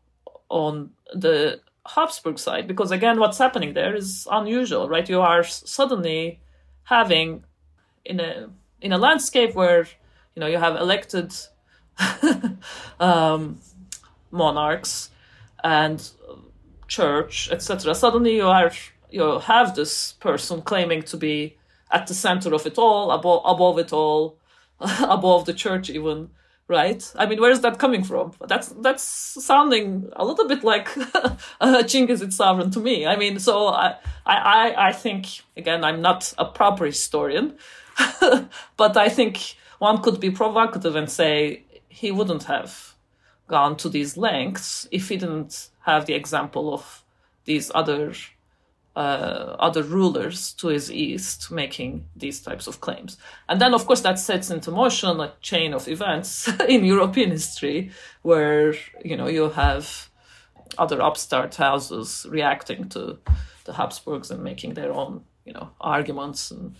[0.49, 5.07] on the Habsburg side, because again, what's happening there is unusual, right?
[5.09, 6.39] You are suddenly
[6.83, 7.43] having
[8.03, 8.49] in a
[8.81, 9.87] in a landscape where
[10.35, 11.33] you know you have elected
[12.99, 13.59] um,
[14.31, 15.09] monarchs
[15.63, 16.09] and
[16.87, 17.95] church, etc.
[17.95, 18.71] Suddenly you are
[19.09, 21.57] you have this person claiming to be
[21.95, 24.37] at the center of it all, above above it all,
[24.79, 26.29] above the church even,
[26.67, 27.01] right?
[27.15, 28.33] I mean, where is that coming from?
[28.47, 30.87] That's that's sounding a little bit like
[31.91, 33.07] Chinggisid sovereign to me.
[33.07, 33.95] I mean, so I
[34.25, 37.55] I I think again I'm not a proper historian,
[38.77, 42.95] but I think one could be provocative and say he wouldn't have
[43.47, 47.03] gone to these lengths if he didn't have the example of
[47.45, 48.13] these other
[48.95, 53.17] uh, other rulers to his east making these types of claims.
[53.49, 57.91] And then, of course, that sets into motion a chain of events in European history
[58.21, 58.73] where,
[59.03, 60.09] you know, you have
[60.77, 63.17] other upstart houses reacting to
[63.65, 66.75] the Habsburgs and making their own, you know, arguments and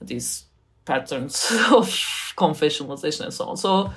[0.00, 0.44] these
[0.84, 1.88] patterns of
[2.36, 3.56] confessionalization and so on.
[3.56, 3.92] So,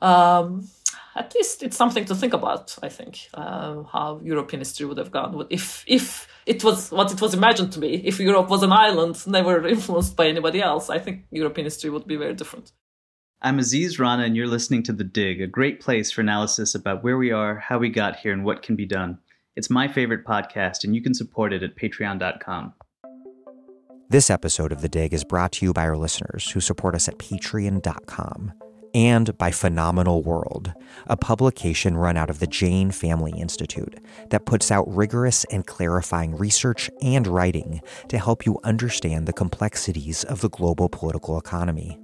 [0.00, 0.68] um,
[1.16, 2.76] at least it's something to think about.
[2.82, 7.20] I think uh, how European history would have gone if if it was what it
[7.20, 8.06] was imagined to be.
[8.06, 12.06] If Europe was an island, never influenced by anybody else, I think European history would
[12.06, 12.72] be very different.
[13.42, 17.02] I'm Aziz Rana, and you're listening to The Dig, a great place for analysis about
[17.02, 19.18] where we are, how we got here, and what can be done.
[19.56, 22.74] It's my favorite podcast, and you can support it at patreon.com.
[24.10, 27.08] This episode of The Dig is brought to you by our listeners who support us
[27.08, 28.52] at patreon.com
[28.94, 30.72] and by Phenomenal World,
[31.06, 34.00] a publication run out of the Jain Family Institute
[34.30, 40.24] that puts out rigorous and clarifying research and writing to help you understand the complexities
[40.24, 41.98] of the global political economy.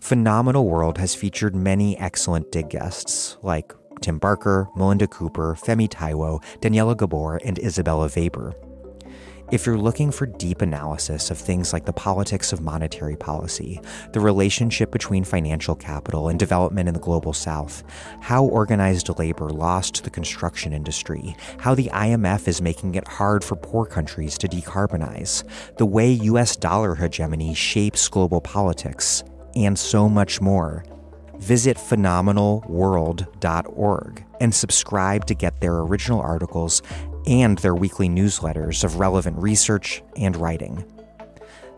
[0.00, 6.42] Phenomenal World has featured many excellent dig guests like Tim Barker, Melinda Cooper, Femi Taiwo,
[6.60, 8.54] Daniela Gabor, and Isabella Weber.
[9.50, 13.80] If you're looking for deep analysis of things like the politics of monetary policy,
[14.12, 17.82] the relationship between financial capital and development in the global south,
[18.20, 23.56] how organized labor lost the construction industry, how the IMF is making it hard for
[23.56, 25.42] poor countries to decarbonize,
[25.78, 29.24] the way US dollar hegemony shapes global politics,
[29.56, 30.84] and so much more,
[31.40, 36.82] visit phenomenalworld.org and subscribe to get their original articles
[37.26, 40.84] and their weekly newsletters of relevant research and writing.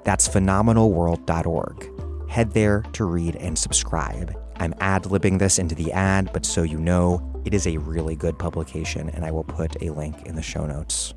[0.04, 2.28] That's phenomenalworld.org.
[2.28, 4.36] Head there to read and subscribe.
[4.56, 8.16] I'm ad libbing this into the ad, but so you know, it is a really
[8.16, 11.14] good publication, and I will put a link in the show notes.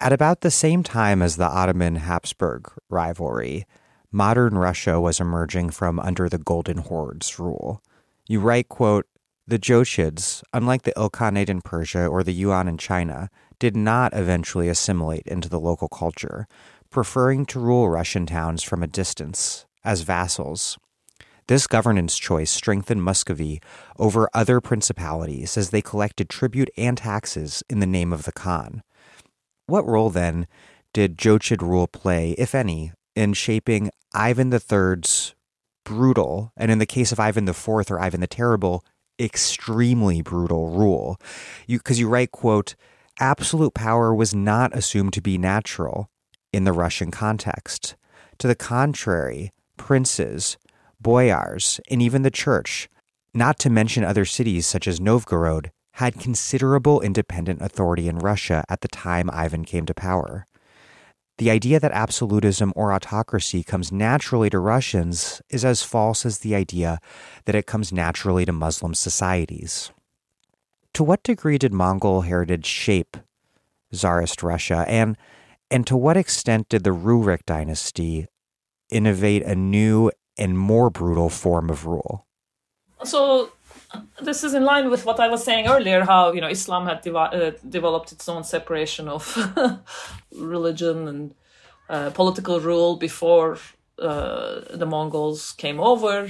[0.00, 3.66] At about the same time as the Ottoman Habsburg rivalry,
[4.10, 7.82] modern Russia was emerging from under the Golden Horde's rule.
[8.26, 9.06] You write, quote,
[9.46, 14.68] the Jochids, unlike the Ilkhanate in Persia or the Yuan in China, did not eventually
[14.68, 16.46] assimilate into the local culture,
[16.90, 20.78] preferring to rule Russian towns from a distance, as vassals.
[21.46, 23.62] This governance choice strengthened Muscovy
[23.98, 28.82] over other principalities as they collected tribute and taxes in the name of the Khan.
[29.66, 30.46] What role, then,
[30.92, 35.34] did Jochid rule play, if any, in shaping Ivan III's
[35.84, 38.84] brutal, and in the case of Ivan IV or Ivan the Terrible,
[39.18, 41.20] extremely brutal rule.
[41.66, 42.76] You because you write, quote,
[43.18, 46.08] absolute power was not assumed to be natural
[46.52, 47.96] in the Russian context.
[48.38, 50.56] To the contrary, princes,
[51.00, 52.88] boyars, and even the church,
[53.34, 58.82] not to mention other cities such as Novgorod, had considerable independent authority in Russia at
[58.82, 60.46] the time Ivan came to power.
[61.38, 66.56] The idea that absolutism or autocracy comes naturally to Russians is as false as the
[66.56, 66.98] idea
[67.44, 69.92] that it comes naturally to Muslim societies.
[70.94, 73.16] To what degree did Mongol heritage shape
[73.92, 75.16] Tsarist Russia, and,
[75.70, 78.26] and to what extent did the Rurik dynasty
[78.90, 82.26] innovate a new and more brutal form of rule?
[83.04, 83.52] So,
[84.20, 87.06] this is in line with what I was saying earlier how you know Islam had
[87.06, 89.22] uh, developed its own separation of
[90.32, 91.34] religion and
[91.88, 93.58] uh, political rule before
[93.98, 96.28] uh, the Mongols came over,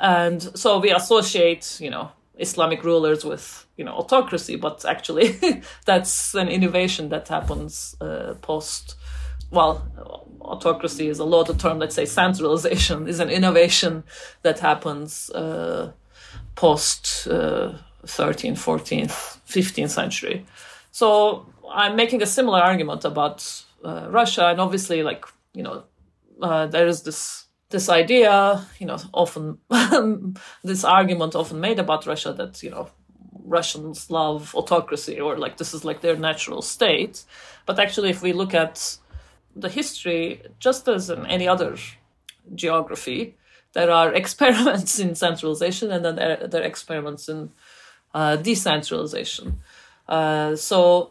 [0.00, 6.34] and so we associate you know Islamic rulers with you know autocracy, but actually that's
[6.34, 8.96] an innovation that happens uh, post.
[9.50, 9.86] Well,
[10.40, 11.78] autocracy is a lot of term.
[11.78, 14.04] Let's say centralization is an innovation
[14.42, 15.92] that happens uh,
[16.56, 17.74] post uh,
[18.04, 20.44] 13th, 14th, 15th century.
[20.90, 25.84] So I'm making a similar argument about uh, Russia, and obviously, like you know,
[26.42, 29.58] uh, there is this this idea, you know, often
[30.64, 32.88] this argument often made about Russia that you know
[33.44, 37.24] Russians love autocracy or like this is like their natural state.
[37.66, 38.98] But actually, if we look at
[39.54, 41.76] the history, just as in any other
[42.54, 43.36] geography,
[43.76, 47.50] there are experiments in centralization and then there, there are experiments in
[48.14, 49.60] uh, decentralization.
[50.08, 51.10] Uh, so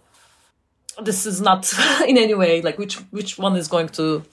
[1.03, 1.71] this is not
[2.07, 4.23] in any way like which which one is going to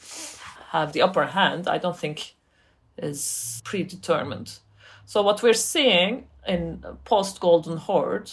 [0.71, 1.69] have the upper hand.
[1.69, 2.35] I don't think
[2.97, 4.59] is predetermined.
[5.05, 8.33] So what we're seeing in post Golden Horde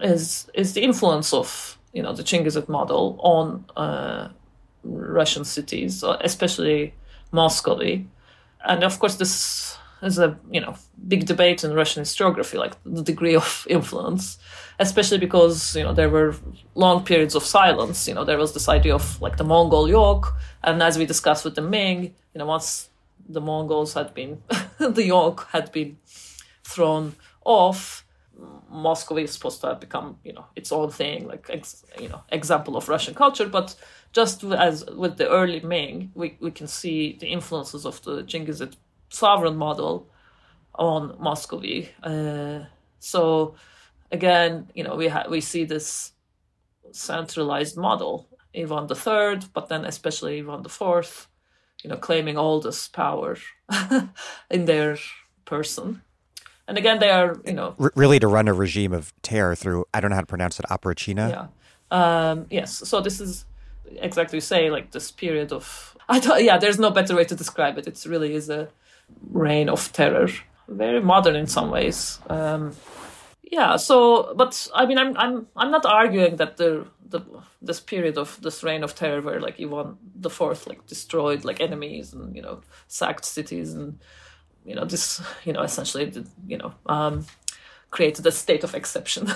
[0.00, 4.28] is is the influence of you know the Chinggisid model on uh,
[4.82, 6.94] Russian cities, especially
[7.30, 8.08] Muscovy
[8.64, 10.74] and of course this is a you know
[11.08, 14.38] big debate in Russian historiography, like the degree of influence,
[14.78, 16.34] especially because you know there were
[16.74, 18.08] long periods of silence.
[18.08, 21.44] You know there was this idea of like the Mongol yoke, and as we discussed
[21.44, 22.88] with the Ming, you know once
[23.28, 24.42] the Mongols had been
[24.78, 25.98] the yoke had been
[26.64, 27.14] thrown
[27.44, 28.04] off,
[28.70, 32.22] Moscow is supposed to have become you know its own thing, like ex, you know
[32.30, 33.74] example of Russian culture, but
[34.12, 38.74] just as with the early Ming, we, we can see the influences of the Chinggisid
[39.08, 40.08] sovereign model
[40.74, 41.90] on Muscovy.
[42.02, 42.60] Uh,
[42.98, 43.54] so
[44.10, 46.12] again, you know, we ha- we see this
[46.92, 51.28] centralized model, Ivan the Third, but then especially Ivan the Fourth,
[51.82, 53.36] you know, claiming all this power
[54.50, 54.98] in their
[55.44, 56.02] person.
[56.66, 59.86] And again, they are, you know, R- really to run a regime of terror through.
[59.94, 60.66] I don't know how to pronounce it.
[60.66, 61.30] Oprichnina.
[61.30, 61.46] Yeah.
[61.90, 62.88] Um, yes.
[62.88, 63.44] So this is
[63.96, 67.78] exactly say like this period of I thought yeah there's no better way to describe
[67.78, 68.68] it it really is a
[69.30, 70.28] reign of terror
[70.68, 72.72] very modern in some ways um,
[73.50, 73.76] Yeah.
[73.76, 77.20] So, but I mean, I'm I'm I'm not arguing that the the
[77.60, 81.60] this period of this reign of terror where like Ivan the Fourth like destroyed like
[81.60, 83.98] enemies and you know sacked cities and
[84.64, 86.12] you know this you know essentially
[86.46, 87.26] you know um,
[87.90, 89.26] created a state of exception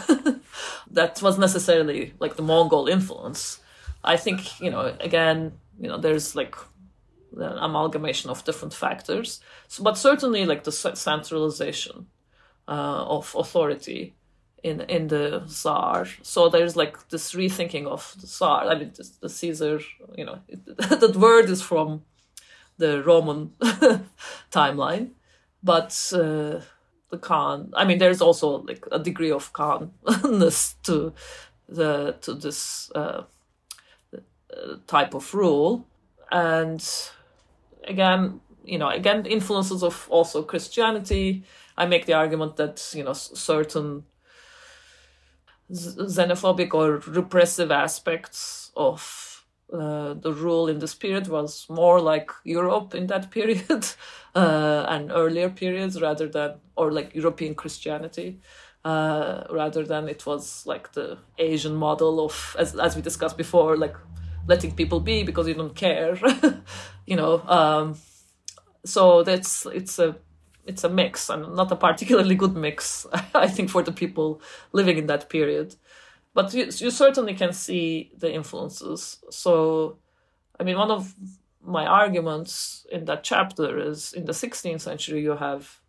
[0.90, 3.60] that was necessarily like the Mongol influence.
[4.04, 6.56] I think you know again you know there's like
[7.36, 12.06] an amalgamation of different factors, so, but certainly like the centralization
[12.68, 14.14] uh, of authority
[14.62, 16.06] in in the Tsar.
[16.22, 18.66] So there's like this rethinking of the Tsar.
[18.66, 19.80] I mean, the, the Caesar.
[20.16, 20.38] You know,
[20.78, 22.02] that word is from
[22.78, 23.52] the Roman
[24.50, 25.10] timeline,
[25.62, 26.60] but uh,
[27.10, 27.72] the Khan.
[27.74, 31.12] I mean, there's also like a degree of Khanness to
[31.68, 33.22] the to this uh,
[34.86, 35.86] type of rule,
[36.30, 36.84] and
[37.86, 41.44] again, you know, again, influences of also Christianity.
[41.76, 44.04] I make the argument that you know certain
[45.70, 52.94] xenophobic or repressive aspects of uh, the rule in this period was more like Europe
[52.94, 53.86] in that period
[54.34, 58.40] uh, and earlier periods rather than, or like European Christianity.
[58.84, 63.78] Uh, rather than it was like the Asian model of, as, as we discussed before,
[63.78, 63.96] like
[64.46, 66.16] letting people be because you don't care,
[67.06, 67.42] you know.
[67.46, 67.96] Um,
[68.84, 70.16] so that's it's a
[70.66, 74.40] it's a mix and not a particularly good mix, I think, for the people
[74.72, 75.76] living in that period.
[76.32, 79.18] But you, you certainly can see the influences.
[79.30, 79.98] So,
[80.58, 81.14] I mean, one of
[81.62, 85.80] my arguments in that chapter is in the 16th century, you have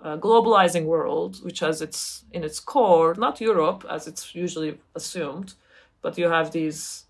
[0.00, 5.54] a globalizing world, which has its in its core not Europe as it's usually assumed,
[6.02, 7.05] but you have these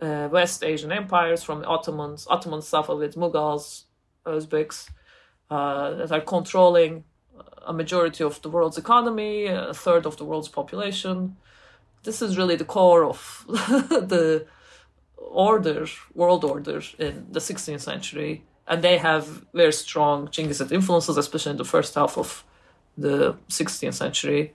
[0.00, 3.84] uh, West Asian empires from Ottomans, Ottomans, Safavids, Mughals,
[4.26, 4.88] Uzbeks,
[5.50, 7.04] uh, that are controlling
[7.66, 11.36] a majority of the world's economy, a third of the world's population.
[12.02, 14.46] This is really the core of the
[15.16, 18.44] order, world order in the 16th century.
[18.66, 22.44] And they have very strong Chinggisid influences, especially in the first half of
[22.96, 24.54] the 16th century.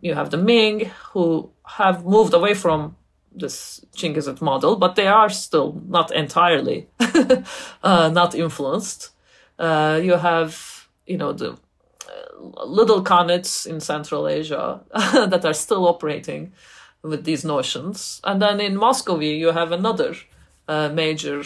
[0.00, 2.96] You have the Ming, who have moved away from
[3.34, 6.88] this Chinggisid model, but they are still not entirely
[7.82, 9.10] uh, not influenced.
[9.58, 15.86] Uh, you have, you know, the uh, little khanates in Central Asia that are still
[15.86, 16.52] operating
[17.02, 18.20] with these notions.
[18.24, 20.14] And then in Muscovy, you have another
[20.68, 21.42] uh, major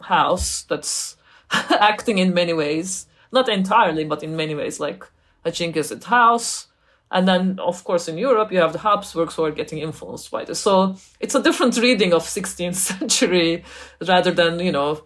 [0.00, 1.16] house that's
[1.50, 5.04] acting in many ways, not entirely, but in many ways, like
[5.44, 6.66] a Chinggisid house.
[7.12, 10.44] And then, of course, in Europe, you have the Habsburgs who are getting influenced by
[10.44, 10.60] this.
[10.60, 13.64] So it's a different reading of 16th century
[14.06, 15.02] rather than, you know,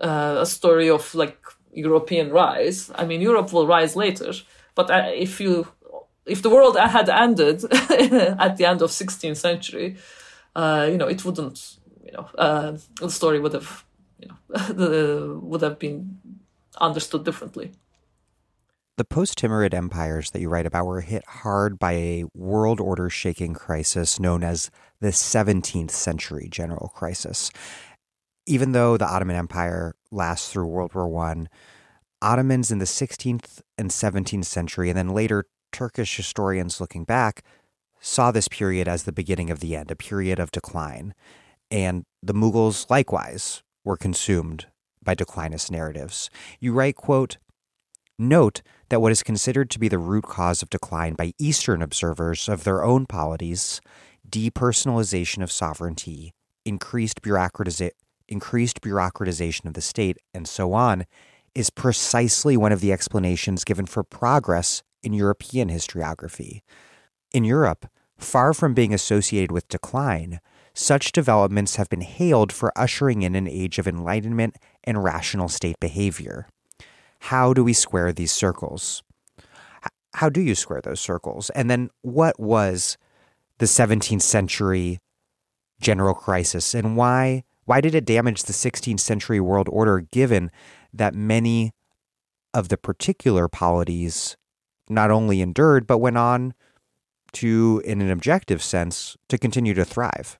[0.00, 1.38] uh, a story of like
[1.72, 2.90] European rise.
[2.94, 4.32] I mean, Europe will rise later,
[4.74, 5.66] but uh, if you
[6.26, 7.64] if the world had ended
[8.38, 9.96] at the end of 16th century,
[10.54, 13.84] uh, you know, it wouldn't, you know, uh, the story would have,
[14.20, 16.18] you know, would have been
[16.80, 17.72] understood differently.
[18.98, 23.08] The post Timurid empires that you write about were hit hard by a world order
[23.08, 24.70] shaking crisis known as
[25.00, 27.50] the 17th century general crisis
[28.48, 31.50] even though the Ottoman Empire lasts through World War One,
[32.22, 37.44] Ottomans in the 16th and 17th century, and then later Turkish historians looking back,
[38.00, 41.14] saw this period as the beginning of the end, a period of decline.
[41.70, 44.66] And the Mughals likewise were consumed
[45.04, 46.30] by declinist narratives.
[46.58, 47.36] You write, quote,
[48.18, 52.48] Note that what is considered to be the root cause of decline by Eastern observers
[52.48, 53.80] of their own polities,
[54.28, 56.32] depersonalization of sovereignty,
[56.64, 57.90] increased bureaucratization
[58.28, 61.06] increased bureaucratization of the state, and so on,
[61.54, 66.60] is precisely one of the explanations given for progress in European historiography.
[67.32, 67.86] In Europe,
[68.18, 70.40] far from being associated with decline,
[70.74, 75.80] such developments have been hailed for ushering in an age of enlightenment and rational state
[75.80, 76.46] behavior.
[77.20, 79.02] How do we square these circles?
[80.14, 81.50] How do you square those circles?
[81.50, 82.96] And then what was
[83.58, 84.98] the 17th century
[85.80, 90.50] general crisis and why why did it damage the 16th century world order given
[90.94, 91.72] that many
[92.54, 94.38] of the particular polities
[94.88, 96.54] not only endured, but went on
[97.32, 100.38] to, in an objective sense, to continue to thrive?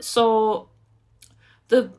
[0.00, 0.70] So,
[1.68, 1.90] the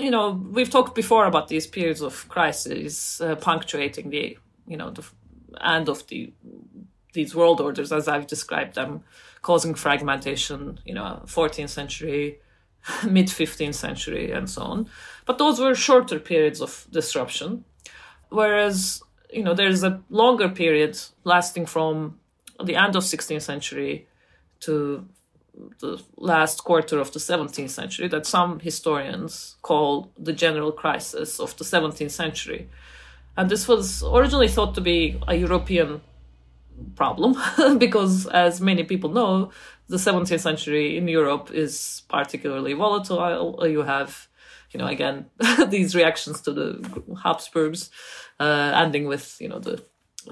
[0.00, 4.90] you know we've talked before about these periods of crisis uh, punctuating the you know
[4.90, 5.04] the
[5.62, 6.32] end of the
[7.12, 9.02] these world orders as I've described them,
[9.42, 10.80] causing fragmentation.
[10.84, 12.38] You know, 14th century
[13.08, 14.88] mid 15th century and so on.
[15.26, 17.64] But those were shorter periods of disruption.
[18.30, 19.02] Whereas,
[19.32, 22.18] you know, there's a longer period lasting from
[22.62, 24.06] the end of 16th century
[24.60, 25.06] to
[25.78, 31.56] the last quarter of the 17th century that some historians call the general crisis of
[31.56, 32.68] the 17th century.
[33.36, 36.00] And this was originally thought to be a European
[36.96, 37.36] problem
[37.78, 39.50] because, as many people know,
[39.88, 43.66] the 17th century in Europe is particularly volatile.
[43.66, 44.28] You have,
[44.70, 45.26] you know, again,
[45.68, 47.90] these reactions to the Habsburgs,
[48.38, 49.82] uh, ending with, you know, the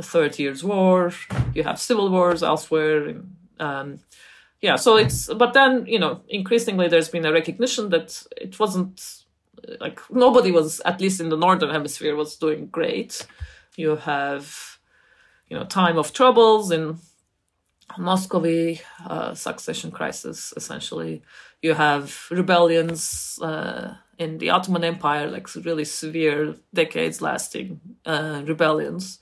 [0.02, 1.12] Thirty Years' War.
[1.54, 3.16] You have civil wars elsewhere.
[3.58, 4.00] Um,
[4.60, 9.24] yeah, so it's, but then, you know, increasingly there's been a recognition that it wasn't
[9.80, 13.26] like nobody was, at least in the Northern Hemisphere, was doing great.
[13.76, 14.78] You have,
[15.48, 16.98] you know, time of troubles in
[17.96, 21.22] Muscovy, uh, succession crisis, essentially.
[21.62, 29.20] You have rebellions uh, in the Ottoman Empire, like really severe, decades lasting uh, rebellions.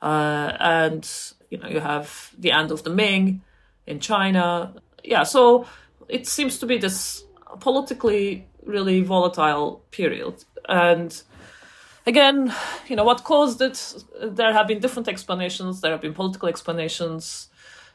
[0.00, 1.08] Uh, and,
[1.50, 3.42] you know, you have the end of the Ming
[3.86, 4.74] in China.
[5.04, 5.66] Yeah, so
[6.08, 7.24] it seems to be this
[7.60, 10.44] politically really volatile period.
[10.68, 11.20] And
[12.06, 12.54] again,
[12.88, 17.48] you know, what caused it, there have been different explanations, there have been political explanations,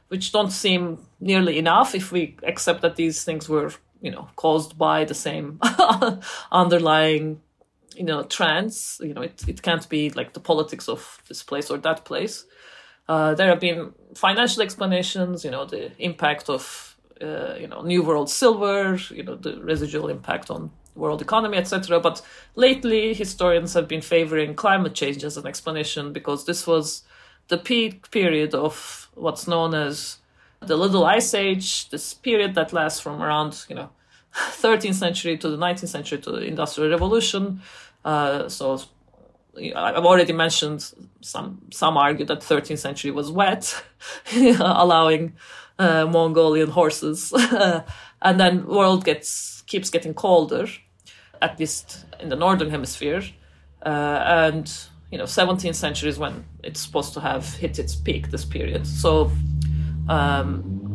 [0.08, 3.72] which don't seem nearly enough if we accept that these things were,
[4.02, 5.60] you know, caused by the same
[6.52, 7.42] underlying,
[7.96, 9.00] you know, trends.
[9.04, 12.46] You know, it, it can't be like the politics of this place or that place.
[13.08, 18.04] Uh, there have been financial explanations, you know, the impact of, uh, you know, New
[18.04, 22.00] World silver, you know, the residual impact on world economy, etc.
[22.00, 22.22] But
[22.56, 27.04] lately, historians have been favoring climate change as an explanation because this was
[27.48, 30.18] the peak period of what's known as
[30.62, 33.90] the Little Ice Age, this period that lasts from around, you know,
[34.34, 37.62] 13th century to the 19th century to the Industrial Revolution.
[38.04, 38.82] Uh, so
[39.58, 43.84] I've already mentioned some some argue that 13th century was wet,
[44.60, 45.34] allowing
[45.80, 47.34] uh, Mongolian horses,
[48.22, 50.68] and then world gets keeps getting colder,
[51.42, 53.24] at least in the northern hemisphere,
[53.86, 54.72] uh, and
[55.12, 58.32] you know 17th century is when it's supposed to have hit its peak.
[58.32, 59.32] This period, so.
[60.08, 60.86] Um,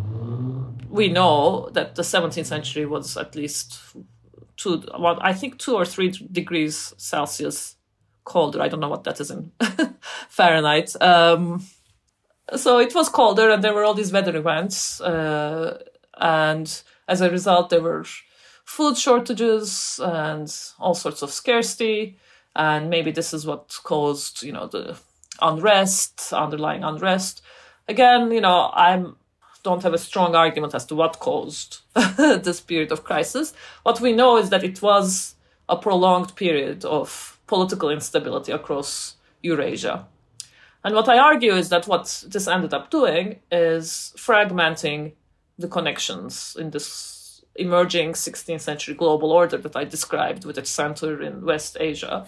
[0.89, 3.81] we know that the 17th century was at least
[4.57, 7.77] two, well, I think two or three degrees Celsius
[8.25, 8.63] colder.
[8.63, 9.53] I don't know what that is in
[10.29, 10.95] Fahrenheit.
[11.01, 11.65] Um,
[12.57, 15.83] so it was colder, and there were all these weather events, uh,
[16.19, 18.05] and as a result, there were
[18.65, 22.17] food shortages and all sorts of scarcity.
[22.55, 24.97] And maybe this is what caused, you know, the
[25.43, 27.43] unrest, underlying unrest.
[27.89, 29.17] Again, you know, I'm
[29.63, 31.81] don't have a strong argument as to what caused
[32.17, 33.53] this period of crisis.
[33.83, 35.35] What we know is that it was
[35.69, 40.07] a prolonged period of political instability across Eurasia.
[40.85, 45.13] And what I argue is that what this ended up doing is fragmenting
[45.59, 51.21] the connections in this emerging 16th century global order that I described with its center
[51.21, 52.27] in West Asia.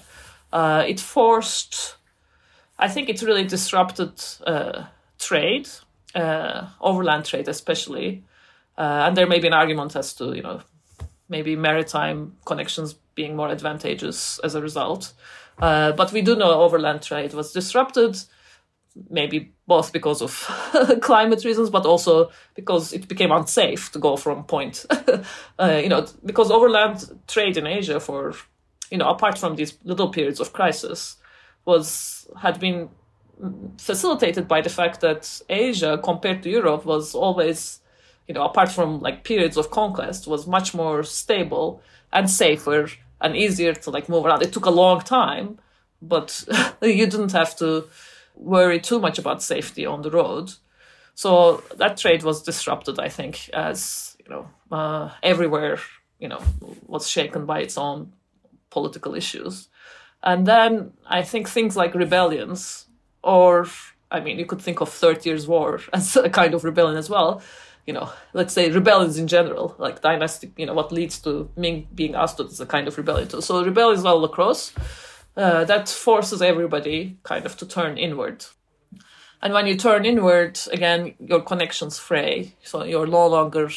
[0.53, 1.97] Uh, it forced,
[2.78, 4.12] I think it really disrupted
[4.47, 4.86] uh,
[5.19, 5.69] trade,
[6.15, 8.24] uh, overland trade especially.
[8.77, 10.61] Uh, and there may be an argument as to, you know,
[11.28, 15.12] maybe maritime connections being more advantageous as a result.
[15.59, 18.16] Uh, but we do know overland trade was disrupted,
[19.10, 20.32] maybe both because of
[21.01, 24.86] climate reasons, but also because it became unsafe to go from point,
[25.59, 28.34] uh, you know, because overland trade in Asia for,
[28.90, 31.16] you know, apart from these little periods of crisis,
[31.64, 32.89] was had been
[33.78, 37.80] facilitated by the fact that Asia, compared to Europe, was always,
[38.28, 41.82] you know, apart from like periods of conquest, was much more stable
[42.12, 42.89] and safer
[43.20, 44.43] and easier to like move around.
[44.43, 45.59] It took a long time,
[46.01, 46.44] but
[46.82, 47.85] you didn't have to
[48.35, 50.53] worry too much about safety on the road.
[51.15, 55.78] So that trade was disrupted, I think, as you know, uh, everywhere,
[56.19, 56.43] you know,
[56.86, 58.12] was shaken by its own
[58.70, 59.69] political issues.
[60.23, 62.86] And then I think things like rebellions,
[63.23, 63.66] or
[64.11, 67.11] I mean, you could think of Thirty Years' War as a kind of rebellion as
[67.11, 67.43] well,
[67.87, 71.89] you know, let's say rebellions in general, like dynastic, you know, what leads to Ming
[71.95, 73.29] being ousted is a kind of rebellion.
[73.29, 73.41] Too.
[73.41, 74.73] So rebellions all across.
[75.37, 78.45] Uh, that forces everybody kind of to turn inward.
[79.41, 82.55] And when you turn inward, again, your connections fray.
[82.63, 83.71] So you're no longer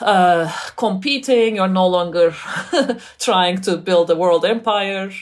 [0.00, 2.34] uh, competing, you're no longer
[3.18, 5.12] trying to build a world empire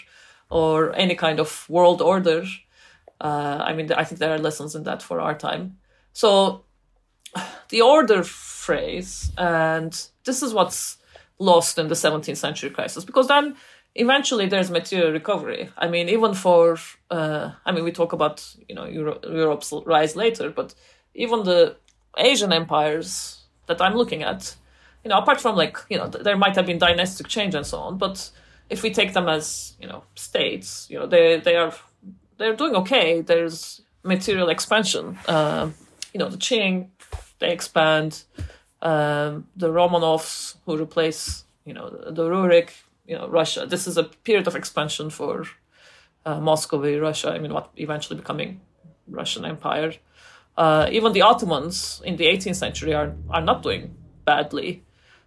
[0.49, 2.45] or any kind of world order.
[3.21, 5.77] Uh, I mean, I think there are lessons in that for our time.
[6.13, 6.65] So
[7.69, 10.98] the order frays, and this is what's
[11.39, 13.57] lost in the 17th century crisis, because then
[13.94, 15.70] eventually there's material recovery.
[15.77, 16.78] I mean, even for,
[17.11, 20.74] uh, I mean, we talk about, you know, Euro- Europe's rise later, but
[21.15, 21.77] even the
[22.19, 24.55] Asian empires that I'm looking at,
[25.05, 27.78] you know, apart from like, you know, there might have been dynastic change and so
[27.78, 28.31] on, but
[28.69, 31.74] if we take them as, you know, states, you know, they, they are,
[32.39, 33.20] they're doing okay.
[33.20, 35.19] There's material expansion.
[35.27, 35.70] Uh,
[36.15, 36.89] you know, the Qing,
[37.41, 38.23] they expand.
[38.83, 42.71] Um, the Romanovs who replace, you know, the, Rurik,
[43.07, 43.67] you know, Russia.
[43.67, 45.45] This is a period of expansion for
[46.25, 47.31] uh, Russia.
[47.31, 48.61] I mean, what eventually becoming
[49.09, 49.95] Russian Empire.
[50.57, 53.95] Uh, even the Ottomans in the 18th century are are not doing
[54.25, 54.83] badly.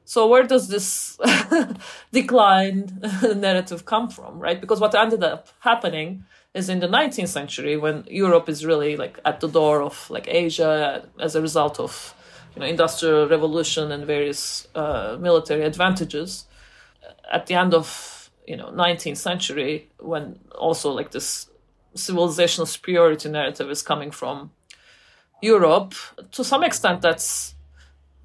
[0.06, 1.18] So where does this
[2.12, 3.00] decline
[3.36, 4.60] narrative come from, right?
[4.60, 9.20] Because what ended up happening is in the 19th century when Europe is really like
[9.26, 12.14] at the door of like Asia as a result of
[12.56, 16.46] you know industrial revolution and various uh, military advantages.
[17.32, 21.50] At the end of you know 19th century, when also like this
[21.96, 24.52] civilizational superiority narrative is coming from
[25.42, 25.94] Europe,
[26.32, 27.56] to some extent that's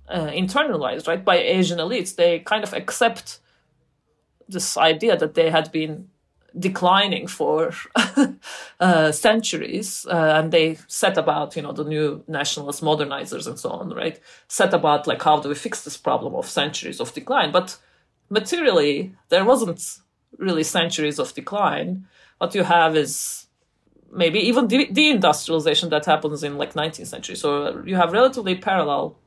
[0.09, 2.15] uh, internalized right by Asian elites.
[2.15, 3.41] They kind of accept
[4.49, 6.09] this idea that they had been
[6.57, 7.73] declining for
[8.81, 13.71] uh, centuries, uh, and they set about, you know, the new nationalist modernizers and so
[13.71, 14.19] on, right?
[14.49, 17.53] Set about like how do we fix this problem of centuries of decline?
[17.53, 17.79] But
[18.31, 19.99] materially, there wasn't
[20.39, 22.07] really centuries of decline.
[22.39, 23.47] What you have is
[24.11, 27.37] maybe even de- deindustrialization that happens in like 19th century.
[27.37, 29.19] So you have relatively parallel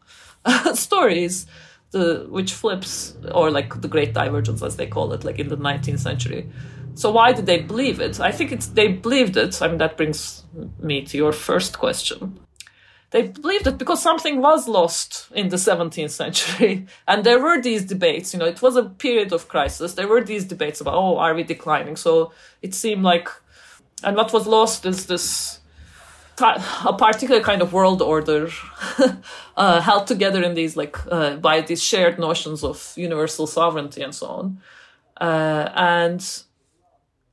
[0.73, 1.45] stories.
[1.91, 5.57] The, which flips, or like the Great Divergence, as they call it, like in the
[5.57, 6.49] 19th century,
[6.95, 8.19] so why did they believe it?
[8.19, 9.61] I think it's they believed it.
[9.61, 10.43] I mean, that brings
[10.79, 12.39] me to your first question.
[13.11, 17.83] They believed it because something was lost in the 17th century, and there were these
[17.83, 18.33] debates.
[18.33, 19.93] You know, it was a period of crisis.
[19.93, 21.97] There were these debates about, oh, are we declining?
[21.97, 22.31] So
[22.61, 23.27] it seemed like,
[24.03, 25.59] and what was lost is this
[26.41, 28.49] a particular kind of world order
[29.57, 34.15] uh, held together in these like uh, by these shared notions of universal sovereignty and
[34.15, 34.61] so on
[35.17, 36.43] uh, and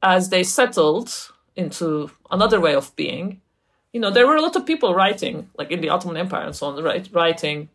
[0.02, 3.40] as they settled into another way of being,
[3.92, 6.54] you know, there were a lot of people writing, like in the Ottoman Empire and
[6.54, 7.08] so on, right?
[7.12, 7.68] Writing,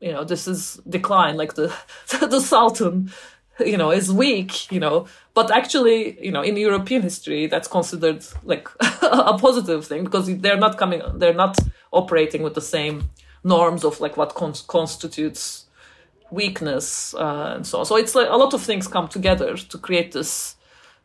[0.00, 1.72] you know, this is decline, like the
[2.20, 3.12] the Sultan,
[3.60, 5.06] you know, is weak, you know.
[5.34, 8.68] But actually, you know, in European history, that's considered like
[9.02, 11.58] a positive thing because they're not coming, they're not
[11.92, 13.10] operating with the same
[13.44, 15.66] norms of like what con- constitutes
[16.30, 17.86] weakness uh, and so on.
[17.86, 20.56] So it's like a lot of things come together to create this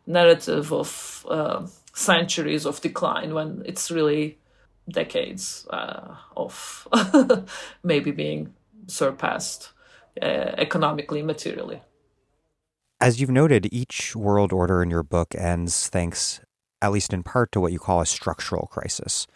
[0.05, 4.37] narrative of uh, centuries of decline when it's really
[4.89, 6.87] decades uh, of
[7.83, 8.53] maybe being
[8.87, 9.71] surpassed
[10.21, 10.25] uh,
[10.57, 11.81] economically, materially.
[12.99, 16.41] As you've noted, each world order in your book ends thanks,
[16.81, 19.27] at least in part, to what you call a structural crisis.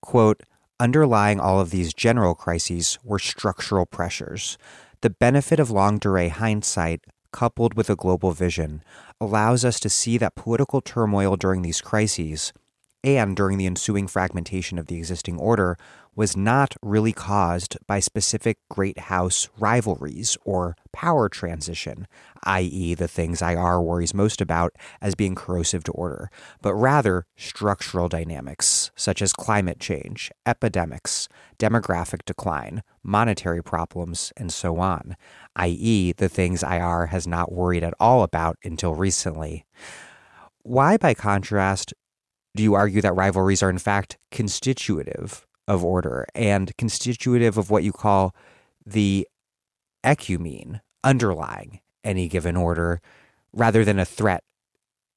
[0.00, 0.42] Quote,
[0.78, 4.56] underlying all of these general crises were structural pressures.
[5.00, 8.82] The benefit of longue durée hindsight coupled with a global vision,
[9.20, 12.52] allows us to see that political turmoil during these crises
[13.02, 15.76] and during the ensuing fragmentation of the existing order
[16.14, 22.06] was not really caused by specific great house rivalries or power transition,
[22.44, 26.30] i.e., the things IR worries most about as being corrosive to order,
[26.60, 31.28] but rather structural dynamics such as climate change, epidemics,
[31.58, 35.16] demographic decline, monetary problems, and so on,
[35.56, 39.64] i.e., the things IR has not worried at all about until recently.
[40.62, 41.94] Why, by contrast,
[42.56, 47.84] do you argue that rivalries are in fact constitutive of order and constitutive of what
[47.84, 48.34] you call
[48.84, 49.26] the
[50.02, 53.00] ecumene underlying any given order
[53.52, 54.42] rather than a threat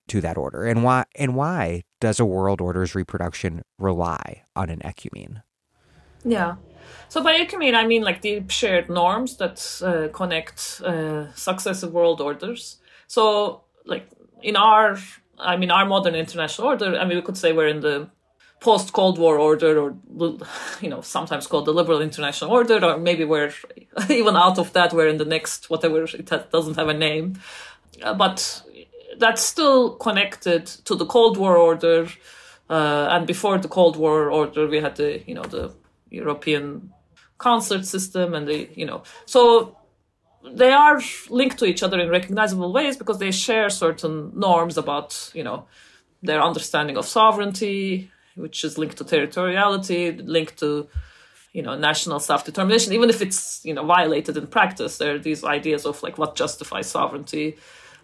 [0.08, 0.66] to that order?
[0.66, 5.42] And why and why does a world order's reproduction rely on an ecumene?
[6.24, 6.56] Yeah.
[7.10, 12.22] So by ecumene, I mean like the shared norms that uh, connect uh, successive world
[12.22, 12.78] orders.
[13.08, 14.08] So like
[14.44, 15.00] in our
[15.40, 18.10] I mean, our modern international order, I mean, we could say we're in the
[18.64, 19.96] post Cold War order, or,
[20.82, 23.54] you know, sometimes called the liberal international order, or maybe we're
[24.10, 27.40] even out of that, we're in the next, whatever, it doesn't have a name.
[28.02, 28.64] Uh, but
[29.20, 32.08] that's still connected to the Cold War order.
[32.70, 35.72] Uh, and before the Cold War order, we had the, you know, the
[36.10, 36.94] European
[37.38, 39.78] concert system and the, you know, so
[40.56, 45.32] they are linked to each other in recognizable ways because they share certain norms about
[45.34, 45.66] you know
[46.22, 50.88] their understanding of sovereignty which is linked to territoriality linked to
[51.52, 55.44] you know national self-determination even if it's you know violated in practice there are these
[55.44, 57.56] ideas of like what justifies sovereignty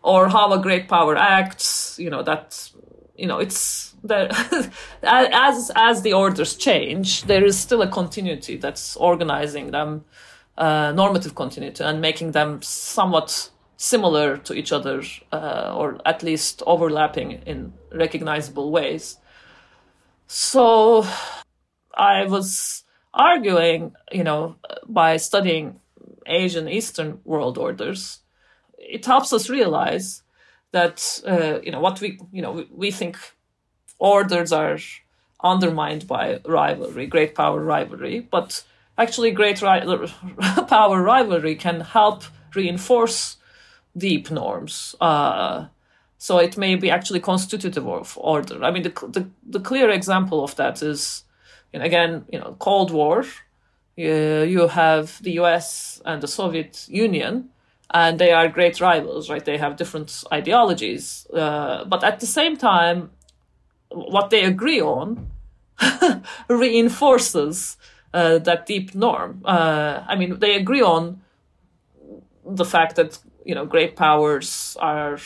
[0.01, 1.97] or how a great power acts.
[1.99, 2.69] You know that
[3.15, 4.31] you know it's that
[5.03, 10.05] as as the orders change, there is still a continuity that's organizing them,
[10.57, 15.01] uh, normative continuity, and making them somewhat similar to each other,
[15.31, 19.17] uh, or at least overlapping in recognizable ways.
[20.29, 21.05] So,
[21.95, 22.83] I was
[23.13, 24.57] arguing, you know,
[24.87, 25.79] by studying
[26.27, 28.19] Asian Eastern world orders,
[28.77, 30.23] it helps us realize
[30.71, 33.17] that uh, you know what we you know we, we think
[33.99, 34.77] orders are
[35.43, 38.63] undermined by rivalry, great power rivalry, but
[38.97, 40.07] actually great ri-
[40.67, 42.23] power rivalry can help
[42.55, 43.37] reinforce
[43.97, 44.95] deep norms.
[45.01, 45.67] Uh,
[46.19, 48.61] so it may be actually constitutive of order.
[48.63, 51.23] I mean, the, the, the clear example of that is,
[51.71, 53.23] you know, again, you know, Cold War.
[53.97, 56.01] Uh, you have the U.S.
[56.05, 57.49] and the Soviet Union,
[57.93, 59.43] and they are great rivals, right?
[59.43, 63.11] They have different ideologies, uh, but at the same time,
[63.89, 65.31] what they agree on
[66.49, 67.77] reinforces
[68.13, 69.41] uh, that deep norm.
[69.45, 71.21] Uh, I mean, they agree on
[72.45, 75.17] the fact that you know great powers are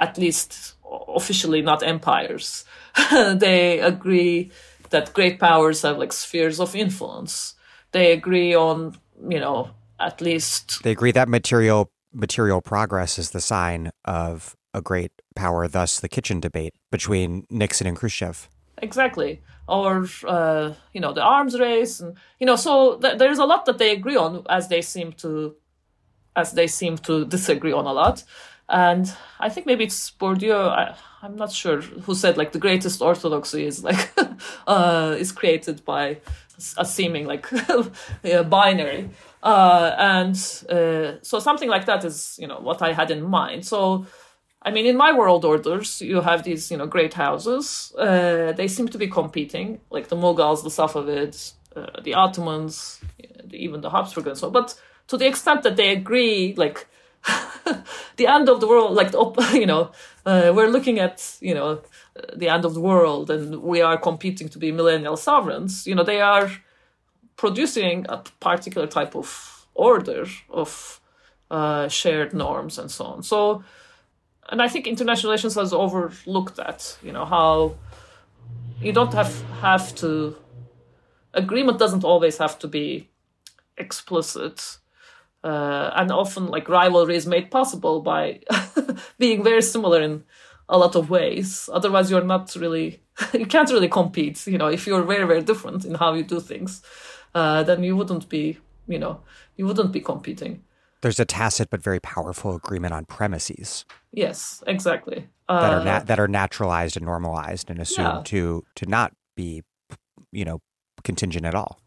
[0.00, 0.74] at least
[1.14, 2.64] officially not empires.
[3.12, 4.50] they agree
[4.90, 7.54] that great powers have like spheres of influence.
[7.92, 8.96] They agree on
[9.28, 9.70] you know
[10.00, 15.68] at least they agree that material material progress is the sign of a great power,
[15.68, 18.48] thus the kitchen debate between Nixon and Khrushchev.
[18.78, 19.42] Exactly.
[19.68, 22.00] Or, uh, you know, the arms race.
[22.00, 25.12] And, you know, so th- there's a lot that they agree on as they seem
[25.14, 25.54] to,
[26.34, 28.24] as they seem to disagree on a lot.
[28.70, 30.94] And I think maybe it's Bourdieu, I,
[31.24, 34.12] am not sure, who said like the greatest orthodoxy is like,
[34.66, 36.18] uh, is created by
[36.76, 37.48] a seeming like
[38.22, 39.10] yeah, binary.
[39.42, 40.36] Uh, and
[40.68, 43.66] uh, so something like that is, you know, what I had in mind.
[43.66, 44.06] So,
[44.62, 47.92] I mean, in my world orders, you have these, you know, great houses.
[47.98, 53.00] Uh, they seem to be competing, like the Mughals, the Safavids, uh, the Ottomans,
[53.52, 54.50] even the Habsburg and so.
[54.50, 54.78] But
[55.08, 56.86] to the extent that they agree, like,
[58.16, 59.12] the end of the world, like,
[59.54, 59.92] you know,
[60.26, 61.82] uh, we're looking at, you know,
[62.34, 66.04] the end of the world and we are competing to be millennial sovereigns, you know,
[66.04, 66.50] they are
[67.36, 71.00] producing a particular type of order of
[71.50, 73.22] uh, shared norms and so on.
[73.22, 73.64] So,
[74.50, 76.98] and I think international relations has overlooked that.
[77.02, 77.76] You know how
[78.80, 80.36] you don't have have to
[81.32, 83.08] agreement doesn't always have to be
[83.78, 84.78] explicit.
[85.42, 88.40] Uh, and often, like rivalry is made possible by
[89.18, 90.22] being very similar in
[90.68, 91.68] a lot of ways.
[91.72, 93.02] Otherwise, you're not really,
[93.32, 94.46] you can't really compete.
[94.46, 96.82] You know, if you're very, very different in how you do things
[97.34, 98.58] uh, then you wouldn't be,
[98.88, 99.20] you know,
[99.56, 100.62] you wouldn't be competing.
[101.02, 103.84] There's a tacit but very powerful agreement on premises.
[104.12, 105.28] Yes, exactly.
[105.48, 108.22] Uh, that are na- that are naturalized and normalized and assumed yeah.
[108.24, 109.62] to to not be,
[110.30, 110.60] you know,
[111.02, 111.80] contingent at all.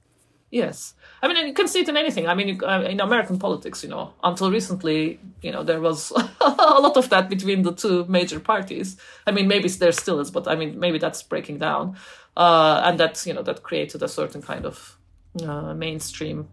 [0.53, 0.93] Yes,
[1.23, 2.27] I mean, you can see it in anything.
[2.27, 6.11] I mean, uh, in American politics, you know, until recently, you know, there was
[6.41, 8.95] a lot of that between the two major parties.
[9.25, 11.97] I mean, maybe there still is, but I mean, maybe that's breaking down,
[12.37, 14.95] uh, and that you know that created a certain kind of
[15.43, 16.49] uh, mainstream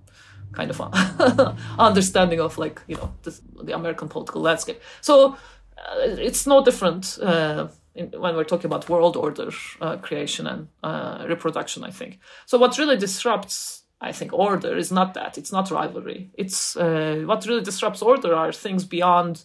[0.52, 0.81] kind of
[1.78, 4.81] understanding of like you know this, the American political landscape.
[5.02, 5.36] So
[5.77, 9.51] uh, it's no different uh, in, when we're talking about world order
[9.82, 11.85] uh, creation and reproduction.
[11.85, 12.56] I think so.
[12.56, 15.36] What really disrupts, I think, order is not that.
[15.36, 16.31] It's not rivalry.
[16.35, 19.44] It's uh, what really disrupts order are things beyond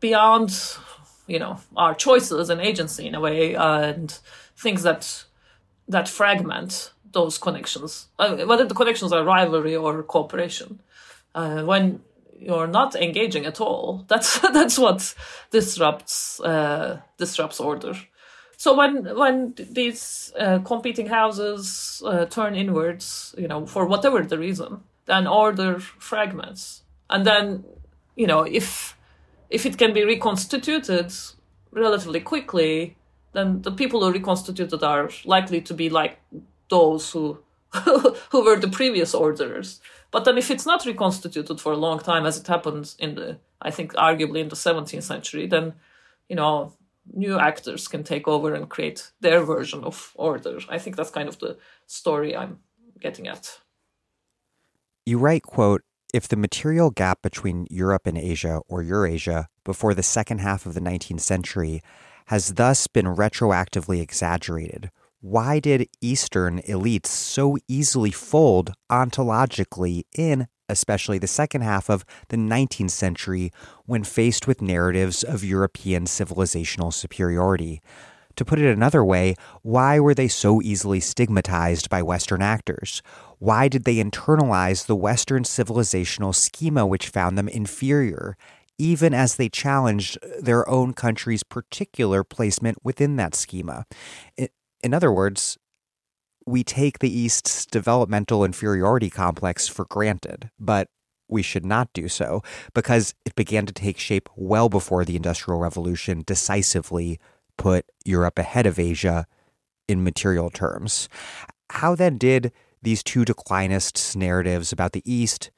[0.00, 0.76] beyond
[1.26, 4.18] you know our choices and agency in a way and
[4.56, 5.24] things that
[5.88, 10.80] that fragment those connections, uh, whether the connections are rivalry or cooperation.
[11.34, 12.00] Uh, when
[12.38, 15.14] you're not engaging at all, that's that's what
[15.50, 17.94] disrupts uh, disrupts order.
[18.56, 24.38] So when when these uh, competing houses uh, turn inwards, you know, for whatever the
[24.38, 27.64] reason, then order fragments, and then
[28.14, 28.96] you know if
[29.50, 31.12] if it can be reconstituted
[31.70, 32.96] relatively quickly,
[33.32, 36.18] then the people who reconstituted are likely to be like
[36.70, 37.38] those who
[38.30, 39.80] who were the previous orderers.
[40.10, 43.38] But then, if it's not reconstituted for a long time, as it happened in the,
[43.60, 45.74] I think, arguably in the 17th century, then,
[46.28, 46.72] you know,
[47.12, 50.58] new actors can take over and create their version of order.
[50.68, 52.58] I think that's kind of the story I'm
[53.00, 53.58] getting at.
[55.04, 60.02] You write, quote, if the material gap between Europe and Asia or Eurasia before the
[60.02, 61.82] second half of the 19th century
[62.26, 71.18] has thus been retroactively exaggerated, why did Eastern elites so easily fold ontologically in especially
[71.18, 73.50] the second half of the 19th century
[73.84, 77.80] when faced with narratives of European civilizational superiority.
[78.36, 83.00] To put it another way, why were they so easily stigmatized by Western actors?
[83.38, 88.36] Why did they internalize the Western civilizational schema which found them inferior,
[88.76, 93.86] even as they challenged their own country's particular placement within that schema?
[94.82, 95.56] In other words,
[96.46, 100.88] we take the East's developmental inferiority complex for granted, but
[101.28, 102.42] we should not do so
[102.72, 107.18] because it began to take shape well before the Industrial Revolution decisively
[107.56, 109.26] put Europe ahead of Asia
[109.88, 111.08] in material terms.
[111.70, 115.50] How then did these two declinists' narratives about the East,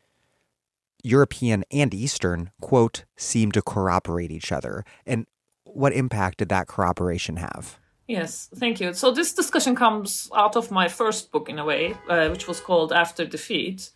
[1.02, 4.84] European and Eastern, quote, seem to corroborate each other?
[5.04, 5.26] And
[5.64, 7.78] what impact did that corroboration have?
[8.08, 8.94] Yes, thank you.
[8.94, 12.58] So this discussion comes out of my first book, in a way, uh, which was
[12.58, 13.90] called After Defeat.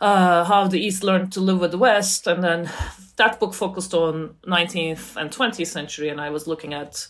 [0.00, 2.70] Uh, how the East learned to live with the West, and then
[3.16, 7.08] that book focused on 19th and 20th century, and I was looking at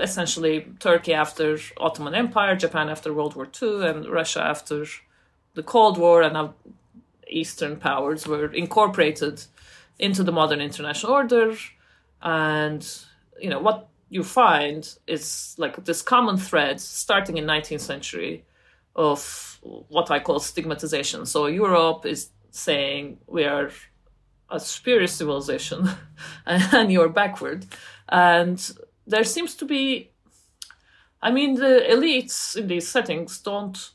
[0.00, 4.86] essentially Turkey after Ottoman Empire, Japan after World War II, and Russia after
[5.54, 6.54] the Cold War, and how
[7.26, 9.42] Eastern powers were incorporated
[9.98, 11.56] into the modern international order.
[12.22, 12.86] And
[13.40, 18.44] you know what you find is like this common thread starting in 19th century
[18.96, 21.24] of what I call stigmatization.
[21.24, 23.70] So Europe is saying we are
[24.50, 25.88] a superior civilization
[26.46, 27.66] and you're backward.
[28.08, 28.58] And
[29.06, 30.10] there seems to be,
[31.22, 33.90] I mean, the elites in these settings don't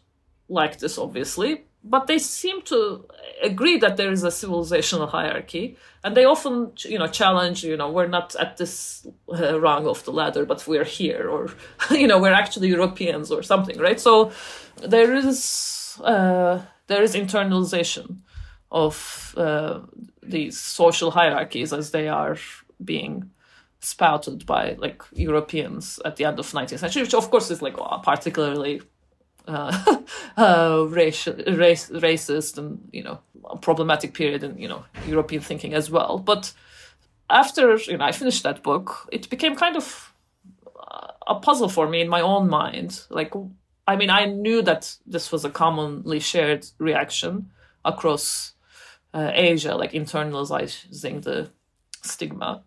[0.48, 3.06] like this, obviously, but they seem to
[3.44, 7.92] agree that there is a civilizational hierarchy and they often you know challenge you know
[7.92, 11.50] we're not at this uh, rung of the ladder but we're here or
[11.92, 14.00] you know we're actually europeans or something right?
[14.00, 14.32] So
[14.78, 18.18] there is uh, there is internalization
[18.72, 19.80] of uh,
[20.22, 22.38] these social hierarchies as they are
[22.84, 23.30] being
[23.80, 27.76] spouted by like Europeans at the end of 19th century, which of course is like
[28.04, 28.82] particularly
[29.48, 30.02] uh,
[30.38, 33.20] uh, race, race, racist and you know
[33.62, 36.18] problematic period in you know European thinking as well.
[36.18, 36.54] But
[37.30, 40.14] after you know I finished that book, it became kind of
[41.28, 43.04] a puzzle for me in my own mind.
[43.10, 43.34] Like,
[43.88, 47.52] I mean, I knew that this was a commonly shared reaction
[47.84, 48.54] across
[49.14, 51.50] uh, Asia, like internalizing the
[52.02, 52.64] stigma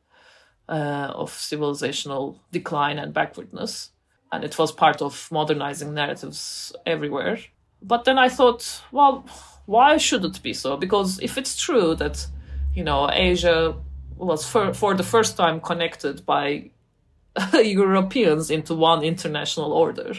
[0.68, 3.90] uh, of civilizational decline and backwardness.
[4.30, 7.38] And it was part of modernizing narratives everywhere.
[7.80, 9.24] But then I thought, well,
[9.66, 10.76] why should it be so?
[10.76, 12.26] Because if it's true that,
[12.74, 13.74] you know, Asia
[14.16, 16.70] was for, for the first time connected by
[17.54, 20.14] Europeans into one international order,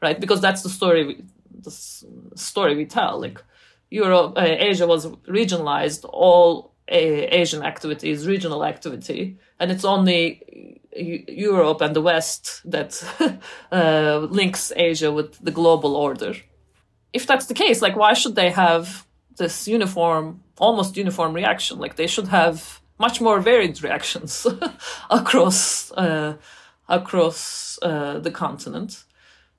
[0.00, 0.20] right?
[0.20, 1.24] Because that's the story, we,
[1.60, 3.20] the story we tell.
[3.20, 3.42] Like
[3.90, 6.04] Europe, uh, Asia was regionalized.
[6.12, 13.02] All uh, Asian activity is regional activity, and it's only Europe and the West that
[13.72, 16.34] uh, links Asia with the global order.
[17.12, 19.06] If that's the case, like why should they have
[19.36, 21.78] this uniform, almost uniform reaction?
[21.78, 24.46] Like they should have much more varied reactions
[25.10, 26.36] across uh,
[26.88, 29.04] across uh, the continent.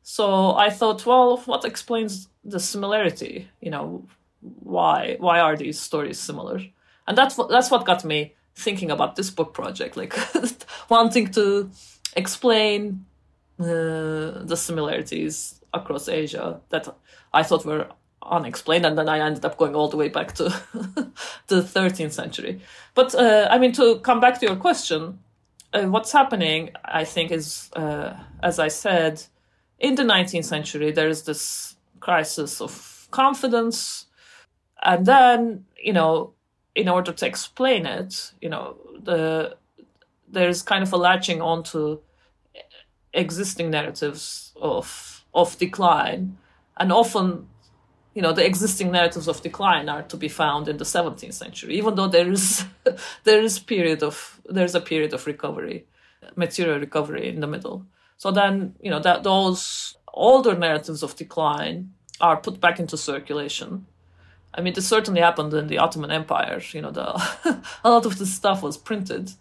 [0.02, 3.48] So I thought, well, what explains the similarity?
[3.62, 4.06] You know,
[4.42, 6.62] why why are these stories similar
[7.08, 10.16] and that's that's what got me thinking about this book project like
[10.90, 11.70] wanting to
[12.16, 13.06] explain
[13.60, 16.88] uh, the similarities across asia that
[17.34, 17.88] i thought were
[18.22, 20.44] unexplained and then i ended up going all the way back to
[21.48, 22.62] the 13th century.
[22.94, 25.20] But uh, i mean to come back to your question
[25.74, 29.24] uh, what's happening i think is uh, as i said
[29.80, 34.06] in the 19th century there is this crisis of confidence
[34.84, 36.34] and then you know
[36.76, 39.56] in order to explain it you know the
[40.28, 42.00] there's kind of a latching onto
[43.14, 46.38] existing narratives of of decline.
[46.78, 47.48] And often
[48.14, 51.78] you know the existing narratives of decline are to be found in the 17th century
[51.78, 52.66] even though there is
[53.24, 55.86] there is period of there's a period of recovery
[56.36, 57.86] material recovery in the middle.
[58.18, 63.86] So then you know that those older narratives of decline are put back into circulation
[64.56, 66.62] I mean, this certainly happened in the Ottoman Empire.
[66.72, 69.32] You know, the, a lot of this stuff was printed.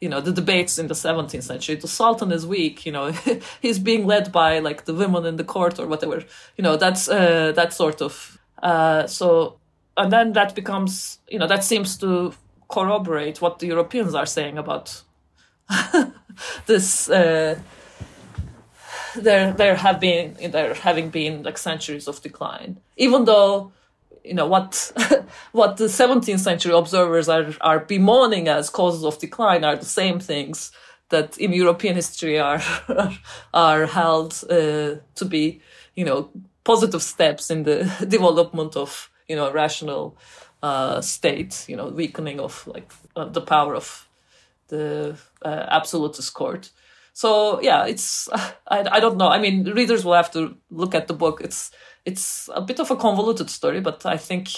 [0.00, 1.74] You know, the debates in the 17th century.
[1.74, 2.86] The Sultan is weak.
[2.86, 3.12] You know,
[3.60, 6.24] he's being led by like the women in the court or whatever.
[6.56, 8.38] You know, that's uh, that sort of.
[8.62, 9.58] Uh, so,
[9.96, 11.18] and then that becomes.
[11.28, 12.32] You know, that seems to
[12.68, 15.02] corroborate what the Europeans are saying about
[16.66, 17.10] this.
[17.10, 17.58] Uh,
[19.16, 23.72] there, there have been there having been like centuries of decline, even though
[24.24, 24.92] you know what
[25.52, 30.20] what the 17th century observers are are bemoaning as causes of decline are the same
[30.20, 30.72] things
[31.10, 32.62] that in European history are
[33.54, 35.60] are held uh, to be
[35.94, 36.30] you know
[36.64, 40.16] positive steps in the development of you know rational
[40.62, 44.08] uh, state you know weakening of like uh, the power of
[44.68, 46.70] the uh, absolutist court.
[47.12, 49.28] So yeah it's I, I don't know.
[49.28, 51.40] I mean readers will have to look at the book.
[51.42, 51.70] It's
[52.04, 54.48] it's a bit of a convoluted story, but I think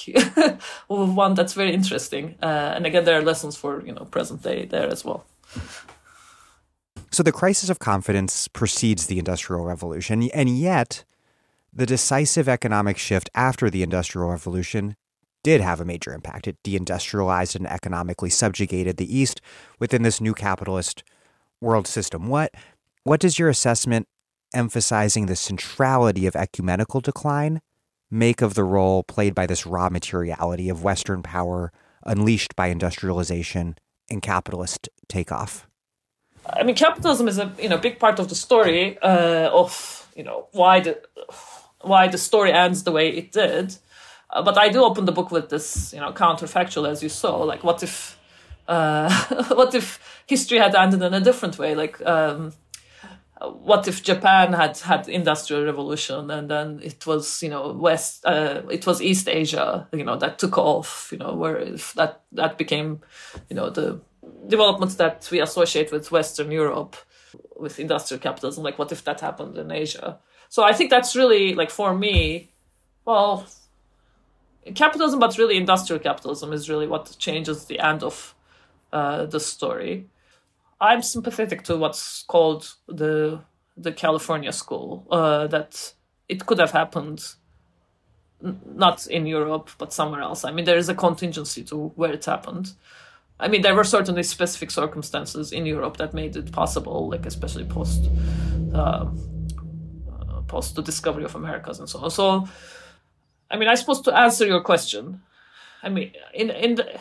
[0.87, 2.37] one that's very interesting.
[2.43, 5.25] Uh, and again, there are lessons for you know present day there as well.
[7.11, 11.05] So the crisis of confidence precedes the Industrial Revolution, and yet
[11.73, 14.97] the decisive economic shift after the Industrial Revolution
[15.43, 16.47] did have a major impact.
[16.47, 19.41] It deindustrialized and economically subjugated the East
[19.79, 21.03] within this new capitalist
[21.61, 22.29] world system.
[22.29, 22.55] What
[23.05, 24.07] what does your assessment
[24.55, 27.61] emphasizing the centrality of ecumenical decline
[28.11, 31.73] make of the role played by this raw materiality of Western power
[32.05, 33.77] unleashed by industrialization
[34.11, 35.67] and capitalist takeoff?
[36.47, 40.25] I mean, capitalism is a you know big part of the story uh, of you
[40.25, 41.01] know why the
[41.81, 43.77] why the story ends the way it did.
[44.31, 47.37] Uh, but I do open the book with this you know counterfactual, as you saw.
[47.43, 48.19] Like, what if
[48.67, 51.75] uh, what if history had ended in a different way?
[51.75, 52.53] Like, um,
[53.51, 58.63] what if Japan had had industrial revolution and then it was you know West uh,
[58.71, 62.57] it was East Asia you know that took off you know where if that that
[62.57, 63.01] became
[63.49, 64.01] you know the
[64.47, 66.97] developments that we associate with Western Europe
[67.57, 70.19] with industrial capitalism like what if that happened in Asia?
[70.49, 72.51] So I think that's really like for me
[73.05, 73.47] well
[74.75, 78.35] capitalism but really industrial capitalism is really what changes the end of
[78.93, 80.07] uh, the story
[80.83, 83.41] I'm sympathetic to what's called the
[83.77, 85.07] the California school.
[85.11, 85.95] Uh, that
[86.29, 87.35] it could have happened
[88.67, 90.45] not in Europe but somewhere else.
[90.45, 92.73] I mean, there is a contingency to where it happened.
[93.39, 97.65] I mean, there were certainly specific circumstances in Europe that made it possible, like especially
[97.65, 98.09] post
[98.75, 99.07] uh,
[100.11, 102.11] uh, post the discovery of Americas and so on.
[102.11, 102.49] So,
[103.51, 105.23] I mean, I suppose to answer your question,
[105.83, 107.01] I mean, in in the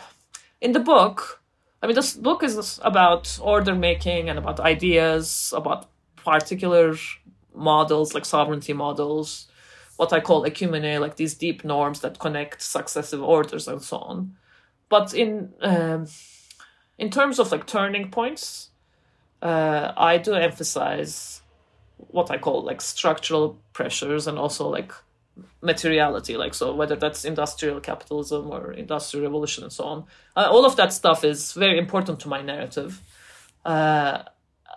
[0.62, 1.41] in the book
[1.82, 6.96] I mean, this book is about order making and about ideas, about particular
[7.56, 9.48] models like sovereignty models,
[9.98, 14.36] what I call ecumene, like these deep norms that connect successive orders and so on.
[14.90, 16.08] But in um,
[16.98, 18.70] in terms of like turning points,
[19.42, 21.42] uh, I do emphasize
[21.98, 24.92] what I call like structural pressures and also like
[25.62, 30.06] materiality like so whether that's industrial capitalism or industrial revolution and so on.
[30.36, 33.02] Uh, all of that stuff is very important to my narrative.
[33.64, 34.24] Uh,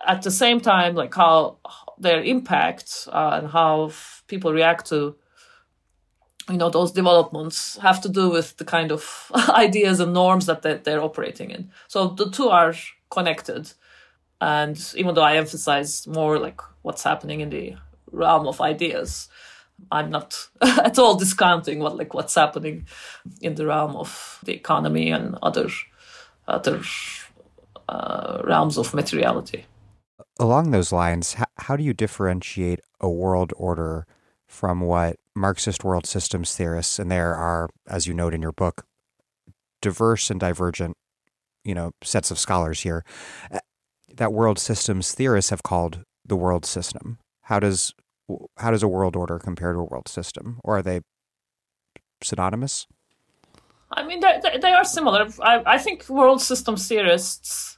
[0.05, 1.57] at the same time like how
[1.97, 3.91] their impact uh, and how
[4.27, 5.15] people react to
[6.49, 10.61] you know those developments have to do with the kind of ideas and norms that
[10.61, 11.71] they're, they're operating in.
[11.87, 12.73] So the two are
[13.09, 13.73] connected.
[14.41, 17.75] And even though i emphasize more like what's happening in the
[18.11, 19.27] realm of ideas
[19.91, 22.87] I'm not at all discounting what like what's happening
[23.41, 25.69] in the realm of the economy and other
[26.47, 26.81] other
[27.89, 29.65] uh, realms of materiality.
[30.39, 34.05] Along those lines, how, how do you differentiate a world order
[34.47, 38.85] from what Marxist world systems theorists, and there are, as you note in your book,
[39.81, 40.95] diverse and divergent,
[41.63, 43.03] you know, sets of scholars here,
[43.51, 43.59] uh,
[44.13, 47.19] that world systems theorists have called the world system.
[47.43, 47.93] How does
[48.57, 51.01] how does a world order compare to a world system, or are they
[52.23, 52.87] synonymous?
[53.91, 55.27] I mean, they, they are similar.
[55.41, 57.77] I, I think world system theorists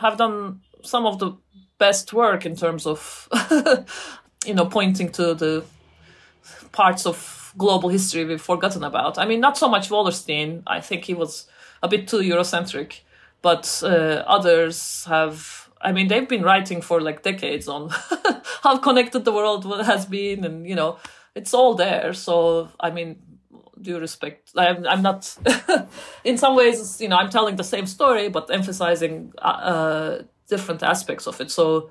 [0.00, 1.32] have done some of the
[1.78, 3.28] best work in terms of,
[4.44, 5.64] you know, pointing to the
[6.72, 9.18] parts of global history we've forgotten about.
[9.18, 10.62] I mean, not so much Wallerstein.
[10.66, 11.46] I think he was
[11.82, 13.00] a bit too Eurocentric,
[13.42, 17.90] but uh, others have I mean, they've been writing for like decades on
[18.62, 20.98] how connected the world has been, and you know,
[21.34, 22.12] it's all there.
[22.12, 23.22] So, I mean,
[23.80, 25.36] due respect, I'm, I'm not.
[26.24, 30.82] in some ways, you know, I'm telling the same story, but emphasizing uh, uh, different
[30.82, 31.50] aspects of it.
[31.50, 31.90] So,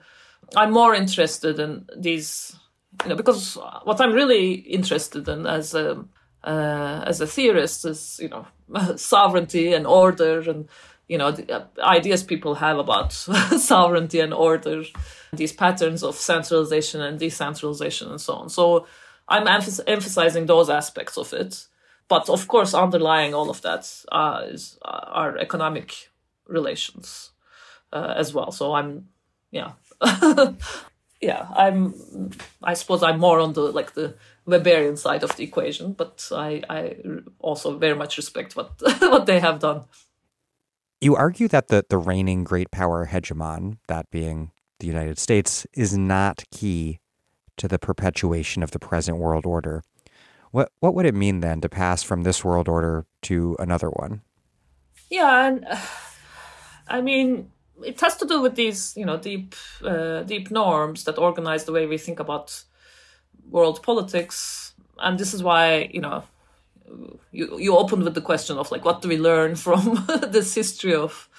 [0.55, 2.55] I'm more interested in these,
[3.03, 6.05] you know, because what I'm really interested in as a
[6.43, 8.47] uh, as a theorist is, you know,
[8.95, 10.68] sovereignty and order and
[11.11, 13.11] you know the uh, ideas people have about
[13.73, 14.83] sovereignty and order
[15.33, 18.49] these patterns of centralization and decentralization and so on.
[18.49, 18.88] So
[19.27, 21.67] i'm emph- emphasizing those aspects of it.
[22.07, 26.09] But of course underlying all of that uh, is, uh, economic
[26.47, 27.31] relations
[27.91, 28.51] uh, as well.
[28.51, 29.09] So i'm
[29.51, 29.71] yeah.
[31.21, 31.93] Yeah i'm
[32.63, 34.15] i suppose i'm more on the like the
[34.47, 36.95] Weberian side of the equation, but I, I
[37.39, 38.71] also very much respect what
[39.13, 39.83] what they have done.
[41.03, 45.98] You argue that the, the reigning great power hegemon, that being the United States, is
[45.98, 46.99] not key
[47.57, 49.82] to the perpetuation of the present world order.
[50.52, 54.22] What what would it mean then to pass from this world order to another one?
[55.10, 55.78] Yeah, and uh,
[56.88, 57.52] I mean,
[57.84, 61.72] it has to do with these, you know, deep, uh, deep norms that organize the
[61.72, 62.64] way we think about
[63.49, 66.23] world politics, and this is why, you know,
[67.31, 70.95] you you opened with the question of like, what do we learn from this history
[70.95, 71.30] of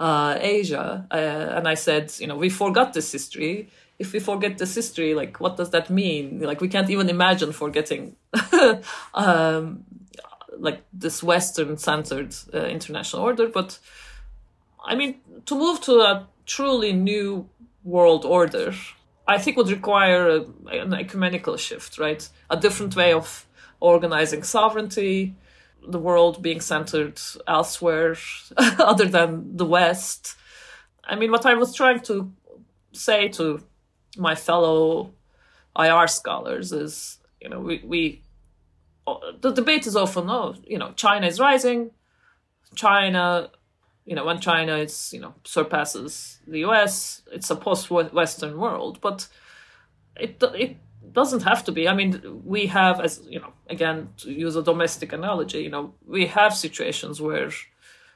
[0.00, 1.06] uh, Asia?
[1.10, 3.68] Uh, and I said, you know, we forgot this history.
[3.98, 6.40] If we forget this history, like, what does that mean?
[6.40, 8.14] Like, we can't even imagine forgetting.
[9.14, 9.84] um,
[10.56, 13.78] like this Western-centered uh, international order, but
[14.84, 17.48] I mean, to move to a truly new
[17.84, 18.74] world order,
[19.26, 22.28] I think would require a, an ecumenical shift, right?
[22.50, 23.46] A different way of
[23.80, 25.34] organizing sovereignty,
[25.86, 28.16] the world being centered elsewhere
[28.56, 30.36] other than the West.
[31.04, 32.32] I mean, what I was trying to
[32.92, 33.62] say to
[34.16, 35.12] my fellow
[35.78, 38.22] IR scholars is, you know, we, we
[39.40, 41.92] the debate is often, oh, you know, China is rising.
[42.74, 43.50] China
[44.08, 49.02] you know, when China is, you know, surpasses the US, it's a post-Western world.
[49.02, 49.28] But
[50.16, 50.78] it it
[51.12, 51.88] doesn't have to be.
[51.88, 55.94] I mean, we have, as you know, again to use a domestic analogy, you know,
[56.06, 57.50] we have situations where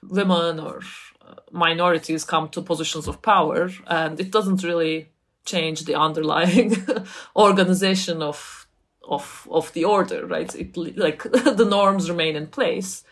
[0.02, 0.81] women or
[1.27, 5.09] uh, minorities come to positions of power, and it doesn't really
[5.44, 6.77] change the underlying
[7.36, 8.66] organization of
[9.09, 10.55] of of the order, right?
[10.55, 13.05] It like the norms remain in place.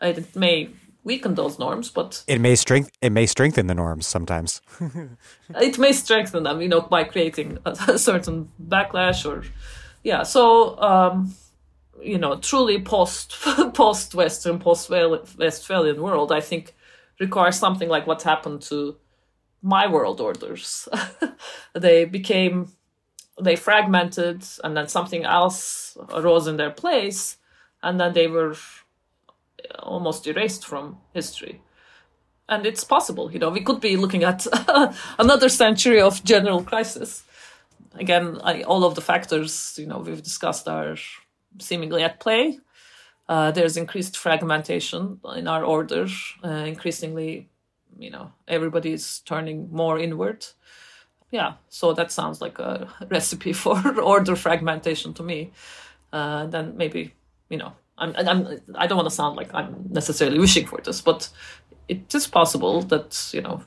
[0.00, 0.70] It may
[1.08, 4.60] weaken those norms, but it may strength it may strengthen the norms sometimes.
[5.60, 9.44] it may strengthen them, you know, by creating a, a certain backlash or
[10.04, 10.22] yeah.
[10.22, 11.34] So um,
[12.00, 13.36] you know, truly post
[13.74, 16.74] post Western post Westphalian world, I think
[17.18, 18.96] requires something like what happened to
[19.62, 20.88] my world orders.
[21.74, 22.72] they became
[23.40, 27.38] they fragmented, and then something else arose in their place,
[27.82, 28.54] and then they were
[29.78, 31.62] almost erased from history.
[32.48, 34.46] And it's possible, you know, we could be looking at
[35.18, 37.24] another century of general crisis.
[37.94, 40.96] Again, I, all of the factors, you know, we've discussed are
[41.58, 42.58] seemingly at play.
[43.28, 46.06] Uh, there's increased fragmentation in our order.
[46.42, 47.50] Uh, increasingly,
[47.98, 50.46] you know, everybody's turning more inward.
[51.30, 55.52] Yeah, so that sounds like a recipe for order fragmentation to me.
[56.10, 57.14] Uh, then maybe,
[57.50, 61.00] you know, I'm, I'm, I don't want to sound like I'm necessarily wishing for this,
[61.00, 61.28] but
[61.88, 63.62] it is possible that you know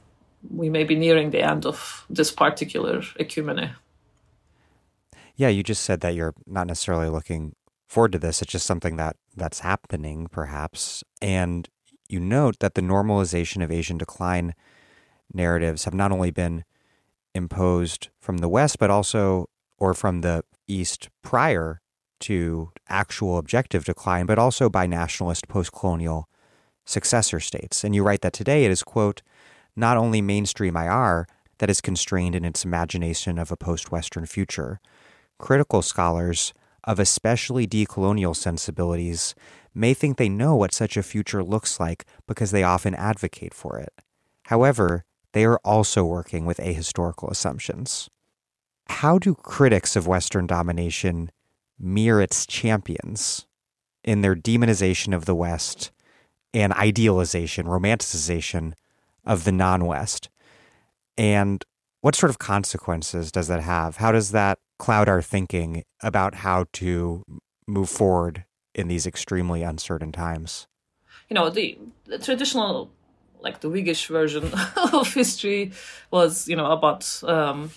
[0.50, 3.76] we may be nearing the end of this particular ecumene.
[5.36, 7.56] Yeah, you just said that you're not necessarily looking
[7.88, 8.42] forward to this.
[8.42, 11.04] It's just something that that's happening, perhaps.
[11.22, 11.68] And
[12.10, 14.54] you note that the normalization of Asian decline
[15.34, 16.64] narratives have not only been
[17.34, 21.81] imposed from the West, but also or from the East prior
[22.22, 26.28] to actual objective decline, but also by nationalist post colonial
[26.86, 27.84] successor states.
[27.84, 29.22] And you write that today it is, quote,
[29.76, 31.28] not only mainstream IR
[31.60, 34.80] that is constrained in its imagination of a post Western future.
[35.38, 36.54] Critical scholars
[36.84, 39.36] of especially decolonial sensibilities
[39.74, 43.78] may think they know what such a future looks like because they often advocate for
[43.80, 43.94] it.
[44.46, 48.10] However, they are also working with ahistorical assumptions.
[48.88, 51.32] How do critics of Western domination
[51.82, 53.46] mirror its champions
[54.04, 55.92] in their demonization of the West
[56.54, 58.74] and idealization, romanticization
[59.26, 60.30] of the non West.
[61.18, 61.64] And
[62.02, 63.98] what sort of consequences does that have?
[63.98, 67.24] How does that cloud our thinking about how to
[67.68, 70.68] move forward in these extremely uncertain times?
[71.30, 72.92] You know, the, the traditional,
[73.40, 74.52] like the Whiggish version
[74.94, 75.72] of history
[76.10, 77.72] was, you know, about um,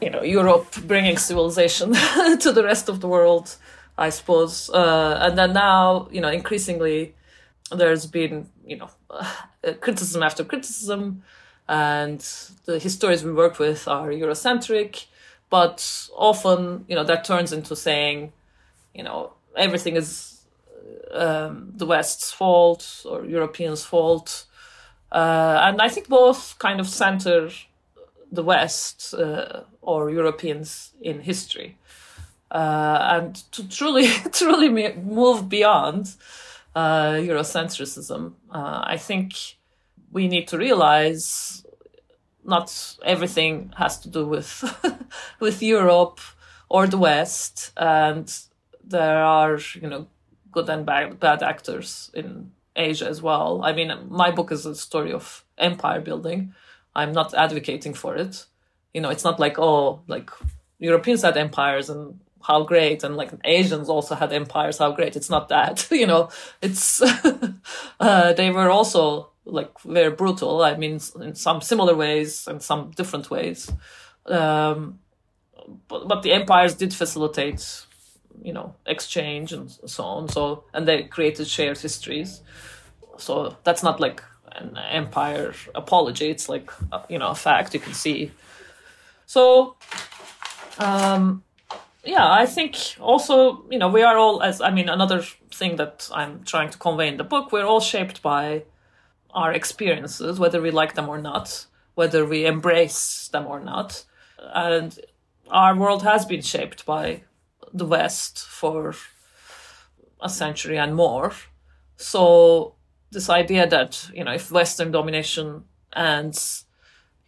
[0.00, 1.92] you know Europe bringing civilization
[2.40, 3.56] to the rest of the world,
[3.96, 4.70] I suppose.
[4.70, 7.14] Uh, and then now, you know, increasingly
[7.70, 9.32] there's been you know uh,
[9.80, 11.22] criticism after criticism,
[11.68, 12.20] and
[12.64, 15.06] the historians we work with are Eurocentric,
[15.50, 18.32] but often you know that turns into saying,
[18.94, 20.44] you know, everything is
[21.12, 24.46] um, the West's fault or Europeans' fault.
[25.12, 27.50] Uh, and I think both kind of center
[28.34, 31.78] the West uh, or Europeans in history.
[32.50, 36.14] Uh, and to truly, truly move beyond
[36.74, 39.34] uh, Eurocentrism, uh, I think
[40.12, 41.64] we need to realize
[42.44, 44.64] not everything has to do with
[45.40, 46.20] with Europe
[46.68, 48.32] or the West, and
[48.82, 50.06] there are you know
[50.52, 53.60] good and bad, bad actors in Asia as well.
[53.64, 56.54] I mean, my book is a story of empire building.
[56.96, 58.46] I'm not advocating for it.
[58.92, 60.30] You know, it's not like oh, like
[60.78, 65.16] Europeans had empires and how great and like asians also had empires how great.
[65.16, 66.28] It's not that you know.
[66.62, 67.02] It's
[68.00, 70.62] uh, they were also like very brutal.
[70.62, 73.70] I mean in some similar ways and some different ways.
[74.26, 75.00] Um,
[75.88, 77.86] but, but the empires did facilitate
[78.42, 80.28] you know exchange and so on.
[80.28, 82.42] So and they created shared histories.
[83.16, 84.22] So that's not like
[84.56, 88.30] an empire apology it's like uh, you know a fact you can see
[89.26, 89.76] so
[90.78, 91.42] um
[92.04, 95.22] yeah, I think also, you know, we are all, as I mean, another
[95.52, 98.64] thing that I'm trying to convey in the book, we're all shaped by
[99.30, 104.04] our experiences, whether we like them or not, whether we embrace them or not.
[104.38, 104.98] And
[105.50, 107.22] our world has been shaped by
[107.72, 108.94] the West for
[110.20, 111.32] a century and more.
[111.96, 112.73] So,
[113.14, 115.64] this idea that, you know, if Western domination
[115.96, 116.66] ends,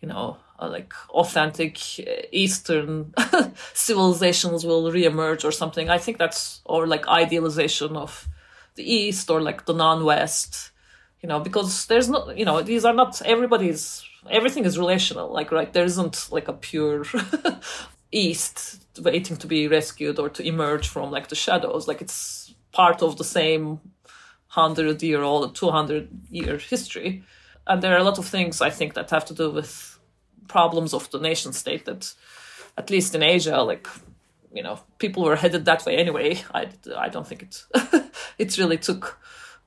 [0.00, 3.14] you know, uh, like authentic uh, Eastern
[3.74, 5.88] civilizations will reemerge or something.
[5.88, 8.28] I think that's or like idealization of
[8.74, 10.70] the East or like the non-West,
[11.22, 14.04] you know, because there's not, you know, these are not everybody's.
[14.28, 15.32] Everything is relational.
[15.32, 17.04] Like right, there isn't like a pure
[18.12, 21.86] East waiting to be rescued or to emerge from like the shadows.
[21.86, 23.80] Like it's part of the same
[24.56, 27.22] hundred year old, two hundred year history.
[27.66, 29.96] And there are a lot of things I think that have to do with
[30.48, 32.14] problems of the nation state that
[32.78, 33.88] at least in asia like
[34.52, 37.64] you know people were headed that way anyway i, I don't think it
[38.38, 39.18] it really took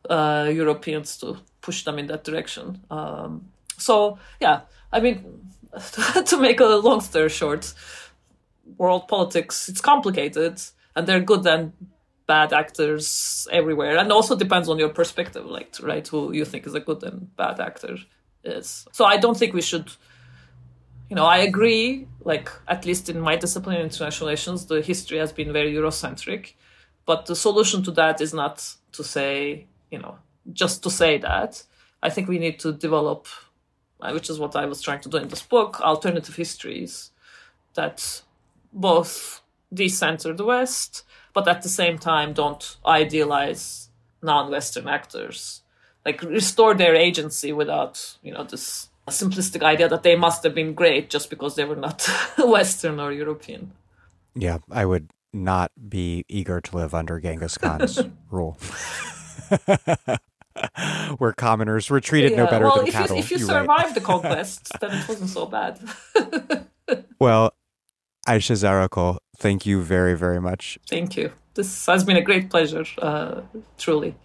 [0.10, 4.62] uh, europeans to push them in that direction um, so yeah
[4.92, 5.42] i mean
[6.26, 7.74] to make a long story short
[8.78, 10.62] world politics it's complicated
[10.96, 11.74] and they're good and
[12.34, 16.76] bad actors everywhere and also depends on your perspective like right who you think is
[16.76, 17.96] a good and bad actor
[18.44, 19.90] is so i don't think we should
[21.10, 25.34] you know, I agree, like, at least in my discipline, international relations, the history has
[25.34, 26.54] been very Eurocentric.
[27.06, 30.20] But the solution to that is not to say, you know,
[30.54, 31.64] just to say that.
[32.04, 33.26] I think we need to develop,
[34.00, 37.12] uh, which is what I was trying to do in this book, alternative histories
[37.74, 38.22] that
[38.72, 39.42] both
[39.74, 41.04] decenter the West,
[41.40, 43.90] but at the same time don't idealize
[44.22, 45.62] non Western actors.
[46.06, 50.74] Like, restore their agency without, you know, this simplistic idea that they must have been
[50.74, 52.08] great just because they were not
[52.38, 53.74] Western or European.
[54.36, 58.00] Yeah, I would not be eager to live under Genghis Khan's
[58.32, 58.58] rule.
[61.18, 62.38] Where commoners were treated yeah.
[62.38, 63.16] no better well, than if cattle.
[63.16, 63.96] You, if you You're survived right.
[63.96, 65.80] the conquest, then it wasn't so bad.
[67.20, 67.54] well,
[68.28, 70.78] Ayşe Zarakol, thank you very, very much.
[70.88, 71.32] Thank you.
[71.56, 73.42] This has been a great pleasure, uh,
[73.78, 74.16] truly.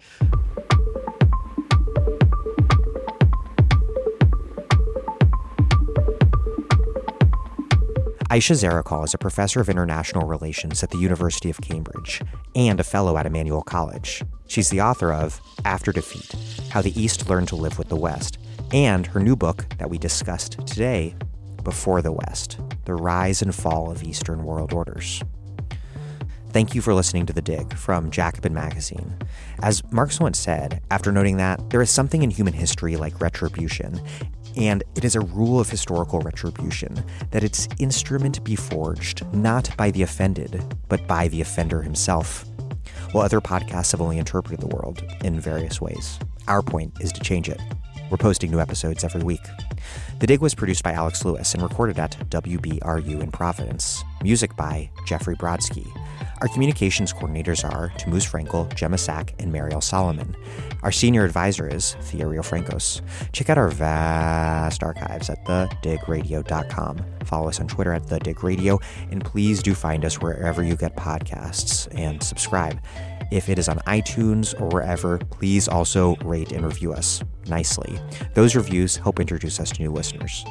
[8.31, 12.20] Ayşe Zarakol is a professor of international relations at the University of Cambridge
[12.57, 14.23] and a fellow at Emmanuel College.
[14.49, 16.35] She's the author of After Defeat
[16.70, 18.39] How the East Learned to Live with the West,
[18.73, 21.15] and her new book that we discussed today,
[21.65, 25.23] Before the West The Rise and Fall of Eastern World Orders.
[26.51, 29.16] Thank you for listening to The Dig from Jacobin Magazine.
[29.62, 33.99] As Marx once said, after noting that there is something in human history like retribution,
[34.57, 39.91] and it is a rule of historical retribution that its instrument be forged not by
[39.91, 42.45] the offended, but by the offender himself.
[43.12, 47.20] While other podcasts have only interpreted the world in various ways, our point is to
[47.20, 47.61] change it.
[48.11, 49.41] We're posting new episodes every week.
[50.24, 54.02] The Dig was produced by Alex Lewis and recorded at WBRU in Providence.
[54.22, 55.86] Music by Jeffrey Brodsky.
[56.40, 60.34] Our communications coordinators are Tamuz Frankel, Gemma Sack, and Mariel Solomon.
[60.82, 63.02] Our senior advisor is Thea Riofrancos.
[63.32, 67.05] Check out our vast archives at thedigradio.com.
[67.24, 71.86] Follow us on Twitter at thedigradio, and please do find us wherever you get podcasts
[71.94, 72.80] and subscribe.
[73.35, 77.98] If it is on iTunes or wherever, please also rate and review us nicely.
[78.35, 80.44] Those reviews help introduce us to new listeners.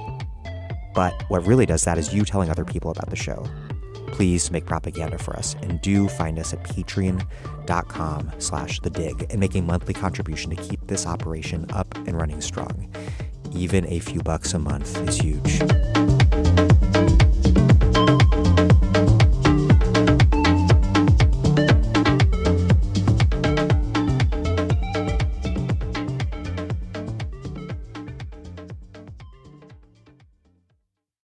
[0.93, 3.47] But what really does that is you telling other people about the show
[4.07, 9.39] please make propaganda for us and do find us at patreon.com slash the dig and
[9.39, 12.93] make a monthly contribution to keep this operation up and running strong
[13.55, 16.12] even a few bucks a month is huge